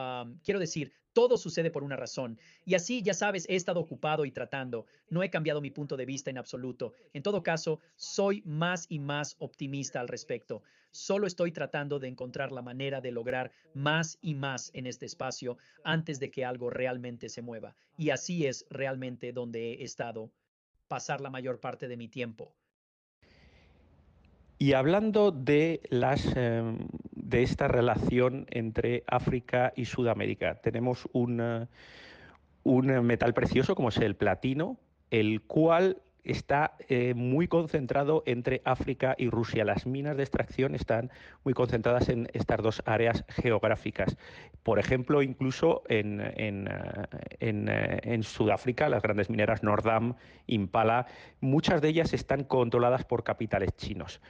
quiero 0.45 0.61
decir, 0.61 0.93
todo 1.13 1.37
sucede 1.37 1.71
por 1.71 1.85
una 1.85 1.97
razón. 1.97 2.39
Y 2.65 2.75
así, 2.75 3.03
ya 3.03 3.15
sabes, 3.15 3.47
he 3.49 3.57
estado 3.57 3.81
ocupado 3.81 4.25
y 4.25 4.31
tratando. 4.31 4.87
No 5.09 5.23
he 5.23 5.31
cambiado 5.31 5.61
mi 5.61 5.71
punto 5.71 5.97
de 5.97 6.07
vista 6.07 6.31
en 6.31 6.39
absoluto. 6.39 6.93
En 7.13 7.23
todo 7.23 7.43
caso, 7.43 7.81
soy 7.97 8.43
más 8.45 8.87
y 8.89 8.99
más 8.99 9.37
optimista 9.39 10.01
al 10.01 10.09
respecto. 10.09 10.63
Solo 10.91 11.27
estoy 11.27 11.53
tratando 11.53 11.99
de 11.99 12.09
encontrar 12.09 12.53
la 12.53 12.63
manera 12.63 13.01
de 13.01 13.13
lograr 13.13 13.51
más 13.75 14.19
y 14.21 14.35
más 14.35 14.71
en 14.75 14.87
este 14.87 15.07
espacio 15.07 15.57
antes 15.85 16.21
de 16.21 16.31
que 16.31 16.45
algo 16.45 16.71
realmente 16.71 17.29
se 17.29 17.43
mueva. 17.43 17.75
Y 17.97 18.11
así 18.11 18.47
es 18.47 18.67
realmente 18.69 19.33
donde 19.33 19.75
he 19.75 19.85
estado 19.85 20.31
pasar 20.89 21.23
la 21.23 21.31
mayor 21.31 21.61
parte 21.61 21.89
de 21.89 21.97
mi 21.97 22.09
tiempo. 22.09 22.53
Y 24.59 24.75
hablando 24.75 25.33
de, 25.33 25.81
las, 25.91 26.25
em, 26.37 26.87
de 27.33 27.43
esta 27.43 27.67
relación 27.67 28.47
entre 28.51 29.03
África 29.09 29.73
y 29.75 29.87
Sudamérica, 29.87 30.61
tenemos 30.61 31.09
un, 31.13 31.67
un 32.63 32.87
metal 33.07 33.35
precioso 33.35 33.75
como 33.75 33.89
es 33.89 33.97
el 33.97 34.15
platino, 34.15 34.79
el 35.11 35.41
cual 35.43 36.03
está 36.25 36.77
eh, 36.89 37.15
muy 37.15 37.49
concentrado 37.49 38.23
entre 38.27 38.63
África 38.65 39.15
y 39.19 39.29
Rusia. 39.29 39.65
Las 39.65 39.87
minas 39.87 40.17
de 40.17 40.23
extracción 40.23 40.75
están 40.75 41.11
muy 41.45 41.55
concentradas 41.55 42.09
en 42.09 42.29
estas 42.33 42.63
dos 42.63 42.83
áreas 42.87 43.25
geográficas. 43.29 44.17
Por 44.63 44.79
ejemplo, 44.79 45.23
incluso 45.23 45.83
en, 45.89 46.21
en, 46.21 46.69
eh, 46.69 47.07
eh, 47.41 48.01
en, 48.05 48.23
Sudáfrica, 48.23 48.89
las 48.89 49.03
grandes 49.03 49.31
mineras 49.31 49.63
Nordam, 49.63 50.15
Impala, 50.47 51.07
muchas 51.41 51.81
de 51.81 51.89
ellas 51.89 52.13
están 52.13 52.45
controladas 52.45 53.05
por 53.05 53.25
capitales 53.25 53.75
chinos. 53.77 54.21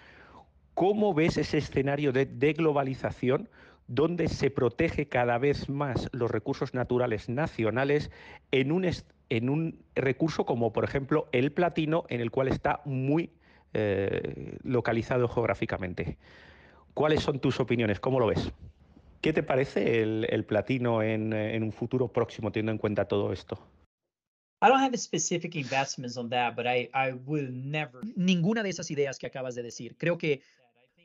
¿Cómo 0.75 1.13
ves 1.13 1.37
ese 1.37 1.59
escenario 1.59 2.13
de 2.13 2.27
deglobalización 2.27 3.49
donde 3.89 4.29
se 4.29 4.51
protege 4.51 5.07
cada 5.07 5.39
vez 5.39 5.69
más 5.69 6.09
los 6.13 6.31
recursos 6.31 6.73
naturales 6.73 7.29
nacionales 7.29 8.11
en 8.51 8.73
un, 8.73 8.89
en 9.29 9.51
un 9.51 9.85
recurso 9.95 10.47
como, 10.47 10.73
por 10.73 10.85
ejemplo, 10.85 11.29
el 11.33 11.53
platino, 11.53 12.05
en 12.09 12.21
el 12.21 12.31
cual 12.31 12.49
está 12.49 12.81
muy 12.85 13.31
eh, 13.75 14.57
localizado 14.63 15.29
geográficamente. 15.29 16.17
¿Cuáles 16.95 17.23
son 17.23 17.39
tus 17.41 17.61
opiniones? 17.61 18.01
¿Cómo 18.01 18.19
lo 18.19 18.27
ves? 18.27 18.53
¿Qué 19.21 19.33
te 19.33 19.43
parece 19.43 20.03
el, 20.03 20.45
platino 20.47 21.03
en, 21.03 21.33
en, 21.33 21.63
un 21.63 21.73
futuro 21.73 22.09
próximo, 22.09 22.51
teniendo 22.51 22.73
en 22.73 22.79
cuenta 22.79 23.05
todo 23.05 23.33
esto? 23.33 23.59
Ninguna 28.17 28.63
de 28.63 28.71
esas 28.71 28.91
ideas 28.91 29.19
que 29.19 29.27
acabas 29.27 29.55
de 29.55 29.63
decir. 29.63 29.97
Creo 29.97 30.19
que 30.19 30.43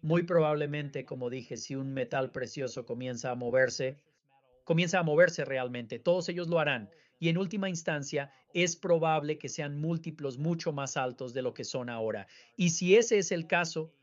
muy 0.02 0.24
probablemente, 0.24 1.06
como 1.06 1.30
dije, 1.30 1.58
si 1.58 1.76
un 1.76 1.94
metal 1.94 2.32
precioso 2.32 2.86
comienza 2.86 3.32
a 3.32 3.36
moverse, 3.36 4.00
comienza 4.64 5.00
a 5.00 5.04
moverse 5.04 5.46
realmente. 5.46 6.00
Todos 6.00 6.30
ellos 6.30 6.48
lo 6.48 6.60
harán. 6.60 6.90
Y 7.20 7.30
en 7.30 7.38
última 7.38 7.70
instancia, 7.70 8.32
es 8.54 8.76
probable 8.76 9.38
que 9.38 9.50
sean 9.50 9.80
múltiplos 9.80 10.38
mucho 10.38 10.72
más 10.72 10.98
altos 10.98 11.34
de 11.34 11.42
lo 11.42 11.54
que 11.54 11.64
son 11.64 11.90
ahora. 11.90 12.28
Y 12.56 12.70
si 12.70 12.96
ese 12.96 13.18
es 13.18 13.32
el 13.32 13.48
caso, 13.48 13.94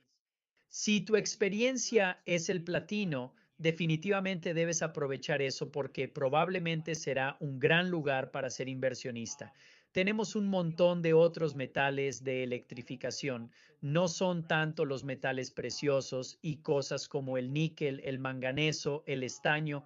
si 0.68 1.00
tu 1.00 1.16
experiencia 1.16 2.20
es 2.26 2.48
el 2.48 2.64
platino, 2.64 3.34
definitivamente 3.58 4.54
debes 4.54 4.82
aprovechar 4.82 5.42
eso 5.42 5.70
porque 5.70 6.08
probablemente 6.08 6.94
será 6.94 7.36
un 7.40 7.60
gran 7.60 7.90
lugar 7.90 8.30
para 8.30 8.50
ser 8.50 8.68
inversionista. 8.68 9.52
Tenemos 9.94 10.34
un 10.34 10.48
montón 10.48 11.02
de 11.02 11.14
otros 11.14 11.54
metales 11.54 12.24
de 12.24 12.42
electrificación. 12.42 13.52
No 13.80 14.08
son 14.08 14.44
tanto 14.48 14.84
los 14.84 15.04
metales 15.04 15.52
preciosos 15.52 16.36
y 16.42 16.56
cosas 16.62 17.06
como 17.06 17.38
el 17.38 17.52
níquel, 17.52 18.00
el 18.02 18.18
manganeso, 18.18 19.04
el 19.06 19.22
estaño. 19.22 19.84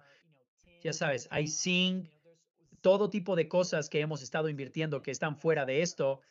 Ya 0.81 0.93
sabes, 0.93 1.27
hay 1.29 1.47
zinc, 1.47 2.09
todo 2.81 3.11
tipo 3.11 3.35
de 3.35 3.47
cosas 3.47 3.87
que 3.87 3.99
hemos 3.99 4.23
estado 4.23 4.49
invirtiendo 4.49 5.03
que 5.03 5.11
están 5.11 5.37
fuera 5.37 5.67
de 5.67 5.83
esto. 5.83 6.21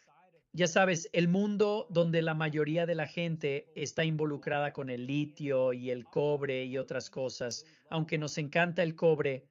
Ya 0.52 0.66
sabes, 0.66 1.08
el 1.12 1.28
mundo 1.28 1.86
donde 1.88 2.20
la 2.20 2.34
mayoría 2.34 2.84
de 2.84 2.96
la 2.96 3.06
gente 3.06 3.70
está 3.76 4.04
involucrada 4.04 4.72
con 4.72 4.90
el 4.90 5.06
litio 5.06 5.72
y 5.72 5.90
el 5.90 6.04
cobre 6.04 6.64
y 6.64 6.78
otras 6.78 7.10
cosas, 7.10 7.64
aunque 7.90 8.18
nos 8.18 8.38
encanta 8.38 8.82
el 8.82 8.96
cobre, 8.96 9.46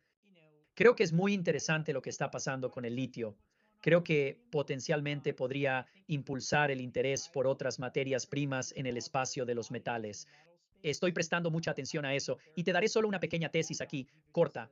creo 0.73 0.97
que 0.97 1.03
es 1.03 1.13
muy 1.13 1.33
interesante 1.33 1.93
lo 1.93 2.01
que 2.01 2.09
está 2.09 2.29
pasando 2.29 2.69
con 2.69 2.83
el 2.83 2.93
litio. 2.93 3.37
Creo 3.81 4.03
que 4.03 4.39
potencialmente 4.51 5.33
podría 5.33 5.85
impulsar 6.07 6.71
el 6.71 6.81
interés 6.81 7.29
por 7.29 7.47
otras 7.47 7.79
materias 7.79 8.25
primas 8.25 8.73
en 8.75 8.85
el 8.85 8.97
espacio 8.97 9.45
de 9.45 9.55
los 9.55 9.71
metales. 9.71 10.27
Estoy 10.83 11.11
prestando 11.11 11.51
mucha 11.51 11.71
atención 11.71 12.05
a 12.05 12.13
eso 12.13 12.37
y 12.55 12.63
te 12.63 12.73
daré 12.73 12.87
solo 12.87 13.07
una 13.07 13.19
pequeña 13.19 13.49
tesis 13.49 13.81
aquí, 13.81 14.07
corta. 14.31 14.69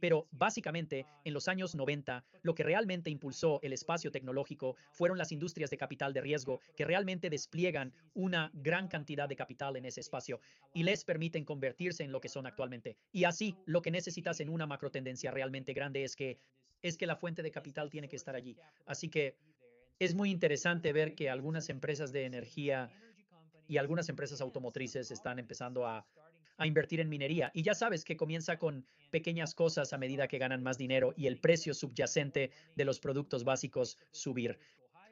Pero 0.00 0.28
básicamente, 0.30 1.06
en 1.24 1.34
los 1.34 1.48
años 1.48 1.74
90, 1.74 2.24
lo 2.42 2.54
que 2.54 2.62
realmente 2.62 3.10
impulsó 3.10 3.60
el 3.62 3.72
espacio 3.72 4.12
tecnológico 4.12 4.76
fueron 4.92 5.18
las 5.18 5.32
industrias 5.32 5.70
de 5.70 5.76
capital 5.76 6.12
de 6.12 6.20
riesgo 6.20 6.60
que 6.76 6.84
realmente 6.84 7.30
despliegan 7.30 7.92
una 8.14 8.50
gran 8.54 8.88
cantidad 8.88 9.28
de 9.28 9.36
capital 9.36 9.76
en 9.76 9.84
ese 9.84 10.00
espacio 10.00 10.40
y 10.72 10.84
les 10.84 11.04
permiten 11.04 11.44
convertirse 11.44 12.04
en 12.04 12.12
lo 12.12 12.20
que 12.20 12.28
son 12.28 12.46
actualmente. 12.46 12.96
Y 13.12 13.24
así, 13.24 13.56
lo 13.66 13.82
que 13.82 13.90
necesitas 13.90 14.40
en 14.40 14.50
una 14.50 14.66
macro 14.66 14.90
tendencia 14.90 15.30
realmente 15.30 15.72
grande 15.72 16.04
es 16.04 16.14
que 16.14 16.38
es 16.82 16.96
que 16.96 17.06
la 17.06 17.16
fuente 17.16 17.42
de 17.42 17.50
capital 17.50 17.90
tiene 17.90 18.08
que 18.08 18.16
estar 18.16 18.34
allí. 18.34 18.56
Así 18.86 19.08
que 19.08 19.36
es 19.98 20.14
muy 20.14 20.30
interesante 20.30 20.92
ver 20.92 21.14
que 21.14 21.28
algunas 21.28 21.68
empresas 21.68 22.12
de 22.12 22.24
energía 22.24 22.90
y 23.66 23.76
algunas 23.76 24.08
empresas 24.08 24.40
automotrices 24.40 25.10
están 25.10 25.38
empezando 25.38 25.86
a, 25.86 26.06
invertir 26.64 26.98
en 26.98 27.08
minería. 27.08 27.52
Y 27.54 27.62
ya 27.62 27.72
sabes 27.72 28.04
que 28.04 28.16
comienza 28.16 28.58
con 28.58 28.84
pequeñas 29.12 29.54
cosas 29.54 29.92
a 29.92 29.98
medida 29.98 30.26
que 30.26 30.38
ganan 30.38 30.60
más 30.60 30.76
dinero 30.76 31.14
y 31.16 31.28
el 31.28 31.38
precio 31.38 31.72
subyacente 31.72 32.50
de 32.74 32.84
los 32.84 32.98
productos 32.98 33.44
básicos 33.44 33.96
subir. 34.10 34.58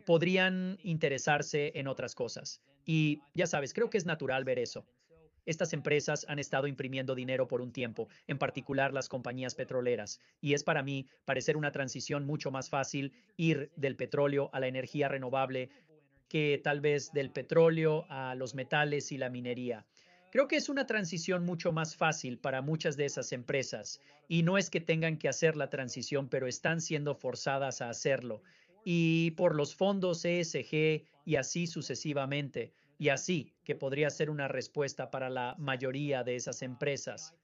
Podrían 0.04 0.76
interesarse 0.82 1.70
en 1.76 1.86
otras 1.86 2.16
cosas. 2.16 2.62
Y 2.84 3.20
ya 3.34 3.46
sabes, 3.46 3.74
creo 3.74 3.90
que 3.90 3.98
es 3.98 4.06
natural 4.06 4.42
ver 4.42 4.58
eso. 4.58 4.84
Estas 5.46 5.72
empresas 5.72 6.26
han 6.28 6.40
estado 6.40 6.66
imprimiendo 6.66 7.14
dinero 7.14 7.46
por 7.46 7.60
un 7.60 7.72
tiempo, 7.72 8.08
en 8.26 8.36
particular 8.36 8.92
las 8.92 9.08
compañías 9.08 9.54
petroleras, 9.54 10.20
y 10.40 10.54
es 10.54 10.64
para 10.64 10.82
mí 10.82 11.06
parecer 11.24 11.56
una 11.56 11.70
transición 11.70 12.26
mucho 12.26 12.50
más 12.50 12.68
fácil 12.68 13.12
ir 13.36 13.70
del 13.76 13.96
petróleo 13.96 14.50
a 14.52 14.60
la 14.60 14.66
energía 14.66 15.08
renovable 15.08 15.70
que 16.28 16.60
tal 16.62 16.80
vez 16.80 17.12
del 17.12 17.30
petróleo 17.30 18.04
a 18.08 18.34
los 18.34 18.54
metales 18.54 19.12
y 19.12 19.18
la 19.18 19.30
minería. 19.30 19.86
Creo 20.32 20.48
que 20.48 20.56
es 20.56 20.68
una 20.68 20.86
transición 20.86 21.44
mucho 21.44 21.70
más 21.70 21.96
fácil 21.96 22.38
para 22.38 22.60
muchas 22.60 22.96
de 22.96 23.04
esas 23.04 23.32
empresas 23.32 24.00
y 24.28 24.42
no 24.42 24.58
es 24.58 24.68
que 24.68 24.80
tengan 24.80 25.16
que 25.18 25.28
hacer 25.28 25.56
la 25.56 25.70
transición, 25.70 26.28
pero 26.28 26.48
están 26.48 26.80
siendo 26.80 27.14
forzadas 27.14 27.80
a 27.80 27.88
hacerlo. 27.88 28.42
Y 28.84 29.30
por 29.32 29.54
los 29.54 29.74
fondos 29.76 30.24
ESG 30.24 31.06
y 31.24 31.36
así 31.36 31.66
sucesivamente 31.66 32.72
y 32.98 33.08
así 33.10 33.54
que 33.64 33.74
podría 33.74 34.10
ser 34.10 34.30
una 34.30 34.48
respuesta 34.48 35.10
para 35.10 35.30
la 35.30 35.54
mayoría 35.58 36.24
de 36.24 36.36
esas 36.36 36.62
empresas. 36.62 37.34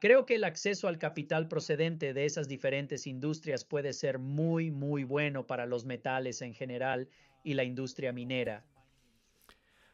Creo 0.00 0.24
que 0.24 0.36
el 0.36 0.44
acceso 0.44 0.88
al 0.88 0.98
capital 0.98 1.46
procedente 1.46 2.14
de 2.14 2.24
esas 2.24 2.48
diferentes 2.48 3.06
industrias 3.06 3.64
puede 3.66 3.92
ser 3.92 4.18
muy, 4.18 4.70
muy 4.70 5.04
bueno 5.04 5.46
para 5.46 5.66
los 5.66 5.84
metales 5.84 6.40
en 6.40 6.54
general 6.54 7.08
y 7.44 7.54
la 7.54 7.64
industria 7.64 8.12
minera. 8.12 8.64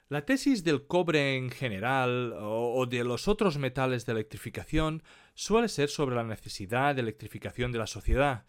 La 0.08 0.24
tesis 0.24 0.62
del 0.62 0.86
cobre 0.86 1.34
en 1.34 1.50
general 1.50 2.32
o 2.38 2.86
de 2.86 3.02
los 3.02 3.26
otros 3.26 3.58
metales 3.58 4.06
de 4.06 4.12
electrificación 4.12 5.02
suele 5.34 5.68
ser 5.68 5.88
sobre 5.88 6.14
la 6.14 6.22
necesidad 6.22 6.94
de 6.94 7.00
electrificación 7.00 7.72
de 7.72 7.78
la 7.78 7.88
sociedad 7.88 8.46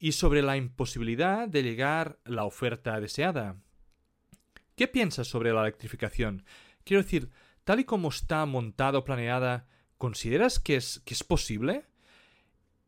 y 0.00 0.12
sobre 0.12 0.42
la 0.42 0.56
imposibilidad 0.56 1.46
de 1.46 1.62
llegar 1.62 2.18
la 2.24 2.44
oferta 2.44 3.00
deseada. 3.00 3.56
¿Qué 4.76 4.86
piensas 4.88 5.26
sobre 5.26 5.52
la 5.52 5.62
electrificación? 5.62 6.44
Quiero 6.84 7.02
decir, 7.02 7.30
tal 7.64 7.80
y 7.80 7.84
como 7.84 8.10
está 8.10 8.46
montada 8.46 8.98
o 8.98 9.04
planeada, 9.04 9.66
¿consideras 9.98 10.60
que 10.60 10.76
es, 10.76 11.00
que 11.04 11.14
es 11.14 11.24
posible? 11.24 11.86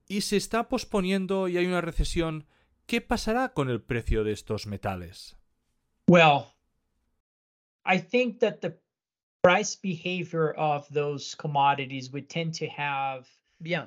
Y 0.07 0.21
se 0.21 0.37
está 0.37 0.69
posponiendo 0.69 1.49
y 1.49 1.57
hay 1.57 1.67
una 1.67 1.81
recesión, 1.81 2.47
¿qué 2.87 3.01
pasará 3.01 3.53
con 3.55 3.71
el 3.71 3.83
precio 3.83 4.23
de 4.23 4.33
estos 4.33 4.67
metales? 4.67 5.37
Well, 6.07 6.53
I 7.85 7.99
think 7.99 8.39
that 8.41 8.61
the 8.61 8.79
price 9.43 9.77
behavior 9.83 10.55
of 10.57 10.87
those 10.93 11.35
commodities 11.37 12.11
would 12.13 12.29
tend 12.29 12.57
to 12.59 12.67
have 12.77 13.27
Bien. 13.59 13.87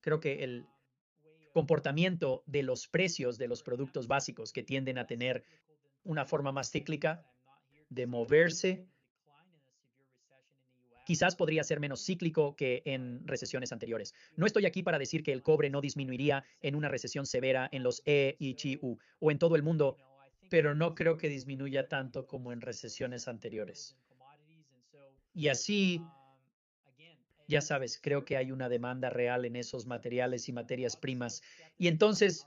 Creo 0.00 0.20
que 0.20 0.42
el 0.42 0.66
comportamiento 1.52 2.42
de 2.46 2.62
los 2.62 2.88
precios 2.88 3.38
de 3.38 3.48
los 3.48 3.62
productos 3.62 4.06
básicos 4.06 4.52
que 4.52 4.62
tienden 4.62 4.98
a 4.98 5.06
tener 5.06 5.44
una 6.08 6.24
forma 6.24 6.52
más 6.52 6.70
cíclica 6.70 7.22
de 7.90 8.06
moverse. 8.06 8.86
Quizás 11.04 11.36
podría 11.36 11.62
ser 11.64 11.80
menos 11.80 12.04
cíclico 12.04 12.56
que 12.56 12.82
en 12.86 13.26
recesiones 13.26 13.72
anteriores. 13.72 14.14
No 14.34 14.46
estoy 14.46 14.64
aquí 14.64 14.82
para 14.82 14.98
decir 14.98 15.22
que 15.22 15.32
el 15.32 15.42
cobre 15.42 15.68
no 15.68 15.82
disminuiría 15.82 16.44
en 16.62 16.74
una 16.76 16.88
recesión 16.88 17.26
severa 17.26 17.68
en 17.72 17.82
los 17.82 18.02
E 18.06 18.36
y 18.38 18.56
o 19.20 19.30
en 19.30 19.38
todo 19.38 19.54
el 19.54 19.62
mundo, 19.62 19.98
pero 20.50 20.74
no 20.74 20.94
creo 20.94 21.18
que 21.18 21.28
disminuya 21.28 21.88
tanto 21.88 22.26
como 22.26 22.52
en 22.52 22.62
recesiones 22.62 23.28
anteriores. 23.28 23.94
Y 25.34 25.48
así, 25.48 26.02
ya 27.48 27.60
sabes, 27.60 27.98
creo 28.02 28.24
que 28.24 28.38
hay 28.38 28.50
una 28.50 28.70
demanda 28.70 29.10
real 29.10 29.44
en 29.44 29.56
esos 29.56 29.86
materiales 29.86 30.48
y 30.48 30.52
materias 30.52 30.96
primas. 30.96 31.42
Y 31.76 31.88
entonces, 31.88 32.46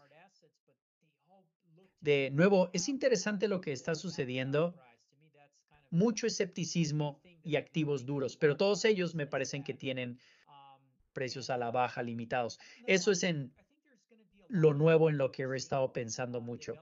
de 2.01 2.31
nuevo, 2.31 2.69
es 2.73 2.89
interesante 2.89 3.47
lo 3.47 3.61
que 3.61 3.71
está 3.71 3.95
sucediendo. 3.95 4.75
Mucho 5.91 6.27
escepticismo 6.27 7.21
y 7.43 7.55
activos 7.55 8.05
duros, 8.05 8.37
pero 8.37 8.57
todos 8.57 8.85
ellos 8.85 9.13
me 9.13 9.27
parecen 9.27 9.63
que 9.63 9.73
tienen 9.73 10.19
precios 11.13 11.49
a 11.49 11.57
la 11.57 11.71
baja 11.71 12.01
limitados. 12.01 12.59
Eso 12.87 13.11
es 13.11 13.23
en 13.23 13.53
lo 14.47 14.73
nuevo 14.73 15.09
en 15.09 15.17
lo 15.17 15.31
que 15.31 15.43
he 15.43 15.55
estado 15.55 15.91
pensando 15.93 16.41
mucho. 16.41 16.73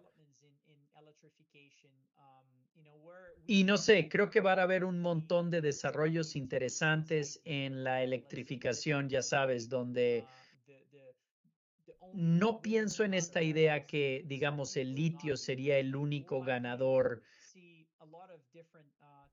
Y 3.45 3.63
no 3.63 3.77
sé, 3.77 4.09
creo 4.09 4.29
que 4.29 4.41
va 4.41 4.53
a 4.53 4.61
haber 4.61 4.85
un 4.85 4.99
montón 4.99 5.49
de 5.49 5.59
desarrollos 5.61 6.35
interesantes 6.35 7.41
en 7.45 7.83
la 7.83 8.03
electrificación, 8.03 9.09
ya 9.09 9.23
sabes, 9.23 9.69
donde 9.69 10.23
no 12.13 12.61
pienso 12.61 13.03
en 13.03 13.13
esta 13.13 13.41
idea 13.41 13.85
que, 13.85 14.23
digamos, 14.25 14.75
el 14.77 14.95
litio 14.95 15.37
sería 15.37 15.77
el 15.77 15.95
único 15.95 16.41
ganador 16.41 17.21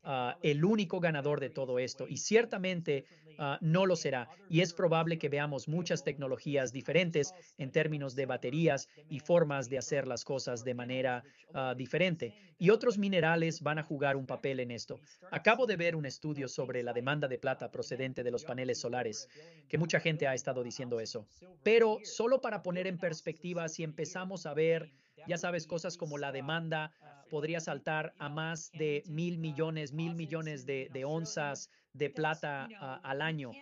Ah, 0.09 0.39
el 0.41 0.65
único 0.65 1.01
ganador 1.01 1.41
de 1.41 1.51
todo 1.51 1.81
esto 1.81 2.07
y 2.09 2.19
ciertamente 2.19 3.07
ah, 3.39 3.59
no 3.61 3.87
lo 3.87 3.97
será. 3.97 4.29
Y 4.49 4.61
es 4.61 4.73
probable 4.73 5.19
que 5.19 5.29
veamos 5.29 5.67
muchas 5.67 6.05
tecnologías 6.05 6.73
diferentes 6.73 7.35
en 7.59 7.73
términos 7.73 8.15
de 8.15 8.25
baterías 8.25 8.89
y 9.11 9.19
formas 9.19 9.69
de 9.69 9.79
hacer 9.79 10.07
las 10.07 10.25
cosas 10.25 10.63
de 10.63 10.75
manera 10.75 11.25
ah, 11.55 11.75
diferente. 11.77 12.35
Y 12.57 12.71
otros 12.71 12.99
minerales 12.99 13.63
van 13.63 13.81
a 13.81 13.83
jugar 13.83 14.15
un 14.15 14.27
papel 14.27 14.61
en 14.61 14.71
esto. 14.71 15.01
Acabo 15.33 15.67
de 15.67 15.75
ver 15.75 15.97
un 15.97 16.07
estudio 16.07 16.47
sobre 16.47 16.85
la 16.85 16.93
demanda 16.93 17.27
de 17.27 17.39
plata 17.39 17.73
procedente 17.73 18.23
de 18.23 18.31
los 18.31 18.45
paneles 18.45 18.79
solares, 18.79 19.29
que 19.69 19.77
mucha 19.77 19.99
gente 19.99 20.29
ha 20.29 20.35
estado 20.35 20.63
diciendo 20.63 21.01
eso. 21.01 21.27
Pero 21.65 21.99
solo 22.05 22.41
para 22.41 22.63
poner 22.63 22.87
en 22.87 22.99
perspectiva, 22.99 23.69
si 23.69 23.83
empezamos 23.83 24.47
a 24.47 24.55
ver, 24.55 24.93
ya 25.27 25.39
sabes, 25.39 25.67
cosas 25.67 25.97
como 25.97 26.19
la 26.19 26.33
demanda 26.33 26.93
podría 27.31 27.61
saltar 27.61 28.15
a 28.19 28.29
más 28.29 28.71
de 28.73 29.03
mil 29.07 29.39
millones, 29.39 29.93
mil 29.93 30.15
millones 30.15 30.67
de, 30.67 31.05
onzas 31.05 31.71
de 31.93 32.11
plata 32.11 32.69
al 33.03 33.23
año. 33.23 33.53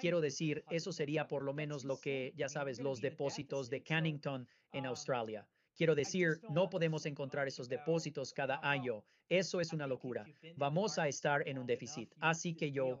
Quiero 0.00 0.20
decir, 0.20 0.64
eso 0.70 0.92
sería 0.92 1.28
por 1.28 1.42
lo 1.42 1.52
menos 1.52 1.84
lo 1.84 2.00
que, 2.00 2.32
ya 2.36 2.48
sabes, 2.48 2.80
los 2.80 3.00
depósitos 3.00 3.70
de 3.70 3.82
Cannington 3.82 4.48
en 4.72 4.86
Australia. 4.86 5.46
Quiero 5.76 5.94
decir, 5.94 6.40
no 6.50 6.70
podemos 6.70 7.04
encontrar 7.04 7.48
esos 7.48 7.68
depósitos 7.68 8.32
cada 8.32 8.60
año. 8.62 9.04
Eso 9.28 9.60
es 9.60 9.72
una 9.72 9.86
locura. 9.86 10.24
Vamos 10.56 10.98
a 10.98 11.08
estar 11.08 11.46
en 11.48 11.58
un 11.58 11.66
déficit. 11.66 12.12
Así 12.20 12.54
que 12.54 12.70
yo 12.70 13.00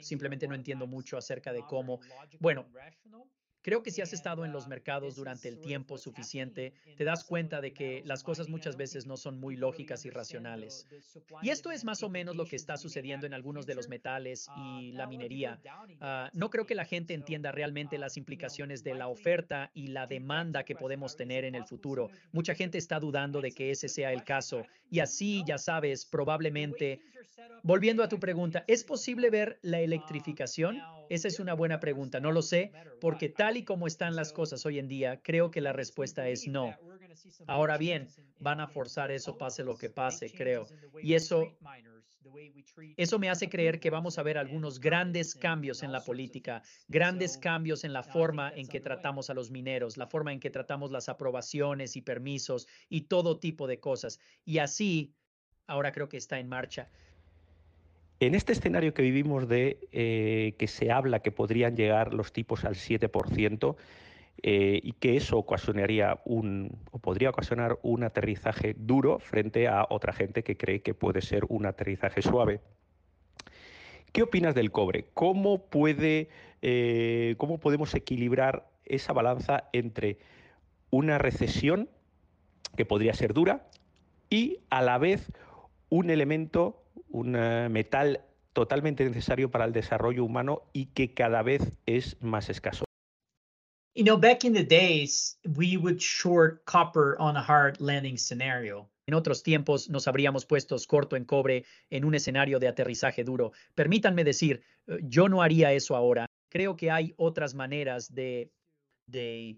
simplemente 0.00 0.48
no 0.48 0.54
entiendo 0.54 0.86
mucho 0.86 1.18
acerca 1.18 1.52
de 1.52 1.62
cómo, 1.62 2.00
bueno, 2.40 2.66
Creo 3.66 3.82
que 3.82 3.90
si 3.90 4.00
has 4.00 4.12
estado 4.12 4.44
en 4.44 4.52
los 4.52 4.68
mercados 4.68 5.16
durante 5.16 5.48
el 5.48 5.58
tiempo 5.58 5.98
suficiente, 5.98 6.72
te 6.96 7.02
das 7.02 7.24
cuenta 7.24 7.60
de 7.60 7.72
que 7.72 8.00
las 8.04 8.22
cosas 8.22 8.48
muchas 8.48 8.76
veces 8.76 9.06
no 9.06 9.16
son 9.16 9.40
muy 9.40 9.56
lógicas 9.56 10.04
y 10.04 10.10
racionales. 10.10 10.86
Y 11.42 11.48
esto 11.50 11.72
es 11.72 11.84
más 11.84 12.04
o 12.04 12.08
menos 12.08 12.36
lo 12.36 12.46
que 12.46 12.54
está 12.54 12.76
sucediendo 12.76 13.26
en 13.26 13.34
algunos 13.34 13.66
de 13.66 13.74
los 13.74 13.88
metales 13.88 14.46
y 14.56 14.92
la 14.92 15.08
minería. 15.08 15.60
Ah, 16.00 16.30
no 16.32 16.48
creo 16.48 16.64
que 16.64 16.76
la 16.76 16.84
gente 16.84 17.12
entienda 17.12 17.50
realmente 17.50 17.98
las 17.98 18.16
implicaciones 18.16 18.84
de 18.84 18.94
la 18.94 19.08
oferta 19.08 19.72
y 19.74 19.88
la 19.88 20.06
demanda 20.06 20.62
que 20.62 20.76
podemos 20.76 21.16
tener 21.16 21.44
en 21.44 21.56
el 21.56 21.64
futuro. 21.64 22.08
Mucha 22.30 22.54
gente 22.54 22.78
está 22.78 23.00
dudando 23.00 23.40
de 23.40 23.50
que 23.50 23.72
ese 23.72 23.88
sea 23.88 24.12
el 24.12 24.22
caso. 24.22 24.62
Y 24.90 25.00
así, 25.00 25.42
ya 25.46 25.58
sabes, 25.58 26.06
probablemente 26.06 27.00
Volviendo 27.62 28.02
a 28.02 28.08
tu 28.08 28.20
pregunta, 28.20 28.64
¿es 28.68 28.84
posible 28.84 29.30
ver 29.30 29.58
la 29.62 29.80
electrificación? 29.80 30.80
Esa 31.08 31.28
es 31.28 31.40
una 31.40 31.54
buena 31.54 31.80
pregunta. 31.80 32.20
No 32.20 32.32
lo 32.32 32.42
sé, 32.42 32.72
porque 33.00 33.28
tal 33.28 33.56
y 33.56 33.64
como 33.64 33.86
están 33.86 34.14
las 34.14 34.32
cosas 34.32 34.64
hoy 34.66 34.78
en 34.78 34.88
día, 34.88 35.20
creo 35.22 35.50
que 35.50 35.60
la 35.60 35.72
respuesta 35.72 36.28
es 36.28 36.46
no. 36.46 36.74
Ahora 37.46 37.76
bien, 37.76 38.08
van 38.38 38.60
a 38.60 38.68
forzar 38.68 39.10
eso 39.10 39.36
pase 39.36 39.64
lo 39.64 39.76
que 39.76 39.90
pase, 39.90 40.30
creo. 40.30 40.66
Y 41.02 41.14
eso, 41.14 41.56
eso 42.96 43.18
me 43.18 43.30
hace 43.30 43.48
creer 43.48 43.80
que 43.80 43.90
vamos 43.90 44.18
a 44.18 44.22
ver 44.22 44.38
algunos 44.38 44.80
grandes 44.80 45.34
cambios 45.34 45.82
en 45.82 45.92
la 45.92 46.00
política, 46.02 46.62
grandes 46.88 47.38
cambios 47.38 47.84
en 47.84 47.92
la 47.92 48.02
forma 48.02 48.52
en 48.54 48.66
que 48.66 48.80
tratamos 48.80 49.30
a 49.30 49.34
los 49.34 49.50
mineros, 49.50 49.96
la 49.96 50.06
forma 50.06 50.32
en 50.32 50.40
que 50.40 50.50
tratamos 50.50 50.90
las 50.90 51.08
aprobaciones 51.08 51.96
y 51.96 52.02
permisos 52.02 52.66
y 52.88 53.02
todo 53.02 53.38
tipo 53.38 53.66
de 53.66 53.80
cosas. 53.80 54.20
Y 54.44 54.58
así, 54.58 55.14
ahora 55.66 55.92
creo 55.92 56.08
que 56.08 56.16
está 56.16 56.38
en 56.38 56.48
marcha. 56.48 56.88
En 58.18 58.34
este 58.34 58.52
escenario 58.52 58.94
que 58.94 59.02
vivimos 59.02 59.46
de 59.46 59.78
eh, 59.92 60.54
que 60.58 60.68
se 60.68 60.90
habla 60.90 61.20
que 61.20 61.32
podrían 61.32 61.76
llegar 61.76 62.14
los 62.14 62.32
tipos 62.32 62.64
al 62.64 62.74
7% 62.74 63.76
eh, 64.42 64.80
y 64.82 64.92
que 64.92 65.16
eso 65.16 65.38
ocasionaría 65.38 66.20
un, 66.24 66.78
o 66.90 66.98
podría 66.98 67.30
ocasionar 67.30 67.78
un 67.82 68.04
aterrizaje 68.04 68.74
duro 68.78 69.18
frente 69.18 69.68
a 69.68 69.86
otra 69.88 70.12
gente 70.12 70.42
que 70.42 70.56
cree 70.56 70.82
que 70.82 70.94
puede 70.94 71.22
ser 71.22 71.44
un 71.48 71.66
aterrizaje 71.66 72.22
suave. 72.22 72.60
¿Qué 74.12 74.22
opinas 74.22 74.54
del 74.54 74.70
cobre? 74.70 75.06
¿Cómo, 75.14 75.66
puede, 75.66 76.28
eh, 76.62 77.34
¿Cómo 77.38 77.58
podemos 77.58 77.94
equilibrar 77.94 78.68
esa 78.84 79.12
balanza 79.12 79.68
entre 79.72 80.18
una 80.90 81.18
recesión 81.18 81.90
que 82.76 82.84
podría 82.84 83.14
ser 83.14 83.34
dura 83.34 83.68
y 84.30 84.60
a 84.70 84.82
la 84.82 84.98
vez 84.98 85.32
un 85.88 86.10
elemento 86.10 86.82
un 87.10 87.32
metal 87.70 88.20
totalmente 88.56 89.04
necesario 89.04 89.50
para 89.50 89.66
el 89.66 89.74
desarrollo 89.74 90.24
humano 90.24 90.62
y 90.72 90.86
que 90.86 91.12
cada 91.12 91.42
vez 91.42 91.78
es 91.84 92.16
más 92.22 92.48
escaso. 92.48 92.85
You 93.96 94.04
know, 94.04 94.18
back 94.18 94.44
in 94.44 94.52
the 94.52 94.62
days, 94.62 95.38
we 95.56 95.78
would 95.78 96.02
short 96.02 96.66
copper 96.66 97.16
on 97.18 97.34
a 97.34 97.40
hard 97.40 97.80
landing 97.80 98.18
scenario. 98.18 98.90
En 99.06 99.14
otros 99.14 99.42
tiempos 99.42 99.88
nos 99.88 100.06
habríamos 100.06 100.44
puesto 100.44 100.76
corto 100.86 101.16
en 101.16 101.24
cobre 101.24 101.64
en 101.88 102.04
un 102.04 102.14
escenario 102.14 102.58
de 102.58 102.68
aterrizaje 102.68 103.24
duro. 103.24 103.52
Permítanme 103.74 104.22
decir, 104.22 104.62
eh, 104.86 104.98
yo 105.02 105.30
no 105.30 105.40
haría 105.40 105.72
eso 105.72 105.96
ahora. 105.96 106.26
Creo 106.50 106.76
que 106.76 106.90
hay 106.90 107.14
otras 107.16 107.54
maneras 107.54 108.14
de, 108.14 108.52
de 109.06 109.56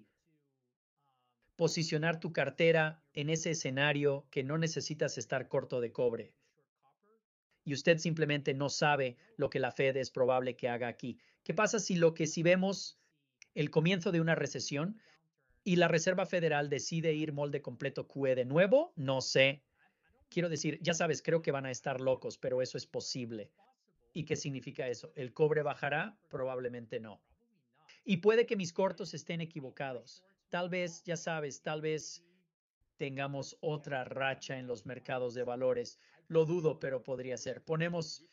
posicionar 1.57 2.20
tu 2.20 2.32
cartera 2.32 3.03
en 3.14 3.30
ese 3.30 3.51
escenario 3.51 4.24
que 4.30 4.45
no 4.45 4.57
necesitas 4.57 5.18
estar 5.18 5.49
corto 5.49 5.80
de 5.80 5.91
cobre 5.91 6.32
y 7.64 7.74
usted 7.74 7.99
simplemente 7.99 8.55
no 8.55 8.68
sabe 8.68 9.16
lo 9.36 9.51
que 9.51 9.59
la 9.59 9.72
Fed 9.72 9.97
es 9.97 10.11
probable 10.11 10.55
que 10.57 10.68
haga 10.68 10.86
aquí. 10.89 11.18
¿Qué 11.43 11.53
pasa 11.53 11.80
si 11.80 11.97
lo 11.97 12.14
que 12.14 12.26
si 12.26 12.43
vemos 12.43 12.99
el 13.59 13.70
comienzo 13.72 14.12
de 14.12 14.20
una 14.20 14.36
recesión 14.36 15.00
y 15.64 15.74
la 15.74 15.88
Reserva 15.88 16.26
Federal 16.26 16.68
decide 16.68 17.12
ir 17.14 17.32
molde 17.32 17.61
completo 17.61 18.06
QE 18.06 18.36
de 18.36 18.44
nuevo? 18.44 18.92
No 18.94 19.20
sé. 19.20 19.64
Quiero 20.28 20.48
decir, 20.48 20.78
ya 20.80 20.94
sabes, 20.94 21.22
creo 21.22 21.42
que 21.42 21.50
van 21.50 21.66
a 21.66 21.72
estar 21.72 22.00
locos, 22.00 22.38
pero 22.38 22.62
eso 22.62 22.78
es 22.78 22.86
posible. 22.86 23.50
¿Y 24.12 24.26
qué 24.26 24.36
significa 24.36 24.86
eso? 24.86 25.12
¿El 25.16 25.32
cobre 25.32 25.62
bajará? 25.62 26.16
Probablemente 26.28 27.00
no. 27.00 27.20
Y 28.04 28.18
puede 28.18 28.46
que 28.46 28.54
mis 28.54 28.72
cortos 28.72 29.12
estén 29.12 29.40
equivocados. 29.40 30.22
Tal 30.50 30.68
vez, 30.68 31.02
ya 31.02 31.16
sabes, 31.16 31.61
tal 31.61 31.80
vez 31.80 32.22
tengamos 32.96 33.56
otra 33.61 34.04
racha 34.04 34.56
en 34.56 34.68
los 34.68 34.86
mercados 34.86 35.34
de 35.34 35.42
valores. 35.42 35.98
Lo 36.28 36.44
dudo, 36.44 36.78
pero 36.78 37.02
podría 37.02 37.36
ser. 37.36 37.64
Ponemos 37.64 38.24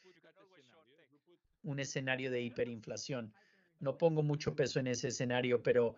un 1.63 1.79
escenario 1.79 2.29
de 2.29 2.41
hiperinflación. 2.43 3.33
No 3.85 3.99
pongo 3.99 4.23
mucho 4.23 4.55
peso 4.55 4.79
en 4.79 4.87
ese 4.87 5.09
escenario, 5.09 5.61
pero 5.61 5.95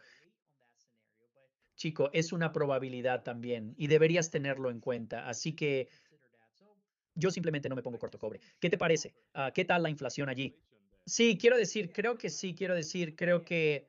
chico, 1.78 2.10
es 2.12 2.34
una 2.34 2.52
probabilidad 2.52 3.24
también 3.24 3.74
y 3.78 3.88
deberías 3.88 4.30
tenerlo 4.30 4.70
en 4.70 4.82
cuenta. 4.82 5.26
Así 5.30 5.54
que 5.54 5.88
yo 7.16 7.32
simplemente 7.32 7.70
no 7.70 7.78
me 7.78 7.82
pongo 7.82 7.98
corto 7.98 8.20
cobre. 8.20 8.42
¿Qué 8.60 8.70
te 8.70 8.78
parece? 8.78 9.14
Ah, 9.34 9.52
¿Qué 9.56 9.64
tal 9.64 9.84
la 9.84 9.90
inflación 9.90 10.28
allí? 10.28 10.54
Sí, 11.06 11.38
quiero 11.40 11.56
decir, 11.56 11.94
creo 11.94 12.18
que 12.18 12.30
sí, 12.30 12.54
quiero 12.54 12.76
decir, 12.76 13.16
creo 13.16 13.46
que 13.46 13.88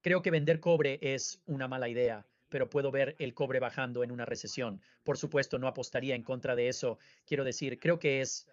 creo 0.00 0.20
que 0.20 0.32
vender 0.32 0.58
cobre 0.58 0.98
es 1.00 1.40
una 1.46 1.68
mala 1.68 1.88
idea 1.88 2.26
pero 2.48 2.68
puedo 2.68 2.90
ver 2.90 3.16
el 3.18 3.32
cobre 3.32 3.60
bajando 3.60 4.04
en 4.04 4.10
una 4.10 4.26
recesión. 4.26 4.82
Por 5.04 5.16
supuesto, 5.16 5.58
no 5.58 5.68
apostaría 5.68 6.14
en 6.14 6.22
contra 6.22 6.54
de 6.54 6.68
eso. 6.68 6.98
Quiero 7.24 7.44
decir, 7.44 7.78
creo 7.78 7.98
que 7.98 8.20
es, 8.20 8.46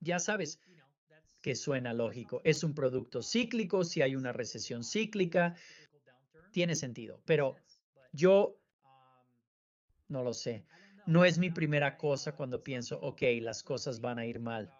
ya 0.00 0.18
sabes, 0.18 0.58
que 1.42 1.54
suena 1.54 1.92
lógico. 1.92 2.40
Es 2.44 2.64
un 2.64 2.74
producto 2.74 3.22
cíclico, 3.22 3.84
si 3.84 4.00
hay 4.00 4.16
una 4.16 4.32
recesión 4.32 4.84
cíclica, 4.84 5.54
tiene 6.52 6.76
sentido. 6.76 7.20
Pero 7.26 7.56
yo 8.12 8.56
no 10.08 10.22
lo 10.22 10.32
sé. 10.32 10.64
No 11.06 11.24
es 11.24 11.38
mi 11.38 11.50
primera 11.50 11.96
cosa 11.96 12.32
cuando 12.36 12.62
pienso, 12.62 12.98
ok, 13.00 13.22
las 13.40 13.62
cosas 13.62 14.00
van 14.00 14.18
a 14.18 14.24
ir 14.24 14.38
mal. 14.38 14.72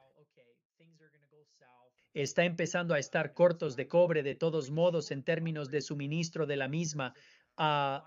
Está 2.14 2.44
empezando 2.44 2.94
a 2.94 2.98
estar 2.98 3.34
cortos 3.34 3.74
de 3.74 3.88
cobre 3.88 4.22
de 4.22 4.34
todos 4.34 4.70
modos 4.70 5.10
en 5.10 5.24
términos 5.24 5.70
de 5.70 5.80
suministro 5.80 6.46
de 6.46 6.56
la 6.56 6.68
misma. 6.68 7.14
a 7.56 8.06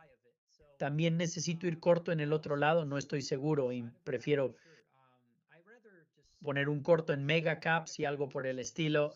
también 0.78 1.18
necesito 1.18 1.68
ir 1.68 1.80
corto 1.80 2.12
en 2.12 2.20
el 2.20 2.34
otro 2.34 2.56
lado, 2.56 2.86
no 2.86 2.98
estoy 2.98 3.22
seguro 3.22 3.72
y 3.72 3.84
prefiero 4.04 4.56
poner 6.46 6.70
un 6.70 6.82
corto 6.82 7.12
en 7.12 7.26
mega 7.26 7.60
caps 7.60 8.00
y 8.00 8.06
algo 8.06 8.30
por 8.30 8.48
el 8.48 8.60
estilo. 8.60 9.14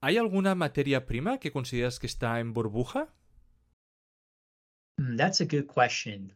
¿Hay 0.00 0.18
alguna 0.18 0.54
materia 0.54 1.06
prima 1.06 1.38
que 1.38 1.52
consideras 1.52 1.98
que 1.98 2.06
está 2.06 2.40
en 2.40 2.52
burbuja? 2.52 3.14
Mm, 4.98 5.16
that's 5.16 5.40
a 5.40 5.44
good 5.44 5.66
question. 5.66 6.32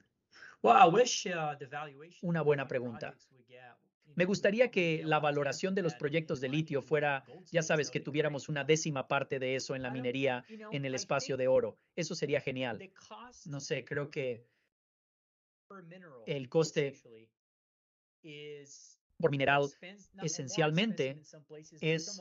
Well, 0.63 0.77
I 0.77 0.89
wish, 0.89 1.27
uh, 1.27 1.57
the 1.59 1.67
valuation 1.67 2.29
Una 2.29 2.43
buena 2.43 2.67
pregunta. 2.67 3.15
Me 4.15 4.25
gustaría 4.25 4.71
que 4.71 5.03
la 5.05 5.21
valoración 5.21 5.75
de 5.75 5.83
los 5.83 5.95
proyectos 5.95 6.41
de 6.41 6.49
litio 6.49 6.83
fuera, 6.83 7.25
ya 7.53 7.63
sabes, 7.63 7.89
que 7.91 8.01
tuviéramos 8.01 8.49
una 8.49 8.65
décima 8.65 9.07
parte 9.07 9.39
de 9.39 9.55
eso 9.55 9.77
en 9.77 9.83
la 9.83 9.91
minería 9.91 10.45
en 10.73 10.85
el 10.85 10.95
espacio 10.95 11.37
de 11.37 11.47
oro. 11.47 11.77
Eso 11.95 12.17
sería 12.17 12.41
genial. 12.41 12.91
No 13.47 13.61
sé, 13.61 13.85
creo 13.85 14.11
que 14.11 14.45
el 16.27 16.49
coste 16.49 16.95
por 19.19 19.31
mineral 19.31 19.69
esencialmente 20.23 21.21
es 21.81 22.21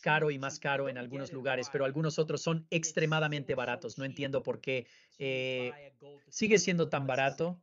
caro 0.00 0.30
y 0.30 0.38
más 0.38 0.58
caro 0.58 0.88
en 0.88 0.96
algunos 0.98 1.32
lugares, 1.32 1.68
pero 1.70 1.84
algunos 1.84 2.18
otros 2.18 2.42
son 2.42 2.66
extremadamente 2.70 3.54
baratos. 3.54 3.98
No 3.98 4.04
entiendo 4.04 4.42
por 4.42 4.60
qué 4.60 4.86
eh, 5.18 5.92
sigue 6.28 6.58
siendo 6.58 6.88
tan 6.88 7.06
barato 7.06 7.60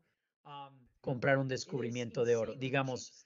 comprar 1.01 1.37
un 1.37 1.47
descubrimiento 1.47 2.25
de 2.25 2.35
oro. 2.35 2.53
Digamos, 2.55 3.25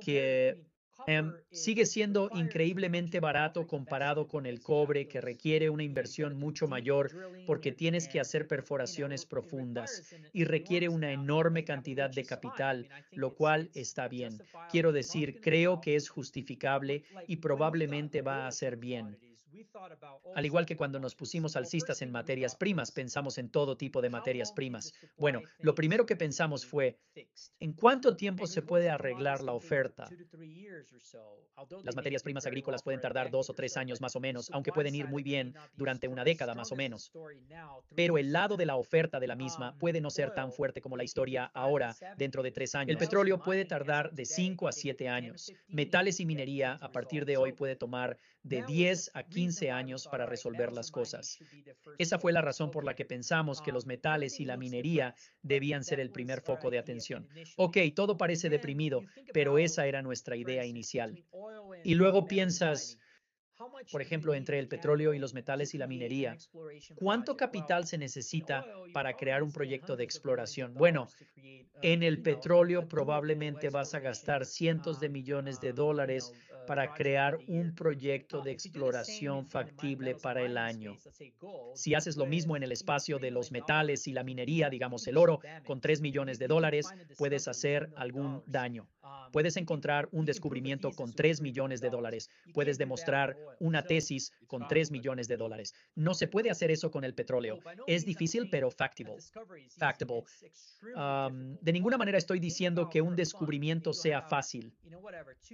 que 0.00 0.66
em, 1.06 1.36
sigue 1.50 1.86
siendo 1.86 2.28
increíblemente 2.32 3.20
barato 3.20 3.66
comparado 3.66 4.28
con 4.28 4.46
el 4.46 4.62
cobre, 4.62 5.08
que 5.08 5.20
requiere 5.20 5.70
una 5.70 5.82
inversión 5.84 6.36
mucho 6.38 6.68
mayor 6.68 7.14
porque 7.44 7.72
tienes 7.72 8.08
que 8.08 8.20
hacer 8.20 8.46
perforaciones 8.46 9.24
profundas 9.26 10.04
y 10.32 10.44
requiere 10.44 10.88
una 10.88 11.12
enorme 11.12 11.64
cantidad 11.64 12.10
de 12.10 12.26
capital, 12.26 12.88
lo 13.14 13.34
cual 13.34 13.70
está 13.74 14.08
bien. 14.08 14.44
Quiero 14.68 14.92
decir, 14.92 15.40
creo 15.40 15.80
que 15.80 15.96
es 15.96 16.08
justificable 16.08 17.04
y 17.26 17.36
probablemente 17.36 18.22
va 18.22 18.46
a 18.46 18.52
ser 18.52 18.76
bien. 18.76 19.18
Al 20.34 20.46
igual 20.46 20.66
que 20.66 20.76
cuando 20.76 20.98
nos 20.98 21.14
pusimos 21.14 21.56
alcistas 21.56 22.02
en 22.02 22.10
materias 22.10 22.56
primas, 22.56 22.90
pensamos 22.90 23.38
en 23.38 23.50
todo 23.50 23.76
tipo 23.76 24.00
de 24.00 24.10
materias 24.10 24.52
primas. 24.52 24.92
Bueno, 25.16 25.42
lo 25.60 25.74
primero 25.74 26.06
que 26.06 26.16
pensamos 26.16 26.66
fue, 26.66 26.98
¿en 27.60 27.72
cuánto 27.72 28.16
tiempo 28.16 28.46
se 28.46 28.62
puede 28.62 28.90
arreglar 28.90 29.42
la 29.42 29.52
oferta? 29.52 30.08
Las 31.82 31.96
materias 31.96 32.22
primas 32.22 32.46
agrícolas 32.46 32.82
pueden 32.82 33.00
tardar 33.00 33.30
dos 33.30 33.50
o 33.50 33.54
tres 33.54 33.76
años 33.76 34.00
más 34.00 34.14
o 34.16 34.20
menos, 34.20 34.50
aunque 34.52 34.72
pueden 34.72 34.94
ir 34.94 35.08
muy 35.08 35.22
bien 35.22 35.54
durante 35.74 36.08
una 36.08 36.24
década 36.24 36.54
más 36.54 36.72
o 36.72 36.76
menos. 36.76 37.10
Pero 37.94 38.18
el 38.18 38.32
lado 38.32 38.56
de 38.56 38.66
la 38.66 38.76
oferta 38.76 39.18
de 39.18 39.26
la 39.26 39.34
misma 39.34 39.76
puede 39.78 40.00
no 40.00 40.10
ser 40.10 40.32
tan 40.32 40.52
fuerte 40.52 40.80
como 40.80 40.96
la 40.96 41.04
historia 41.04 41.50
ahora, 41.54 41.96
dentro 42.16 42.42
de 42.42 42.52
tres 42.52 42.74
años. 42.74 42.90
El 42.90 42.98
petróleo 42.98 43.40
puede 43.40 43.64
tardar 43.64 44.12
de 44.12 44.24
cinco 44.24 44.68
a 44.68 44.72
siete 44.72 45.08
años. 45.08 45.52
Metales 45.68 46.20
y 46.20 46.26
minería 46.26 46.78
a 46.80 46.90
partir 46.90 47.24
de 47.24 47.36
hoy 47.36 47.52
puede 47.52 47.76
tomar 47.76 48.18
de 48.48 48.62
10 48.62 49.10
a 49.14 49.22
15 49.24 49.70
años 49.70 50.08
para 50.08 50.26
resolver 50.26 50.72
las 50.72 50.90
cosas. 50.90 51.38
Esa 51.98 52.18
fue 52.18 52.32
la 52.32 52.40
razón 52.40 52.70
por 52.70 52.84
la 52.84 52.94
que 52.94 53.04
pensamos 53.04 53.60
que 53.60 53.72
los 53.72 53.86
metales 53.86 54.40
y 54.40 54.44
la 54.44 54.56
minería 54.56 55.14
debían 55.42 55.84
ser 55.84 56.00
el 56.00 56.10
primer 56.10 56.40
foco 56.40 56.70
de 56.70 56.78
atención. 56.78 57.28
Ok, 57.56 57.78
todo 57.94 58.16
parece 58.16 58.48
deprimido, 58.48 59.02
pero 59.32 59.58
esa 59.58 59.86
era 59.86 60.02
nuestra 60.02 60.36
idea 60.36 60.64
inicial. 60.64 61.24
Y 61.84 61.94
luego 61.94 62.26
piensas, 62.26 62.98
por 63.90 64.02
ejemplo, 64.02 64.34
entre 64.34 64.58
el 64.58 64.68
petróleo 64.68 65.14
y 65.14 65.18
los 65.18 65.34
metales 65.34 65.74
y 65.74 65.78
la 65.78 65.86
minería. 65.86 66.36
¿Cuánto 66.96 67.36
capital 67.36 67.86
se 67.86 67.98
necesita 67.98 68.66
para 68.92 69.14
crear 69.14 69.42
un 69.42 69.52
proyecto 69.52 69.96
de 69.96 70.04
exploración? 70.04 70.74
Bueno, 70.74 71.08
en 71.82 72.02
el 72.02 72.22
petróleo 72.22 72.88
probablemente 72.88 73.70
vas 73.70 73.94
a 73.94 74.00
gastar 74.00 74.46
cientos 74.46 75.00
de 75.00 75.08
millones 75.08 75.60
de 75.60 75.72
dólares 75.72 76.32
para 76.68 76.92
crear 76.92 77.38
un 77.48 77.74
proyecto 77.74 78.42
de 78.42 78.50
exploración 78.50 79.46
factible 79.46 80.14
para 80.14 80.42
el 80.42 80.58
año. 80.58 80.98
Si 81.74 81.94
haces 81.94 82.18
lo 82.18 82.26
mismo 82.26 82.56
en 82.56 82.62
el 82.62 82.72
espacio 82.72 83.18
de 83.18 83.30
los 83.30 83.50
metales 83.50 84.06
y 84.06 84.12
la 84.12 84.22
minería, 84.22 84.68
digamos 84.68 85.06
el 85.06 85.16
oro, 85.16 85.40
con 85.64 85.80
3 85.80 86.02
millones 86.02 86.38
de 86.38 86.46
dólares, 86.46 86.86
puedes 87.16 87.48
hacer 87.48 87.90
algún 87.96 88.42
daño. 88.46 88.86
Puedes 89.32 89.56
encontrar 89.56 90.08
un 90.12 90.24
descubrimiento 90.24 90.90
con 90.92 91.12
3 91.12 91.40
millones 91.40 91.80
de 91.80 91.90
dólares. 91.90 92.30
Puedes 92.54 92.78
demostrar 92.78 93.36
una 93.60 93.82
tesis 93.82 94.32
con 94.46 94.66
3 94.66 94.90
millones 94.90 95.28
de 95.28 95.36
dólares. 95.36 95.74
No 95.94 96.14
se 96.14 96.28
puede 96.28 96.50
hacer 96.50 96.70
eso 96.70 96.90
con 96.90 97.04
el 97.04 97.14
petróleo. 97.14 97.58
Es 97.86 98.04
difícil, 98.04 98.48
pero 98.50 98.70
factible. 98.70 99.16
Factible. 99.76 100.24
de 101.60 101.72
ninguna 101.72 101.98
manera 101.98 102.18
estoy 102.18 102.38
diciendo 102.38 102.88
que 102.88 103.02
un 103.02 103.16
descubrimiento 103.16 103.92
sea 103.92 104.22
fácil. 104.22 104.72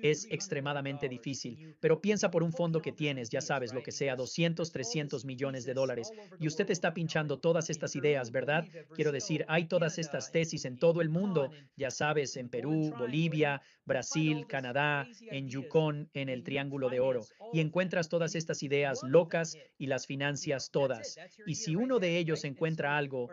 Es 0.02 0.26
extremadamente 0.30 1.08
difícil, 1.08 1.76
pero 1.80 2.00
piensa 2.00 2.30
por 2.30 2.42
un 2.42 2.52
fondo 2.52 2.80
que 2.80 2.92
tienes, 2.92 3.30
ya 3.30 3.40
sabes, 3.40 3.72
lo 3.72 3.82
que 3.82 3.92
sea, 3.92 4.16
200, 4.16 4.70
300 4.70 5.24
millones 5.24 5.64
de 5.64 5.74
dólares, 5.74 6.10
y 6.38 6.46
usted 6.46 6.70
está 6.70 6.94
pinchando 6.94 7.38
todas 7.38 7.70
estas 7.70 7.96
ideas, 7.96 8.30
¿verdad? 8.30 8.66
Quiero 8.94 9.12
decir, 9.12 9.44
hay 9.48 9.66
todas 9.66 9.98
estas 9.98 10.30
tesis 10.32 10.64
en 10.64 10.78
todo 10.78 11.00
el 11.00 11.08
mundo, 11.08 11.50
ya 11.76 11.90
sabes, 11.90 12.36
en 12.36 12.48
Perú, 12.48 12.94
Bolivia, 12.98 13.43
Brasil, 13.84 14.46
Canadá, 14.46 15.06
en 15.30 15.48
Yukon, 15.48 16.08
en 16.14 16.28
el 16.28 16.42
Triángulo 16.42 16.88
de 16.88 17.00
Oro, 17.00 17.22
y 17.52 17.60
encuentras 17.60 18.08
todas 18.08 18.34
estas 18.34 18.62
ideas 18.62 19.00
locas 19.02 19.56
y 19.78 19.86
las 19.86 20.06
financias 20.06 20.70
todas. 20.70 21.16
Y 21.46 21.56
si 21.56 21.76
uno 21.76 21.98
de 21.98 22.18
ellos 22.18 22.44
encuentra 22.44 22.96
algo, 22.96 23.28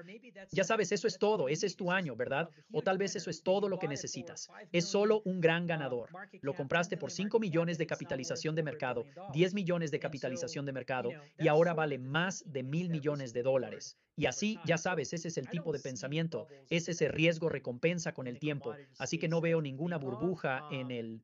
ya 0.51 0.63
sabes, 0.63 0.91
eso 0.91 1.07
es 1.07 1.17
todo, 1.17 1.47
ese 1.47 1.67
es 1.67 1.75
tu 1.75 1.91
año, 1.91 2.15
¿verdad? 2.15 2.49
O 2.71 2.81
tal 2.81 2.97
vez 2.97 3.15
eso 3.15 3.29
es 3.29 3.43
todo 3.43 3.69
lo 3.69 3.79
que 3.79 3.87
necesitas. 3.87 4.49
Es 4.71 4.85
solo 4.85 5.21
un 5.25 5.39
gran 5.39 5.67
ganador. 5.67 6.09
Lo 6.41 6.53
compraste 6.53 6.97
por 6.97 7.11
5 7.11 7.39
millones 7.39 7.77
de 7.77 7.87
capitalización 7.87 8.55
de 8.55 8.63
mercado, 8.63 9.05
10 9.33 9.53
millones 9.53 9.91
de 9.91 9.99
capitalización 9.99 10.65
de 10.65 10.73
mercado 10.73 11.11
y 11.37 11.47
ahora 11.47 11.73
vale 11.73 11.97
más 11.97 12.43
de 12.45 12.63
mil 12.63 12.89
millones 12.89 13.33
de 13.33 13.43
dólares. 13.43 13.97
Y 14.15 14.25
así, 14.25 14.61
ya 14.63 14.77
sabes, 14.77 15.13
ese 15.13 15.29
es 15.29 15.37
el 15.37 15.49
tipo 15.49 15.71
de 15.71 15.79
pensamiento, 15.79 16.47
es 16.69 16.89
ese 16.89 17.07
riesgo 17.09 17.49
recompensa 17.49 18.13
con 18.13 18.27
el 18.27 18.39
tiempo. 18.39 18.77
Así 18.97 19.17
que 19.17 19.27
no 19.29 19.41
veo 19.41 19.61
ninguna 19.61 19.97
burbuja 19.97 20.65
en 20.69 20.91
el 20.91 21.23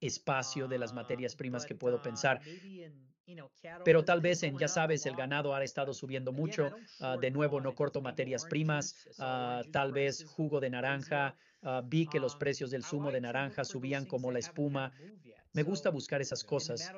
espacio 0.00 0.68
de 0.68 0.78
las 0.78 0.92
materias 0.92 1.36
primas 1.36 1.64
que 1.66 1.74
puedo 1.74 2.02
pensar. 2.02 2.40
Pero 3.82 4.04
tal 4.04 4.20
vez 4.22 4.42
en, 4.42 4.56
ya 4.58 4.68
sabes, 4.68 5.04
el 5.06 5.14
ganado 5.14 5.54
ha 5.54 5.62
estado 5.62 5.92
subiendo 5.92 6.32
mucho. 6.32 6.74
Ah, 6.98 7.18
de 7.18 7.30
nuevo, 7.30 7.60
no 7.60 7.74
corto 7.74 8.00
materias 8.00 8.46
primas. 8.46 8.96
Ah, 9.18 9.64
tal 9.70 9.92
vez 9.92 10.24
jugo 10.24 10.60
de 10.60 10.70
naranja. 10.70 11.36
Ah, 11.62 11.82
vi 11.84 12.08
que 12.08 12.18
los 12.20 12.34
precios 12.36 12.70
del 12.70 12.82
zumo 12.82 13.10
de 13.12 13.20
naranja 13.20 13.64
subían 13.64 14.06
como 14.06 14.30
la 14.32 14.38
espuma. 14.38 14.92
Me 15.54 15.62
gusta 15.62 15.88
buscar 15.90 16.20
esas 16.20 16.42
cosas 16.42 16.92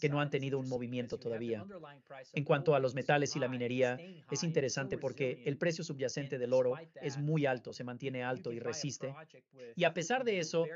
que 0.00 0.08
no 0.08 0.20
han 0.20 0.28
tenido 0.28 0.58
un 0.58 0.68
movimiento 0.68 1.16
todavía. 1.16 1.64
En 2.32 2.42
cuanto 2.42 2.74
a 2.74 2.80
los 2.80 2.92
metales 2.92 3.36
y 3.36 3.38
la 3.38 3.46
minería, 3.46 4.00
es 4.32 4.42
interesante 4.42 4.98
porque 4.98 5.44
el 5.46 5.56
precio 5.56 5.84
subyacente 5.84 6.36
del 6.36 6.52
oro 6.52 6.74
es 7.00 7.18
muy 7.18 7.46
alto, 7.46 7.72
se 7.72 7.84
mantiene 7.84 8.24
alto 8.24 8.50
y 8.50 8.58
resiste. 8.58 9.14
Y 9.76 9.84
a 9.84 9.94
pesar 9.94 10.24
de 10.24 10.40
eso, 10.40 10.66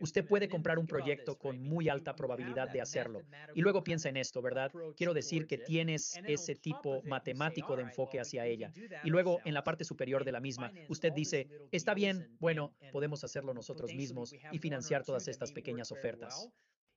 usted 0.00 0.24
puede 0.24 0.48
comprar 0.48 0.78
un 0.78 0.86
proyecto 0.86 1.36
con 1.36 1.60
muy 1.60 1.88
alta 1.88 2.14
probabilidad 2.14 2.70
de 2.70 2.82
hacerlo. 2.82 3.22
Y 3.56 3.60
luego 3.60 3.82
piensa 3.82 4.08
en 4.08 4.16
esto, 4.16 4.40
¿verdad? 4.40 4.70
Quiero 4.96 5.14
decir 5.14 5.48
que 5.48 5.58
tienes 5.58 6.20
ese 6.24 6.54
tipo 6.54 7.02
matemático 7.02 7.74
de 7.74 7.82
enfoque 7.82 8.20
hacia 8.20 8.46
ella. 8.46 8.72
Y 9.02 9.10
luego 9.10 9.40
en 9.44 9.54
la 9.54 9.64
parte 9.64 9.84
superior 9.84 10.24
de 10.24 10.30
la 10.30 10.40
misma, 10.40 10.70
usted 10.88 11.12
dice, 11.12 11.48
está 11.72 11.94
bien, 11.94 12.36
bueno, 12.38 12.76
podemos 12.92 13.24
hacerlo 13.24 13.54
nosotros 13.54 13.92
mismos 13.92 14.32
y 14.52 14.58
financiar 14.60 15.02
todas 15.02 15.26
estas 15.26 15.50
pequeñas 15.50 15.90
ofertas 15.90 16.27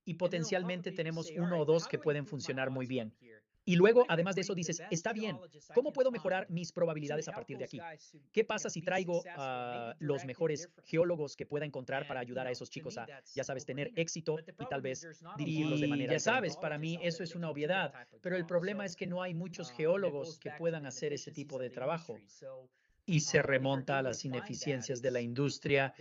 y 0.05 0.15
potencialmente 0.15 0.91
tenemos 0.91 1.32
uno 1.36 1.59
o 1.59 1.65
dos 1.65 1.88
que 1.88 1.99
pueden 1.99 2.25
funcionar 2.25 2.69
muy 2.69 2.88
bien. 2.88 3.13
Y 3.63 3.75
luego, 3.75 4.05
además 4.07 4.36
de 4.36 4.41
eso, 4.41 4.55
dices, 4.55 4.82
está 4.89 5.13
bien, 5.13 5.38
¿cómo 5.75 5.93
puedo 5.93 6.09
mejorar 6.11 6.49
mis 6.49 6.71
probabilidades 6.71 7.27
a 7.27 7.32
partir 7.32 7.57
de 7.57 7.65
aquí? 7.65 7.79
¿Qué 8.32 8.43
pasa 8.43 8.69
si 8.69 8.82
traigo 8.82 9.23
a 9.38 9.95
los 9.99 10.25
mejores 10.25 10.69
geólogos 10.84 11.36
que 11.36 11.45
pueda 11.45 11.65
encontrar 11.65 12.07
para 12.07 12.19
ayudar 12.19 12.47
a 12.47 12.51
esos 12.51 12.69
chicos 12.69 12.97
a, 12.97 13.05
ya 13.36 13.43
sabes, 13.43 13.65
tener 13.65 13.91
éxito 13.95 14.38
y 14.59 14.65
tal 14.65 14.82
vez 14.82 15.07
dirigirlos 15.38 15.79
de 15.79 15.88
manera... 15.88 16.13
Ya 16.13 16.19
sabes, 16.19 16.57
para 16.57 16.79
mí 16.79 16.97
eso 17.03 17.23
es 17.23 17.36
una 17.36 17.49
obviedad, 17.49 17.93
pero 18.21 18.36
el 18.36 18.45
problema 18.47 18.84
es 18.84 18.95
que 18.95 19.05
no 19.05 19.21
hay 19.21 19.34
muchos 19.34 19.71
geólogos 19.71 20.39
que 20.39 20.51
puedan 20.57 20.86
hacer 20.88 21.13
ese 21.13 21.32
tipo 21.32 21.59
de 21.59 21.69
trabajo 21.69 22.17
y 23.06 23.22
se 23.22 23.41
remonta 23.41 23.97
a 23.97 24.02
las 24.02 24.24
ineficiencias 24.26 25.02
de 25.02 25.12
la 25.12 25.22
industria. 25.22 25.93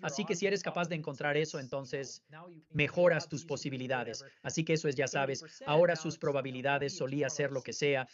Así 0.00 0.24
que 0.24 0.34
si 0.34 0.46
eres 0.46 0.62
capaz 0.62 0.88
de 0.88 0.96
encontrar 0.96 1.36
eso, 1.36 1.58
entonces 1.58 2.24
mejoras 2.72 3.28
tus 3.28 3.44
posibilidades. 3.44 4.24
Así 4.42 4.64
que 4.64 4.74
eso 4.74 4.88
es, 4.88 4.94
ya 4.94 5.06
sabes, 5.06 5.44
ahora 5.66 5.96
sus 5.96 6.18
probabilidades 6.18 6.96
solía 6.96 7.28
ser 7.28 7.52
lo 7.52 7.62
que 7.62 7.72
sea, 7.72 8.08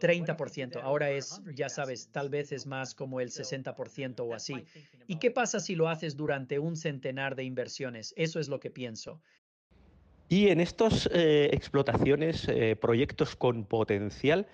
30%. 0.00 0.80
Ahora 0.82 1.10
es, 1.10 1.40
ya 1.54 1.68
sabes, 1.68 2.08
tal 2.10 2.28
vez 2.28 2.52
es 2.52 2.66
más 2.66 2.94
como 2.94 3.20
el 3.20 3.30
60% 3.30 4.20
o 4.20 4.34
así. 4.34 4.64
¿Y 5.06 5.18
qué 5.18 5.30
pasa 5.30 5.60
si 5.60 5.74
lo 5.74 5.88
haces 5.88 6.16
durante 6.16 6.58
un 6.58 6.76
centenar 6.76 7.36
de 7.36 7.44
inversiones? 7.44 8.12
Eso 8.16 8.40
es 8.40 8.48
lo 8.48 8.60
que 8.60 8.70
pienso. 8.70 9.20
Y 10.28 10.48
en 10.48 10.60
estas 10.60 11.10
eh, 11.12 11.50
explotaciones, 11.52 12.48
eh, 12.48 12.74
proyectos 12.74 13.36
con 13.36 13.66
potencial, 13.66 14.46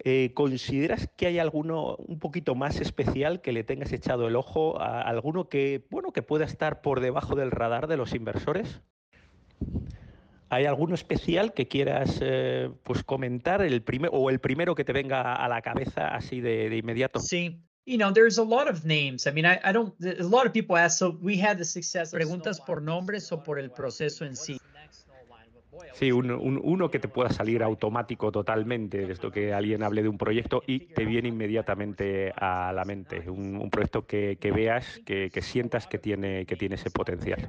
eh, 0.00 0.32
¿Consideras 0.34 1.08
que 1.16 1.26
hay 1.26 1.38
alguno 1.38 1.96
un 1.96 2.18
poquito 2.18 2.54
más 2.54 2.80
especial 2.80 3.40
que 3.40 3.52
le 3.52 3.64
tengas 3.64 3.92
echado 3.92 4.26
el 4.26 4.36
ojo? 4.36 4.80
A 4.80 5.00
¿Alguno 5.02 5.48
que, 5.48 5.86
bueno, 5.90 6.12
que 6.12 6.22
pueda 6.22 6.44
estar 6.44 6.80
por 6.82 7.00
debajo 7.00 7.36
del 7.36 7.50
radar 7.50 7.86
de 7.86 7.96
los 7.96 8.14
inversores? 8.14 8.80
¿Hay 10.50 10.66
alguno 10.66 10.94
especial 10.94 11.54
que 11.54 11.68
quieras 11.68 12.18
eh, 12.22 12.70
pues 12.82 13.02
comentar 13.02 13.62
el 13.62 13.82
primer, 13.82 14.10
o 14.12 14.30
el 14.30 14.40
primero 14.40 14.74
que 14.74 14.84
te 14.84 14.92
venga 14.92 15.34
a 15.34 15.48
la 15.48 15.62
cabeza 15.62 16.08
así 16.08 16.40
de, 16.40 16.68
de 16.68 16.76
inmediato? 16.76 17.18
Sí, 17.18 17.60
you 17.86 17.96
know, 17.96 18.12
there's 18.12 18.38
a 18.38 18.44
lot 18.44 18.68
of 18.68 18.84
names. 18.84 19.26
I 19.26 19.32
mean, 19.32 19.46
I, 19.46 19.58
I 19.64 19.72
don't, 19.72 19.94
a 20.04 20.22
lot 20.22 20.46
of 20.46 20.52
people 20.52 20.76
ask, 20.76 20.98
so 20.98 21.18
we 21.22 21.40
had 21.40 21.56
the 21.56 21.64
success. 21.64 22.10
Preguntas 22.10 22.60
por 22.60 22.82
nombres 22.82 23.30
o 23.32 23.42
por 23.42 23.58
el 23.58 23.70
proceso 23.70 24.24
en 24.24 24.36
sí. 24.36 24.60
Sí, 25.92 26.10
uno 26.10 26.90
que 26.90 26.98
te 26.98 27.08
pueda 27.08 27.30
salir 27.30 27.62
automático 27.62 28.32
totalmente, 28.32 29.10
esto 29.10 29.30
que 29.30 29.52
alguien 29.52 29.82
hable 29.84 30.02
de 30.02 30.08
un 30.08 30.18
proyecto 30.18 30.62
y 30.66 30.80
te 30.80 31.04
viene 31.04 31.28
inmediatamente 31.28 32.32
a 32.36 32.72
la 32.72 32.84
mente, 32.84 33.30
un, 33.30 33.70
proyecto 33.70 34.04
que, 34.06 34.36
veas, 34.54 35.00
que, 35.04 35.30
que, 35.32 35.40
sientas 35.40 35.86
que 35.86 35.98
tiene, 35.98 36.46
que 36.46 36.56
tiene 36.56 36.74
ese 36.74 36.90
potencial. 36.90 37.46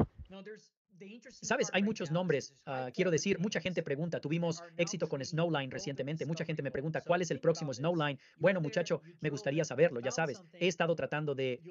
Sabes, 1.41 1.69
hay 1.73 1.83
muchos 1.83 2.11
nombres. 2.11 2.53
Ah, 2.65 2.89
quiero 2.93 3.11
decir, 3.11 3.39
mucha 3.39 3.59
gente 3.59 3.83
pregunta, 3.83 4.19
tuvimos 4.19 4.63
éxito 4.77 5.07
con 5.07 5.23
Snowline 5.23 5.71
recientemente. 5.71 6.25
Mucha 6.25 6.45
gente 6.45 6.63
me 6.63 6.71
pregunta, 6.71 7.01
¿cuál 7.01 7.21
es 7.21 7.31
el 7.31 7.39
próximo 7.39 7.73
Snowline? 7.73 8.19
Bueno, 8.37 8.61
muchacho, 8.61 9.01
me 9.21 9.29
gustaría 9.29 9.63
saberlo, 9.63 9.99
ya 9.99 10.11
sabes. 10.11 10.41
He 10.53 10.67
estado 10.67 10.95
tratando 10.95 11.35
de 11.35 11.61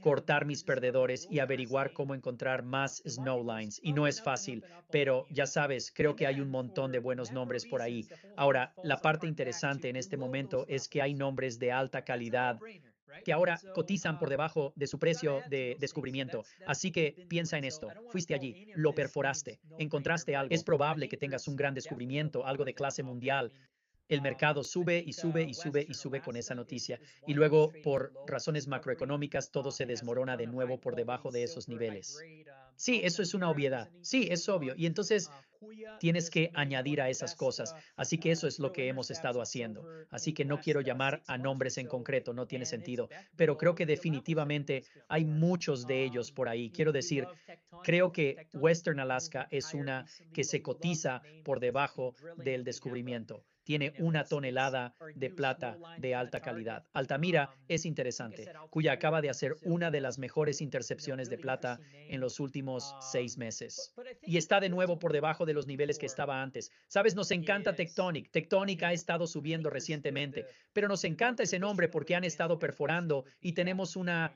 cortar 0.00 0.44
mis 0.44 0.64
perdedores 0.64 1.26
y 1.30 1.38
averiguar 1.38 1.92
cómo 1.92 2.14
encontrar 2.14 2.62
más 2.62 3.02
Snowlines. 3.06 3.80
Y 3.82 3.92
no 3.92 4.06
es 4.06 4.20
fácil, 4.22 4.64
pero 4.90 5.26
ya 5.30 5.46
sabes, 5.46 5.92
creo 5.94 6.16
que 6.16 6.26
hay 6.26 6.40
un 6.40 6.50
montón 6.50 6.92
de 6.92 6.98
buenos 6.98 7.32
nombres 7.32 7.66
por 7.66 7.82
ahí. 7.82 8.06
Ahora, 8.36 8.74
la 8.82 8.98
parte 8.98 9.26
interesante 9.26 9.88
en 9.88 9.96
este 9.96 10.16
momento 10.16 10.64
es 10.68 10.88
que 10.88 11.02
hay 11.02 11.14
nombres 11.14 11.58
de 11.58 11.72
alta 11.72 12.04
calidad 12.04 12.58
que 13.24 13.32
ahora 13.32 13.60
cotizan 13.74 14.18
por 14.18 14.28
debajo 14.28 14.72
de 14.76 14.86
su 14.86 14.98
precio 14.98 15.42
de 15.48 15.76
descubrimiento. 15.78 16.44
Así 16.66 16.90
que 16.90 17.26
piensa 17.28 17.58
en 17.58 17.64
esto. 17.64 17.88
Fuiste 18.08 18.34
allí, 18.34 18.68
lo 18.74 18.94
perforaste, 18.94 19.60
encontraste 19.78 20.36
algo. 20.36 20.54
Es 20.54 20.64
probable 20.64 21.08
que 21.08 21.16
tengas 21.16 21.48
un 21.48 21.56
gran 21.56 21.74
descubrimiento, 21.74 22.46
algo 22.46 22.64
de 22.64 22.74
clase 22.74 23.02
mundial, 23.02 23.52
el 24.08 24.20
mercado 24.20 24.62
sube 24.62 25.02
y 25.04 25.12
sube 25.12 25.44
y 25.44 25.54
sube 25.54 25.84
y 25.88 25.94
sube 25.94 26.20
con 26.20 26.36
esa 26.36 26.54
noticia. 26.54 27.00
Y 27.26 27.34
luego, 27.34 27.72
por 27.82 28.12
razones 28.26 28.68
macroeconómicas, 28.68 29.50
todo 29.50 29.70
se 29.70 29.86
desmorona 29.86 30.36
de 30.36 30.46
nuevo 30.46 30.78
por 30.78 30.94
debajo 30.94 31.30
de 31.30 31.42
esos 31.42 31.68
niveles. 31.68 32.18
Sí, 32.76 33.00
eso 33.04 33.22
es 33.22 33.34
una 33.34 33.50
obviedad. 33.50 33.90
Sí, 34.00 34.28
es 34.30 34.48
obvio. 34.48 34.74
Y 34.76 34.86
entonces 34.86 35.30
tienes 35.98 36.30
que 36.30 36.50
añadir 36.54 37.00
a 37.00 37.08
esas 37.08 37.34
cosas. 37.34 37.74
Así 37.96 38.18
que 38.18 38.30
eso 38.30 38.46
es 38.46 38.58
lo 38.58 38.72
que 38.72 38.88
hemos 38.88 39.10
estado 39.10 39.40
haciendo. 39.40 39.86
Así 40.10 40.32
que 40.32 40.44
no 40.44 40.60
quiero 40.60 40.80
llamar 40.80 41.22
a 41.26 41.38
nombres 41.38 41.78
en 41.78 41.86
concreto, 41.86 42.32
no 42.32 42.46
tiene 42.46 42.66
sentido. 42.66 43.08
Pero 43.36 43.56
creo 43.56 43.74
que 43.74 43.86
definitivamente 43.86 44.84
hay 45.08 45.24
muchos 45.24 45.86
de 45.86 46.04
ellos 46.04 46.32
por 46.32 46.48
ahí. 46.48 46.70
Quiero 46.70 46.92
decir, 46.92 47.26
creo 47.82 48.12
que 48.12 48.48
Western 48.52 49.00
Alaska 49.00 49.48
es 49.50 49.74
una 49.74 50.06
que 50.32 50.44
se 50.44 50.62
cotiza 50.62 51.22
por 51.44 51.60
debajo 51.60 52.14
del 52.36 52.64
descubrimiento 52.64 53.44
tiene 53.64 53.94
una 53.98 54.24
tonelada 54.24 54.94
de 55.14 55.30
plata 55.30 55.78
de 55.98 56.14
alta 56.14 56.40
calidad. 56.40 56.84
Altamira 56.92 57.54
es 57.68 57.84
interesante, 57.86 58.50
cuya 58.70 58.92
acaba 58.92 59.20
de 59.20 59.30
hacer 59.30 59.56
una 59.62 59.90
de 59.90 60.00
las 60.00 60.18
mejores 60.18 60.60
intercepciones 60.60 61.30
de 61.30 61.38
plata 61.38 61.80
en 62.08 62.20
los 62.20 62.38
últimos 62.40 62.94
seis 63.00 63.38
meses. 63.38 63.94
Y 64.22 64.36
está 64.36 64.60
de 64.60 64.68
nuevo 64.68 64.98
por 64.98 65.12
debajo 65.12 65.46
de 65.46 65.54
los 65.54 65.66
niveles 65.66 65.98
que 65.98 66.06
estaba 66.06 66.42
antes. 66.42 66.70
Sabes, 66.88 67.14
nos 67.14 67.30
encanta 67.30 67.74
Tectonic. 67.74 68.30
Tectonic 68.30 68.82
ha 68.82 68.92
estado 68.92 69.26
subiendo 69.26 69.70
recientemente, 69.70 70.46
pero 70.72 70.88
nos 70.88 71.04
encanta 71.04 71.42
ese 71.42 71.58
nombre 71.58 71.88
porque 71.88 72.14
han 72.14 72.24
estado 72.24 72.58
perforando 72.58 73.24
y 73.40 73.52
tenemos 73.52 73.96
una, 73.96 74.34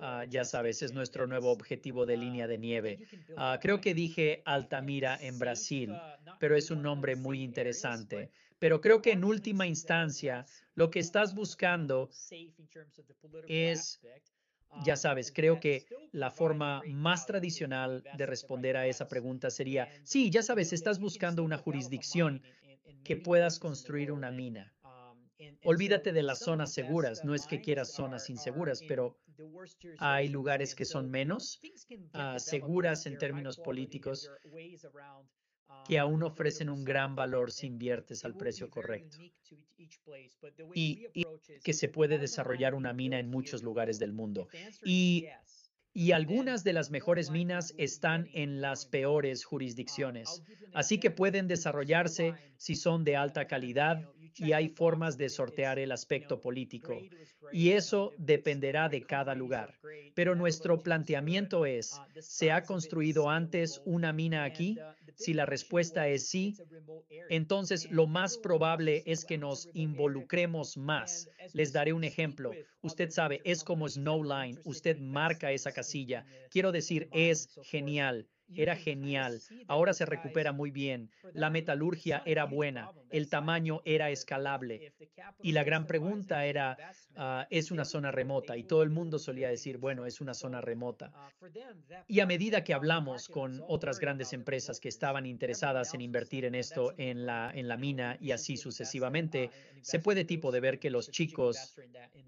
ah, 0.00 0.24
ya 0.28 0.44
sabes, 0.44 0.82
es 0.82 0.92
nuestro 0.92 1.26
nuevo 1.26 1.50
objetivo 1.52 2.06
de 2.06 2.16
línea 2.16 2.46
de 2.46 2.58
nieve. 2.58 2.98
Ah, 3.36 3.58
creo 3.60 3.80
que 3.80 3.94
dije 3.94 4.42
Altamira 4.44 5.18
en 5.20 5.38
Brasil, 5.38 5.92
pero 6.38 6.56
es 6.56 6.70
un 6.70 6.82
nombre 6.82 7.16
muy 7.16 7.42
interesante. 7.42 8.30
Pero 8.58 8.80
creo 8.80 9.02
que 9.02 9.12
en 9.12 9.24
última 9.24 9.66
instancia 9.66 10.46
lo 10.74 10.90
que 10.90 11.00
estás 11.00 11.34
buscando 11.34 12.10
es, 13.48 14.00
ya 14.84 14.96
sabes, 14.96 15.32
creo 15.32 15.60
que 15.60 15.86
la 16.12 16.30
forma 16.30 16.82
más 16.86 17.26
tradicional 17.26 18.04
de 18.16 18.26
responder 18.26 18.76
a 18.76 18.86
esa 18.86 19.08
pregunta 19.08 19.50
sería, 19.50 19.88
sí, 20.04 20.30
ya 20.30 20.42
sabes, 20.42 20.72
estás 20.72 20.98
buscando 20.98 21.42
una 21.42 21.58
jurisdicción 21.58 22.42
que 23.02 23.16
puedas 23.16 23.58
construir 23.58 24.12
una 24.12 24.30
mina. 24.30 24.74
Olvídate 25.64 26.12
de 26.12 26.22
las 26.22 26.38
zonas 26.38 26.72
seguras, 26.72 27.24
no 27.24 27.34
es 27.34 27.46
que 27.46 27.60
quieras 27.60 27.92
zonas 27.92 28.30
inseguras, 28.30 28.82
pero 28.86 29.18
hay 29.98 30.28
lugares 30.28 30.74
que 30.74 30.84
son 30.84 31.10
menos 31.10 31.60
ah, 32.12 32.38
seguras 32.38 33.06
en 33.06 33.18
términos 33.18 33.58
políticos 33.58 34.30
que 35.86 35.98
aún 35.98 36.22
ofrecen 36.22 36.70
un 36.70 36.84
gran 36.84 37.14
valor 37.14 37.52
si 37.52 37.66
inviertes 37.66 38.24
al 38.24 38.36
precio 38.36 38.70
correcto. 38.70 39.18
y, 40.74 41.06
que 41.62 41.72
se 41.72 41.88
puede 41.88 42.18
desarrollar 42.18 42.74
una 42.74 42.92
mina 42.92 43.18
en 43.18 43.28
muchos 43.28 43.62
lugares 43.62 43.98
del 43.98 44.12
mundo. 44.12 44.48
Y, 44.84 45.26
y 45.92 46.12
algunas 46.12 46.64
de 46.64 46.72
las 46.72 46.90
mejores 46.90 47.30
minas 47.30 47.74
están 47.78 48.28
en 48.32 48.60
las 48.60 48.86
peores 48.86 49.44
jurisdicciones, 49.44 50.42
así 50.72 50.98
que 50.98 51.10
pueden 51.10 51.46
desarrollarse 51.48 52.34
si 52.56 52.74
son 52.74 53.04
de 53.04 53.16
alta 53.16 53.46
calidad 53.46 54.08
y 54.36 54.52
hay 54.52 54.68
formas 54.68 55.16
de 55.16 55.28
sortear 55.28 55.78
el 55.78 55.92
aspecto 55.92 56.40
político. 56.40 56.98
Y 57.52 57.70
eso 57.70 58.12
dependerá 58.18 58.88
de 58.88 59.02
cada 59.02 59.34
lugar. 59.34 59.74
Pero 60.14 60.34
nuestro 60.34 60.82
planteamiento 60.82 61.66
es, 61.66 62.00
¿se 62.20 62.50
ha 62.50 62.62
construido 62.62 63.30
antes 63.30 63.80
una 63.84 64.12
mina 64.12 64.44
aquí? 64.44 64.78
Si 65.16 65.32
la 65.34 65.46
respuesta 65.46 66.08
es 66.08 66.28
sí, 66.28 66.56
entonces 67.28 67.90
lo 67.90 68.06
más 68.06 68.36
probable 68.38 69.02
es 69.06 69.24
que 69.24 69.38
nos 69.38 69.68
involucremos 69.74 70.76
más. 70.76 71.28
Les 71.52 71.72
daré 71.72 71.92
un 71.92 72.04
ejemplo. 72.04 72.50
Usted 72.82 73.10
sabe, 73.10 73.40
es 73.44 73.62
como 73.62 73.88
Snowline. 73.88 74.58
Usted 74.64 74.98
marca 74.98 75.52
esa 75.52 75.72
casilla. 75.72 76.26
Quiero 76.50 76.72
decir, 76.72 77.08
es 77.12 77.48
genial. 77.62 78.28
Era 78.54 78.76
genial. 78.76 79.40
Ahora 79.68 79.92
se 79.92 80.06
recupera 80.06 80.52
muy 80.52 80.70
bien. 80.70 81.10
La 81.32 81.50
metalurgia 81.50 82.22
era 82.26 82.44
buena. 82.44 82.90
El 83.10 83.28
tamaño 83.28 83.80
era 83.84 84.10
escalable. 84.10 84.92
Y 85.42 85.52
la 85.52 85.64
gran 85.64 85.86
pregunta 85.86 86.44
era, 86.44 86.76
ah, 87.16 87.46
es 87.50 87.70
una 87.70 87.84
zona 87.84 88.10
remota. 88.10 88.56
Y 88.56 88.64
todo 88.64 88.82
el 88.82 88.90
mundo 88.90 89.18
solía 89.18 89.48
decir, 89.48 89.78
bueno, 89.78 90.06
es 90.06 90.20
una 90.20 90.34
zona 90.34 90.60
remota. 90.60 91.12
Y 92.06 92.20
a 92.20 92.26
medida 92.26 92.64
que 92.64 92.74
hablamos 92.74 93.28
con 93.28 93.62
otras 93.66 93.98
grandes 93.98 94.32
empresas 94.32 94.80
que 94.80 94.88
estaban 94.88 95.26
interesadas 95.26 95.94
en 95.94 96.00
invertir 96.00 96.44
en 96.44 96.54
esto, 96.54 96.94
en 96.98 97.26
la, 97.26 97.50
en 97.54 97.68
la 97.68 97.76
mina 97.76 98.16
y 98.20 98.32
así 98.32 98.56
sucesivamente, 98.56 99.50
se 99.82 99.98
puede 99.98 100.24
tipo 100.24 100.52
de 100.52 100.60
ver 100.60 100.78
que 100.78 100.90
los 100.90 101.10
chicos, 101.10 101.76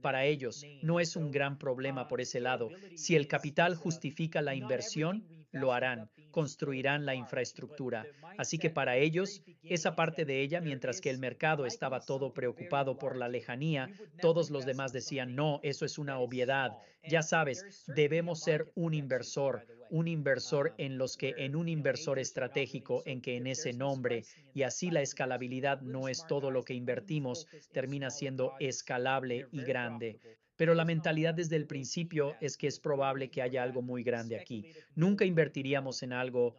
para 0.00 0.24
ellos, 0.24 0.64
no 0.82 1.00
es 1.00 1.16
un 1.16 1.30
gran 1.30 1.58
problema 1.58 2.08
por 2.08 2.20
ese 2.20 2.40
lado. 2.40 2.70
Si 2.96 3.16
el 3.16 3.28
capital 3.28 3.74
justifica 3.74 4.42
la 4.42 4.54
inversión, 4.54 5.26
lo 5.56 5.72
harán, 5.72 6.10
construirán 6.30 7.06
la 7.06 7.14
infraestructura. 7.14 8.06
Así 8.38 8.58
que 8.58 8.70
para 8.70 8.96
ellos, 8.96 9.42
esa 9.62 9.96
parte 9.96 10.24
de 10.24 10.40
ella, 10.40 10.60
mientras 10.60 11.00
que 11.00 11.10
el 11.10 11.18
mercado 11.18 11.66
estaba 11.66 12.00
todo 12.00 12.32
preocupado 12.32 12.98
por 12.98 13.16
la 13.16 13.28
lejanía, 13.28 13.90
todos 14.20 14.50
los 14.50 14.66
demás 14.66 14.92
decían, 14.92 15.34
no, 15.34 15.60
eso 15.62 15.84
es 15.84 15.98
una 15.98 16.18
obviedad. 16.18 16.72
Ya 17.08 17.22
sabes, 17.22 17.84
debemos 17.86 18.40
ser 18.40 18.72
un 18.74 18.92
inversor, 18.92 19.66
un 19.90 20.08
inversor 20.08 20.74
en 20.78 20.98
los 20.98 21.16
que 21.16 21.34
en 21.38 21.54
un 21.54 21.68
inversor 21.68 22.18
estratégico, 22.18 23.02
en 23.06 23.20
que 23.20 23.36
en 23.36 23.46
ese 23.46 23.72
nombre, 23.72 24.24
y 24.54 24.62
así 24.62 24.90
la 24.90 25.02
escalabilidad 25.02 25.80
no 25.80 26.08
es 26.08 26.26
todo 26.26 26.50
lo 26.50 26.64
que 26.64 26.74
invertimos, 26.74 27.46
termina 27.72 28.10
siendo 28.10 28.54
escalable 28.58 29.46
y 29.52 29.62
grande. 29.62 30.18
Pero 30.56 30.74
la 30.74 30.84
mentalidad 30.84 31.34
desde 31.34 31.56
el 31.56 31.66
principio 31.66 32.34
es 32.40 32.56
que 32.56 32.66
es 32.66 32.80
probable 32.80 33.30
que 33.30 33.42
haya 33.42 33.62
algo 33.62 33.82
muy 33.82 34.02
grande 34.02 34.38
aquí. 34.38 34.66
Nunca 34.94 35.24
invertiríamos 35.24 36.02
en 36.02 36.12
algo 36.12 36.56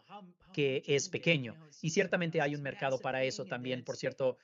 que 0.53 0.83
es 0.85 1.09
pequeño. 1.09 1.55
Y 1.81 1.89
ciertamente 1.89 2.41
hay 2.41 2.55
un 2.55 2.61
mercado 2.61 2.99
para 2.99 3.23
eso 3.23 3.45
también. 3.45 3.83
Por 3.83 3.97
cierto, 3.97 4.37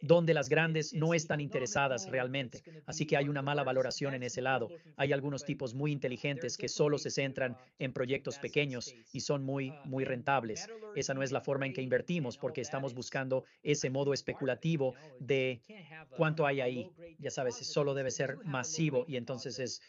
donde 0.00 0.34
las 0.34 0.48
grandes 0.48 0.92
no 0.92 1.14
están 1.14 1.40
interesadas 1.40 2.08
realmente. 2.10 2.62
Así 2.86 3.06
que 3.06 3.16
hay 3.16 3.28
una 3.28 3.42
mala 3.42 3.64
valoración 3.64 4.14
en 4.14 4.22
ese 4.22 4.42
lado. 4.42 4.68
Hay 4.96 5.12
algunos 5.12 5.44
tipos 5.44 5.74
muy 5.74 5.92
inteligentes 5.92 6.56
que 6.56 6.68
solo 6.68 6.98
se 6.98 7.10
centran 7.10 7.56
en 7.78 7.92
proyectos 7.92 8.38
pequeños 8.38 8.94
y 9.12 9.20
son 9.20 9.44
muy, 9.44 9.72
muy 9.84 10.04
rentables. 10.04 10.68
Esa 10.94 11.14
no 11.14 11.22
es 11.22 11.32
la 11.32 11.40
forma 11.40 11.66
en 11.66 11.72
que 11.72 11.82
invertimos 11.82 12.36
porque 12.36 12.60
estamos 12.60 12.94
buscando 12.94 13.44
ese 13.62 13.90
modo 13.90 14.12
especulativo 14.12 14.94
de 15.18 15.60
cuánto 16.16 16.46
hay 16.46 16.60
ahí. 16.60 16.90
Ya 17.18 17.30
sabes, 17.30 17.56
solo 17.56 17.94
debe 17.94 18.10
ser 18.10 18.38
masivo 18.44 19.04
y 19.08 19.16
entonces 19.16 19.58
es 19.58 19.82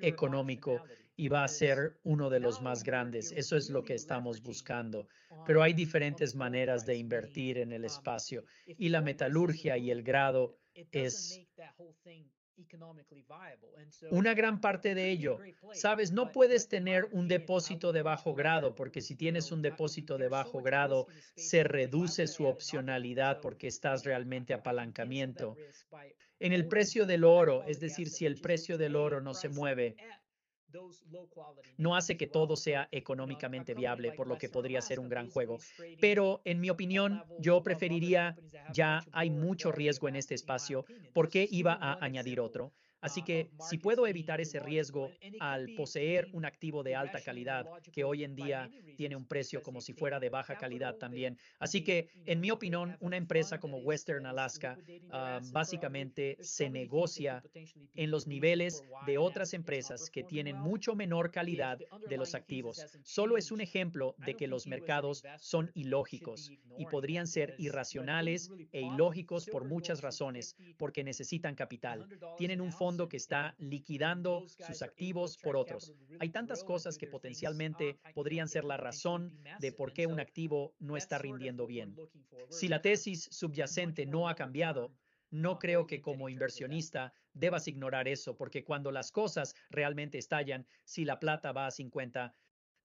económico 0.00 0.82
y 1.16 1.28
va 1.28 1.44
a 1.44 1.48
ser 1.48 1.98
uno 2.04 2.30
de 2.30 2.40
los 2.40 2.62
más 2.62 2.82
grandes. 2.82 3.32
Eso 3.32 3.56
es 3.56 3.70
lo 3.70 3.82
que 3.84 3.94
estamos 3.94 4.42
buscando. 4.42 5.08
Pero 5.46 5.62
hay 5.62 5.72
diferentes 5.72 6.34
maneras 6.34 6.86
de 6.86 6.96
invertir 6.96 7.58
en 7.58 7.72
el 7.72 7.84
espacio 7.84 8.44
y 8.66 8.88
la 8.88 9.00
metalurgia 9.00 9.76
y 9.76 9.90
el 9.90 10.02
grado 10.02 10.58
es 10.92 11.40
una 14.10 14.34
gran 14.34 14.60
parte 14.60 14.94
de 14.94 15.10
ello. 15.10 15.38
Sabes, 15.72 16.12
no 16.12 16.32
puedes 16.32 16.68
tener 16.68 17.04
un 17.12 17.28
depósito 17.28 17.92
de 17.92 18.02
bajo 18.02 18.34
grado 18.34 18.74
porque 18.74 19.00
si 19.00 19.14
tienes 19.14 19.52
un 19.52 19.62
depósito 19.62 20.18
de 20.18 20.28
bajo 20.28 20.60
grado, 20.60 21.06
se 21.36 21.62
reduce 21.62 22.26
su 22.26 22.46
opcionalidad 22.46 23.40
porque 23.40 23.68
estás 23.68 24.04
realmente 24.04 24.54
apalancamiento. 24.54 25.56
En 26.40 26.52
el 26.52 26.68
precio 26.68 27.06
del 27.06 27.24
oro, 27.24 27.64
es 27.64 27.80
decir, 27.80 28.08
si 28.08 28.24
el 28.26 28.40
precio 28.40 28.78
del 28.78 28.96
oro 28.96 29.20
no 29.20 29.34
se 29.34 29.48
mueve, 29.48 29.96
no 31.76 31.96
hace 31.96 32.16
que 32.16 32.26
todo 32.26 32.56
sea 32.56 32.88
económicamente 32.92 33.74
viable, 33.74 34.12
por 34.12 34.26
lo 34.26 34.36
que 34.36 34.48
podría 34.48 34.80
ser 34.82 35.00
un 35.00 35.08
gran 35.08 35.28
juego. 35.28 35.58
Pero 36.00 36.42
en 36.44 36.60
mi 36.60 36.70
opinión, 36.70 37.24
yo 37.38 37.62
preferiría, 37.62 38.36
ya 38.72 39.00
hay 39.12 39.30
mucho 39.30 39.72
riesgo 39.72 40.08
en 40.08 40.16
este 40.16 40.34
espacio, 40.34 40.84
¿por 41.12 41.28
qué 41.28 41.48
iba 41.50 41.72
a 41.72 42.04
añadir 42.04 42.40
otro? 42.40 42.72
Así 43.00 43.22
que 43.22 43.50
si 43.60 43.78
puedo 43.78 44.06
evitar 44.06 44.40
ese 44.40 44.58
riesgo 44.58 45.10
al 45.38 45.68
poseer 45.76 46.28
un 46.32 46.44
activo 46.44 46.82
de 46.82 46.96
alta 46.96 47.20
calidad, 47.20 47.66
que 47.92 48.04
hoy 48.04 48.24
en 48.24 48.34
día 48.34 48.70
tiene 48.96 49.14
un 49.14 49.26
precio 49.26 49.62
como 49.62 49.80
si 49.80 49.92
fuera 49.92 50.18
de 50.18 50.30
baja 50.30 50.56
calidad 50.56 50.96
también. 50.96 51.38
Así 51.60 51.84
que, 51.84 52.08
en 52.26 52.40
mi 52.40 52.50
opinión, 52.50 52.96
una 53.00 53.16
empresa 53.16 53.60
como 53.60 53.78
Western 53.78 54.26
Alaska 54.26 54.76
ah, 55.10 55.40
básicamente 55.52 56.36
se 56.40 56.70
negocia 56.70 57.42
en 57.94 58.10
los 58.10 58.26
niveles 58.26 58.82
de 59.06 59.18
otras 59.18 59.54
empresas 59.54 60.10
que 60.10 60.24
tienen 60.24 60.56
mucho 60.56 60.96
menor 60.96 61.30
calidad 61.30 61.78
de 62.08 62.16
los 62.16 62.34
activos. 62.34 62.84
Solo 63.04 63.36
es 63.36 63.52
un 63.52 63.60
ejemplo 63.60 64.16
de 64.18 64.34
que 64.34 64.48
los 64.48 64.66
mercados 64.66 65.22
son 65.38 65.70
ilógicos 65.74 66.50
y 66.76 66.86
podrían 66.86 67.26
ser 67.26 67.54
irracionales 67.58 68.50
e 68.72 68.80
ilógicos 68.80 69.46
por 69.46 69.64
muchas 69.64 70.00
razones, 70.00 70.56
porque 70.76 71.04
necesitan 71.04 71.54
capital. 71.54 72.08
Tienen 72.36 72.60
un 72.60 72.72
fondo 72.72 72.87
fondo 72.88 73.06
que 73.06 73.18
está 73.18 73.54
liquidando 73.58 74.46
sus 74.48 74.80
activos 74.80 75.36
por 75.36 75.58
otros. 75.58 75.92
Hay 76.20 76.30
tantas 76.30 76.64
cosas 76.64 76.96
que 76.96 77.06
potencialmente 77.06 77.98
podrían 78.14 78.48
ser 78.48 78.64
la 78.64 78.78
razón 78.78 79.38
de 79.60 79.72
por 79.72 79.92
qué 79.92 80.06
un 80.06 80.20
activo 80.20 80.74
no 80.78 80.96
está 80.96 81.18
rindiendo 81.18 81.66
bien. 81.66 81.94
Si 82.48 82.66
la 82.66 82.80
tesis 82.80 83.28
subyacente 83.30 84.06
no 84.06 84.26
ha 84.26 84.34
cambiado, 84.34 84.90
no 85.30 85.58
creo 85.58 85.86
que 85.86 86.00
como 86.00 86.30
inversionista 86.30 87.12
debas 87.34 87.68
ignorar 87.68 88.08
eso, 88.08 88.38
porque 88.38 88.64
cuando 88.64 88.90
las 88.90 89.12
cosas 89.12 89.54
realmente 89.68 90.16
estallan, 90.16 90.66
si 90.84 91.04
la 91.04 91.20
plata 91.20 91.52
va 91.52 91.66
a 91.66 91.70
50, 91.70 92.34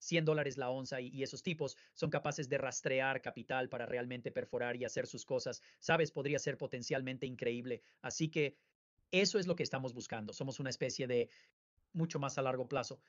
100 0.00 0.24
dólares 0.26 0.58
la 0.58 0.68
onza 0.68 1.00
y, 1.00 1.22
esos 1.22 1.42
tipos 1.42 1.78
son 1.94 2.10
capaces 2.10 2.50
de 2.50 2.58
rastrear 2.58 3.22
capital 3.22 3.70
para 3.70 3.86
realmente 3.86 4.30
perforar 4.30 4.76
y 4.76 4.84
hacer 4.84 5.06
sus 5.06 5.24
cosas, 5.24 5.62
sabes, 5.78 6.12
podría 6.12 6.38
ser 6.38 6.58
potencialmente 6.58 7.24
increíble. 7.24 7.80
Así 8.02 8.28
que 8.28 8.58
eso 9.20 9.38
es 9.38 9.46
lo 9.46 9.56
que 9.56 9.62
estamos 9.62 9.94
buscando. 9.94 10.32
Somos 10.32 10.60
una 10.60 10.70
especie 10.70 11.06
de 11.06 11.28
mucho 11.92 12.18
más 12.18 12.38
a 12.38 12.42
largo 12.42 12.68
plazo, 12.68 13.00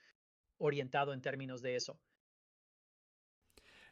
orientado 0.58 1.14
en 1.14 1.22
términos 1.22 1.62
de 1.62 1.76
eso. 1.76 2.00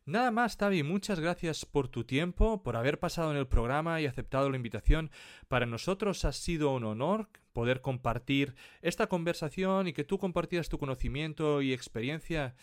Nada 0.05 0.31
más, 0.31 0.57
Tavi, 0.57 0.83
muchas 0.83 1.21
gracias 1.21 1.65
por 1.65 1.87
tu 1.87 2.03
tiempo, 2.03 2.61
por 2.61 2.75
haber 2.75 2.99
pasado 2.99 3.31
en 3.31 3.37
el 3.37 3.47
programa 3.47 4.01
y 4.01 4.05
aceptado 4.05 4.49
la 4.49 4.57
invitación. 4.57 5.11
Para 5.47 5.65
nosotros 5.65 6.25
ha 6.25 6.33
sido 6.33 6.73
un 6.73 6.83
honor 6.83 7.29
poder 7.53 7.79
compartir 7.79 8.53
esta 8.81 9.07
conversación 9.07 9.87
y 9.87 9.93
que 9.93 10.03
tú 10.03 10.17
compartieras 10.17 10.67
tu 10.67 10.77
conocimiento 10.77 11.61
y 11.61 11.71
experiencia. 11.71 12.53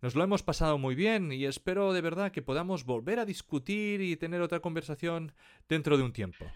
Nos 0.00 0.16
lo 0.16 0.24
hemos 0.24 0.42
pasado 0.42 0.76
muy 0.76 0.96
bien 0.96 1.30
y 1.30 1.44
espero 1.44 1.92
de 1.92 2.00
verdad 2.00 2.32
que 2.32 2.42
podamos 2.42 2.84
volver 2.84 3.20
a 3.20 3.26
discutir 3.26 4.00
y 4.00 4.16
tener 4.16 4.40
otra 4.40 4.58
conversación 4.58 5.32
dentro 5.68 5.96
de 5.96 6.02
un 6.02 6.12
tiempo. 6.12 6.46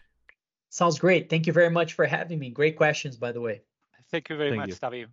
Sounds 0.69 1.01
great. 1.01 1.29
Thank 1.29 1.47
you 1.47 1.53
very 1.53 1.71
much 1.71 1.95
for 1.95 2.07
having 2.07 2.39
me. 2.39 2.51
Great 2.51 2.77
questions, 2.77 3.19
by 3.19 3.33
the 3.33 3.41
way. 3.41 3.62
Thank 4.11 4.29
you 4.29 4.37
very 4.37 4.57
much, 4.57 4.79
Tavi. 4.79 5.07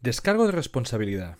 Descargo 0.00 0.46
de 0.46 0.52
responsabilidad. 0.52 1.36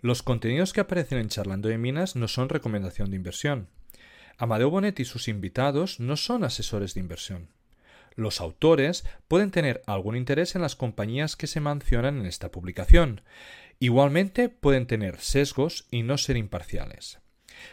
Los 0.00 0.22
contenidos 0.22 0.72
que 0.72 0.80
aparecen 0.80 1.18
en 1.18 1.28
Charlando 1.28 1.68
de 1.68 1.78
Minas 1.78 2.16
no 2.16 2.28
son 2.28 2.48
recomendación 2.48 3.10
de 3.10 3.16
inversión. 3.16 3.68
Amadeo 4.36 4.68
Bonet 4.68 4.98
y 5.00 5.04
sus 5.04 5.28
invitados 5.28 6.00
no 6.00 6.16
son 6.16 6.44
asesores 6.44 6.94
de 6.94 7.00
inversión. 7.00 7.48
Los 8.16 8.40
autores 8.40 9.04
pueden 9.28 9.50
tener 9.50 9.82
algún 9.86 10.16
interés 10.16 10.54
en 10.54 10.62
las 10.62 10.76
compañías 10.76 11.36
que 11.36 11.46
se 11.46 11.60
mencionan 11.60 12.18
en 12.18 12.26
esta 12.26 12.50
publicación. 12.50 13.22
Igualmente 13.80 14.48
pueden 14.48 14.86
tener 14.86 15.20
sesgos 15.20 15.86
y 15.90 16.02
no 16.02 16.18
ser 16.18 16.36
imparciales. 16.36 17.20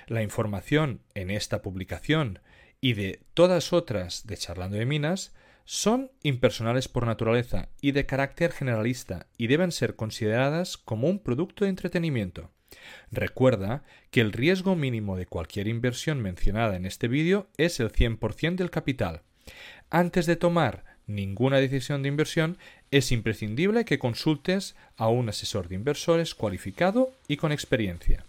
La 0.07 0.23
información 0.23 1.01
en 1.13 1.29
esta 1.29 1.61
publicación 1.61 2.39
y 2.79 2.93
de 2.93 3.21
todas 3.33 3.73
otras 3.73 4.25
de 4.25 4.37
Charlando 4.37 4.77
de 4.77 4.85
Minas 4.85 5.33
son 5.65 6.11
impersonales 6.23 6.87
por 6.87 7.05
naturaleza 7.05 7.69
y 7.79 7.91
de 7.91 8.05
carácter 8.05 8.51
generalista 8.51 9.27
y 9.37 9.47
deben 9.47 9.71
ser 9.71 9.95
consideradas 9.95 10.77
como 10.77 11.07
un 11.07 11.19
producto 11.19 11.65
de 11.65 11.69
entretenimiento. 11.69 12.49
Recuerda 13.11 13.83
que 14.09 14.21
el 14.21 14.33
riesgo 14.33 14.75
mínimo 14.75 15.17
de 15.17 15.25
cualquier 15.25 15.67
inversión 15.67 16.21
mencionada 16.21 16.75
en 16.75 16.85
este 16.85 17.07
vídeo 17.07 17.47
es 17.57 17.79
el 17.79 17.91
100% 17.91 18.55
del 18.55 18.71
capital. 18.71 19.21
Antes 19.89 20.25
de 20.25 20.35
tomar 20.35 20.85
ninguna 21.05 21.57
decisión 21.57 22.01
de 22.01 22.09
inversión, 22.09 22.57
es 22.89 23.11
imprescindible 23.11 23.85
que 23.85 23.99
consultes 23.99 24.75
a 24.97 25.07
un 25.09 25.29
asesor 25.29 25.67
de 25.67 25.75
inversores 25.75 26.33
cualificado 26.35 27.11
y 27.27 27.37
con 27.37 27.51
experiencia. 27.51 28.25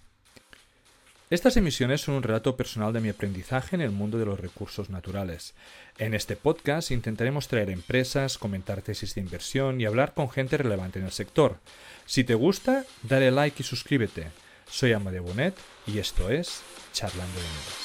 Estas 1.33 1.57
emisiones 1.57 2.03
son 2.03 2.17
un 2.17 2.23
relato 2.23 2.59
personal 2.59 2.93
de 2.93 3.01
mi 3.01 3.09
aprendizaje 3.09 3.75
en 3.75 3.81
el 3.81 3.91
mundo 3.91 4.19
de 4.19 4.27
los 4.27 4.39
recursos 4.39 4.91
naturales. 4.91 5.55
En 5.97 6.13
este 6.13 6.37
podcast 6.37 6.91
intentaremos 6.91 7.49
traer 7.49 7.71
empresas, 7.71 8.37
comentar 8.37 8.83
tesis 8.83 9.15
de 9.15 9.23
inversión 9.23 9.81
y 9.81 9.87
hablar 9.87 10.13
con 10.13 10.29
gente 10.29 10.59
relevante 10.59 10.99
en 10.99 11.07
el 11.07 11.11
sector. 11.11 11.57
Si 12.05 12.23
te 12.23 12.35
gusta, 12.35 12.85
dale 13.03 13.31
like 13.31 13.63
y 13.63 13.65
suscríbete. 13.65 14.27
Soy 14.69 14.93
Amadeo 14.93 15.23
Bonet 15.23 15.55
y 15.87 16.01
esto 16.01 16.29
es 16.29 16.61
Charlando 16.93 17.41
de 17.41 17.47
Números. 17.47 17.82